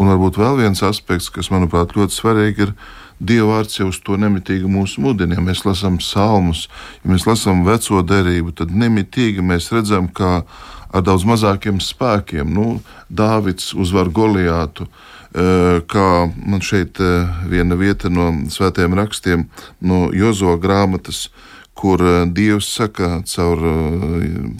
Un 0.00 0.12
varbūt 0.12 0.40
vēl 0.40 0.62
viens 0.62 0.80
aspekts, 0.86 1.28
kas 1.32 1.52
manuprāt 1.52 1.96
ļoti 1.98 2.16
svarīgi 2.16 2.68
ir 2.68 2.76
Dieva 3.22 3.52
vārds 3.52 3.76
jau 3.78 3.86
uz 3.92 4.00
to 4.02 4.16
nemitīgi 4.18 4.66
mūs 4.66 4.96
mudina. 4.98 5.36
Ja 5.36 5.44
mēs 5.44 5.62
lasām 5.62 6.00
psalmus, 6.00 6.64
ja 7.04 7.12
mēs 7.12 7.26
lasām 7.28 7.62
veco 7.68 8.00
derību, 8.02 8.54
tad 8.58 8.72
nemitīgi 8.74 9.44
mēs 9.46 9.70
redzam, 9.70 10.08
kā 10.10 10.40
ar 10.92 11.04
daudz 11.06 11.22
mazākiem 11.28 11.78
spēkiem 11.80 12.50
nu, 12.50 12.80
Dāvids 13.06 13.72
uzvar 13.78 14.10
Goliātu. 14.10 14.88
Kā 15.32 16.08
man 16.34 16.60
šeit 16.60 16.98
viena 17.48 17.78
vieta 17.78 18.10
no 18.12 18.26
svētajiem 18.52 18.98
rakstiem, 18.98 19.46
no 19.80 20.08
Jozo 20.12 20.58
grāmatas, 20.60 21.28
kur 21.78 22.02
Dievs 22.34 22.68
saka 22.68 23.22
caur 23.26 23.62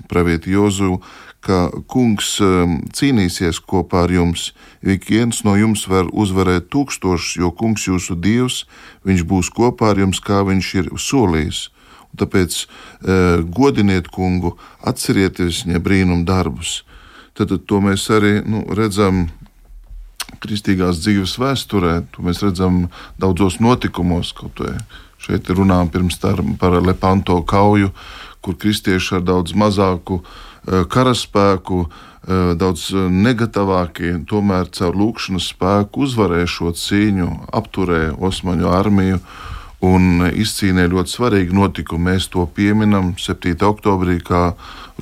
pravieti 0.08 0.54
Jozu, 0.54 0.98
ka 1.42 1.66
kungs 1.90 2.36
um, 2.42 2.78
cīnīsies 2.94 3.58
kopā 3.66 4.06
ar 4.06 4.14
jums. 4.14 4.50
Ik 4.82 5.08
viens 5.10 5.42
no 5.46 5.56
jums 5.58 5.84
var 5.90 6.10
uzvarēt 6.12 6.70
tūkstošus, 6.70 7.36
jo 7.42 7.50
kungs 7.58 7.88
jūsu 7.88 8.16
dievs, 8.22 8.62
viņš 9.06 9.26
būs 9.28 9.50
kopā 9.54 9.92
ar 9.92 10.02
jums, 10.04 10.22
kā 10.22 10.42
viņš 10.46 10.72
ir 10.78 10.90
solījis. 10.94 11.66
Tāpēc 12.18 12.58
uh, 12.62 13.42
godiniet 13.42 14.10
kungu, 14.12 14.54
atcerieties 14.86 15.64
viņa 15.66 15.82
brīnum 15.82 16.26
darbus. 16.28 16.82
Tad, 17.34 17.50
tad 17.50 17.66
to 17.66 17.80
mēs 17.82 18.06
arī 18.12 18.36
nu, 18.44 18.62
redzam 18.76 19.26
kristīgās 20.42 21.00
dzīves 21.02 21.38
vēsturē, 21.40 22.02
to 22.14 22.22
mēs 22.26 22.42
redzam 22.44 22.84
daudzos 23.20 23.58
notikumos, 23.62 24.34
kaut 24.36 24.62
vai 24.62 24.76
šeit 25.22 25.50
runājam 25.54 25.90
pirms 25.92 26.18
tam 26.22 26.56
par 26.60 26.78
Lepanto 26.82 27.40
kauju, 27.42 27.92
kur 28.42 28.58
kristieši 28.58 29.20
ar 29.20 29.28
daudz 29.32 29.54
mazāku 29.54 30.22
Eh, 30.62 30.84
karaspēku, 30.86 31.88
eh, 32.22 32.54
daudz 32.54 32.92
eh, 32.94 33.08
negatavākie, 33.10 34.12
tomēr 34.30 34.70
caur 34.70 34.94
lūkšanas 34.94 35.48
spēku 35.50 36.04
uzvarēja 36.06 36.46
šo 36.46 36.70
cīņu, 36.78 37.26
apturēja 37.50 38.14
Osmaņu 38.14 38.70
armiju 38.70 39.18
un 39.82 40.22
izcīnīja 40.30 40.92
ļoti 40.92 41.10
svarīgu 41.16 41.58
notikumu. 41.58 42.12
Mēs 42.12 42.30
to 42.30 42.46
pieminam 42.46 43.16
7. 43.18 43.58
oktobrī 43.66 44.20
kā 44.22 44.52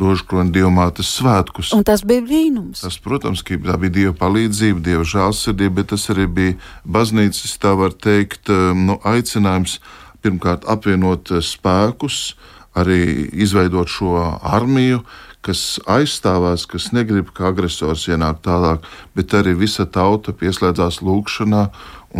Rožkrona 0.00 0.48
dievmātes 0.48 1.12
svētkus. 1.12 1.74
Un 1.76 1.84
tas 1.84 2.06
bija 2.08 2.24
brīnums. 2.24 2.80
Tas, 2.80 2.96
protams, 2.96 3.44
tā 3.44 3.76
bija 3.76 3.92
dieva 3.92 4.14
palīdzība, 4.16 4.80
dieva 4.80 5.04
žēlsirdība, 5.04 5.82
bet 5.82 5.92
tas 5.92 6.08
arī 6.08 6.24
bija 6.24 6.56
baznīcas, 6.88 7.58
tā 7.60 7.76
var 7.76 7.92
teikt, 7.92 8.48
nu, 8.48 8.96
aicinājums 9.04 9.76
pirmkārt 10.22 10.66
apvienot 10.70 11.32
spēkus, 11.44 12.34
arī 12.78 13.28
izveidot 13.32 13.90
šo 13.90 14.14
armiju, 14.40 15.02
kas 15.44 15.80
aizstāvās, 15.88 16.66
kas 16.68 16.90
negrib, 16.92 17.32
ka 17.34 17.48
agresors 17.50 18.06
ienāk 18.10 18.42
tālāk, 18.44 18.84
bet 19.16 19.32
arī 19.34 19.54
visa 19.56 19.86
tauta 19.88 20.34
pieslēdzās 20.36 21.00
lūgšanā, 21.04 21.66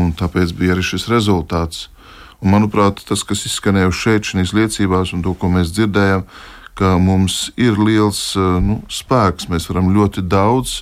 un 0.01 0.15
tāpēc 0.17 0.55
bija 0.57 0.77
arī 0.77 0.85
šis 0.87 1.09
rezultāts. 1.13 1.89
Un, 2.41 2.55
manuprāt, 2.55 3.03
tas, 3.05 3.23
kas 3.27 3.45
izskanēja 3.45 3.93
šeit, 3.93 4.31
šīs 4.31 4.55
liecībās, 4.57 5.13
un 5.13 5.25
to, 5.27 5.35
ko 5.37 5.51
mēs 5.53 5.75
dzirdējām, 5.77 6.25
ka 6.81 6.95
mums 6.97 7.51
ir 7.61 7.77
liels 7.77 8.33
nu, 8.65 8.81
spēks, 8.89 9.51
mēs 9.53 9.69
varam 9.69 9.91
ļoti 9.93 10.25
daudz, 10.25 10.81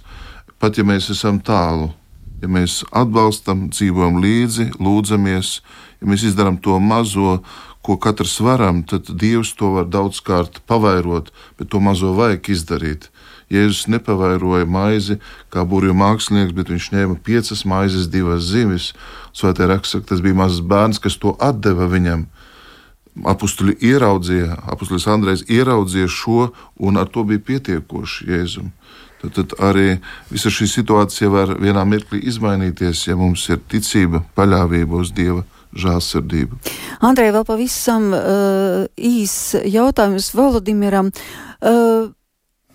pat 0.62 0.78
ja 0.78 0.86
mēs 0.86 1.10
esam 1.10 1.40
tālu. 1.42 1.90
Ja 2.38 2.46
mēs 2.46 2.84
atbalstam, 2.94 3.66
dzīvojam 3.74 4.20
līdzi, 4.22 4.68
lūdzamies, 4.78 5.56
ja 6.00 6.08
mēs 6.10 6.26
izdarām 6.28 6.58
to 6.62 6.78
mazo, 6.80 7.38
ko 7.82 7.96
katrs 7.96 8.38
varam, 8.44 8.82
tad 8.84 9.08
Dievs 9.08 9.54
to 9.56 9.70
var 9.76 9.86
daudzkārt 9.88 10.60
pavairot, 10.68 11.30
bet 11.58 11.70
to 11.72 11.80
mazo 11.80 12.12
vajag 12.16 12.50
izdarīt. 12.52 13.08
Jēzus 13.48 13.86
nepavairoja 13.88 14.66
maizi 14.68 15.16
kā 15.48 15.62
burbuļu 15.64 15.94
mākslinieks, 15.96 16.52
bet 16.52 16.68
viņš 16.68 16.90
ņēma 16.92 17.16
piecas 17.24 17.64
maizes, 17.64 18.10
divas 18.12 18.44
zivis. 18.50 18.90
Svētā 19.32 19.70
raksta, 19.70 20.02
tas 20.04 20.20
bija 20.20 20.36
mazs 20.36 20.60
bērns, 20.60 21.00
kas 21.00 21.16
to 21.16 21.32
deva 21.56 21.88
viņam. 21.88 22.26
Apostoli 23.24 23.72
ieraudzīja, 23.80 24.60
apostolis 24.68 25.08
Andrejs 25.08 25.46
ieraudzīja 25.48 26.10
šo, 26.12 26.50
un 26.76 27.00
ar 27.00 27.08
to 27.08 27.24
bija 27.24 27.40
pietiekoši 27.40 28.28
Jēzum. 28.28 28.68
Tad, 29.22 29.32
tad 29.34 29.54
arī 29.64 29.96
visa 30.28 30.52
šī 30.52 30.68
situācija 30.70 31.30
var 31.32 31.56
vienā 31.58 31.82
mirklī 31.88 32.20
izmainīties, 32.28 33.08
ja 33.08 33.16
mums 33.16 33.48
ir 33.48 33.64
ticība, 33.64 34.22
paļāvība 34.36 35.00
uz 35.00 35.10
Dieva 35.16 35.42
žēlsirdību. 35.76 36.60
Andrej, 37.04 37.32
vēl 37.36 37.48
pavisam 37.48 38.12
uh, 38.12 38.84
īs 38.96 39.56
jautājums 39.64 40.32
Volodimiram. 40.36 41.12
Uh, 41.58 42.14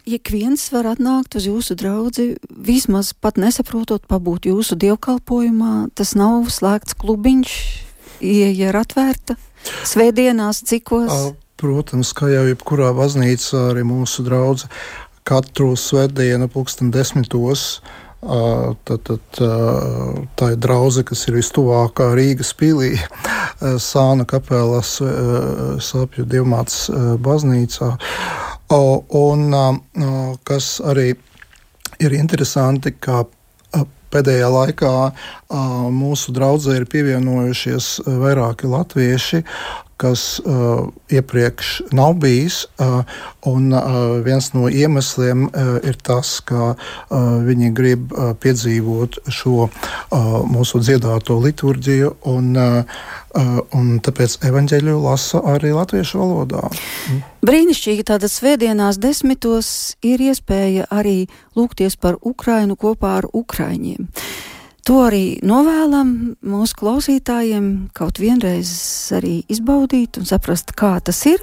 Ik 0.04 0.28
viens 0.34 0.60
var 0.68 0.84
atnākt 0.92 1.38
uz 1.40 1.46
jūsu 1.48 1.78
draugu, 1.80 2.26
vismaz 2.52 3.14
pat 3.16 3.38
nesaprotot, 3.40 4.04
pabūt 4.04 4.50
jūsu 4.50 4.76
dievkalpojumā. 4.76 5.94
Tas 5.96 6.12
nav 6.20 6.50
slēgts 6.52 6.98
klubiņš, 7.00 7.54
ieeja 8.20 8.74
ir 8.74 8.80
atvērta. 8.82 9.38
Svētdienās, 9.88 10.60
cikos? 10.68 11.32
Protams, 11.56 12.12
kā 12.20 12.28
jau 12.34 12.44
jebkurā 12.50 12.92
baznīcā, 12.98 13.70
arī 13.72 13.88
mūsu 13.88 14.28
draugs 14.28 14.68
katru 15.24 15.72
svētdienu, 15.80 16.52
pulksten 16.52 16.92
desmitos, 16.92 17.80
uh, 17.80 18.03
Tad, 18.24 19.02
tad, 19.04 19.40
tā 20.40 20.50
ir 20.54 20.60
draudzene, 20.64 21.04
kas 21.10 21.26
ir 21.28 21.36
vistuvākā 21.36 22.14
Rīgas 22.16 22.54
pilī, 22.56 22.94
Sāna 23.60 24.24
kapelās, 24.30 24.96
Sapju 25.84 26.24
dievmātes 26.32 26.88
baznīcā. 27.24 27.92
Un 28.72 29.44
kas 30.48 30.70
arī 30.88 31.10
ir 32.00 32.16
interesanti, 32.16 32.96
ka 32.96 33.26
pēdējā 34.14 34.50
laikā 34.54 34.94
mūsu 35.94 36.34
draudzē 36.36 36.80
ir 36.80 36.88
pievienojušies 36.90 37.90
vairāki 38.08 38.70
latvieši, 38.72 39.44
kas 40.04 40.38
uh, 40.44 40.86
iepriekš 41.14 41.72
nav 41.96 42.18
bijis. 42.22 42.64
Uh, 42.78 43.02
un 43.50 43.72
uh, 43.74 44.20
viens 44.26 44.50
no 44.56 44.68
iemesliem 44.70 45.48
uh, 45.48 45.78
ir 45.84 45.98
tas, 46.04 46.36
ka 46.46 46.74
uh, 46.74 46.78
viņi 47.48 47.72
grib 47.76 48.14
uh, 48.14 48.34
piedzīvot 48.40 49.24
šo 49.32 49.68
uh, 49.68 49.74
mūsu 50.50 50.84
dziedāto 50.84 51.40
liturģiju, 51.44 52.14
un, 52.32 52.54
uh, 52.60 53.04
un 53.76 53.92
tāpēc 54.04 54.40
evaņģēļu 54.50 54.96
lasa 55.04 55.44
arī 55.56 55.74
latviešu 55.76 56.22
valodā. 56.22 56.64
Mm. 56.70 57.22
Brīnišķīgi, 57.44 58.08
tātad 58.08 58.32
svētdienās 58.32 59.00
desmitos 59.04 59.70
ir 60.06 60.24
iespēja 60.24 60.88
arī 60.92 61.26
lūgties 61.58 62.00
par 62.00 62.20
Ukrainu 62.22 62.78
kopā 62.80 63.18
ar 63.22 63.30
Ukraiņiem. 63.34 64.08
To 64.84 64.98
arī 65.06 65.38
novēlam 65.48 66.10
mūsu 66.44 66.76
klausītājiem 66.76 67.68
kaut 67.96 68.18
vienreiz 68.20 68.68
arī 69.16 69.38
izbaudīt 69.48 70.18
un 70.20 70.26
saprast, 70.28 70.74
kā 70.76 70.98
tas 71.00 71.22
ir. 71.30 71.40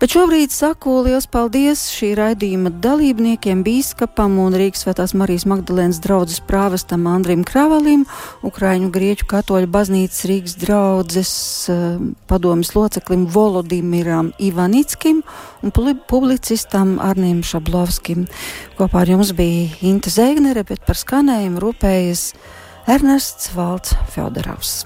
Bet 0.00 0.10
šobrīd 0.16 0.50
saku 0.50 0.96
liels 1.06 1.28
paldies 1.30 1.84
šī 1.94 2.08
raidījuma 2.18 2.72
dalībniekiem, 2.82 3.60
bīskapam 3.62 4.34
un 4.42 4.56
Rīgas 4.58 4.82
Svētās 4.82 5.14
Marijas 5.14 5.46
Magdalēnas 5.52 6.00
draudzes 6.02 6.40
prāvestam 6.48 7.06
Andrim 7.06 7.44
Kravalim, 7.46 8.02
Ukraiņu 8.42 8.90
Grieķu 8.96 9.28
katoļu 9.30 9.70
baznīcas 9.70 10.26
Rīgas 10.26 10.56
draudzes 10.64 11.30
uh, 11.70 12.00
padomis 12.26 12.74
loceklim 12.74 13.28
Volodimiram 13.30 14.32
Ivanickim 14.42 15.20
un 15.62 15.70
publicistam 16.10 16.96
Arnim 16.98 17.44
Šablovskim. 17.46 18.26
Kopā 18.74 19.04
ar 19.04 19.14
jums 19.14 19.30
bija 19.38 19.70
Inte 19.86 20.10
Zēgnere, 20.10 20.66
bet 20.66 20.82
par 20.82 20.98
skanējumu 20.98 21.62
rūpējas 21.62 22.26
Ernests 22.86 23.48
Valds 23.54 23.94
Fjodorovs. 24.10 24.84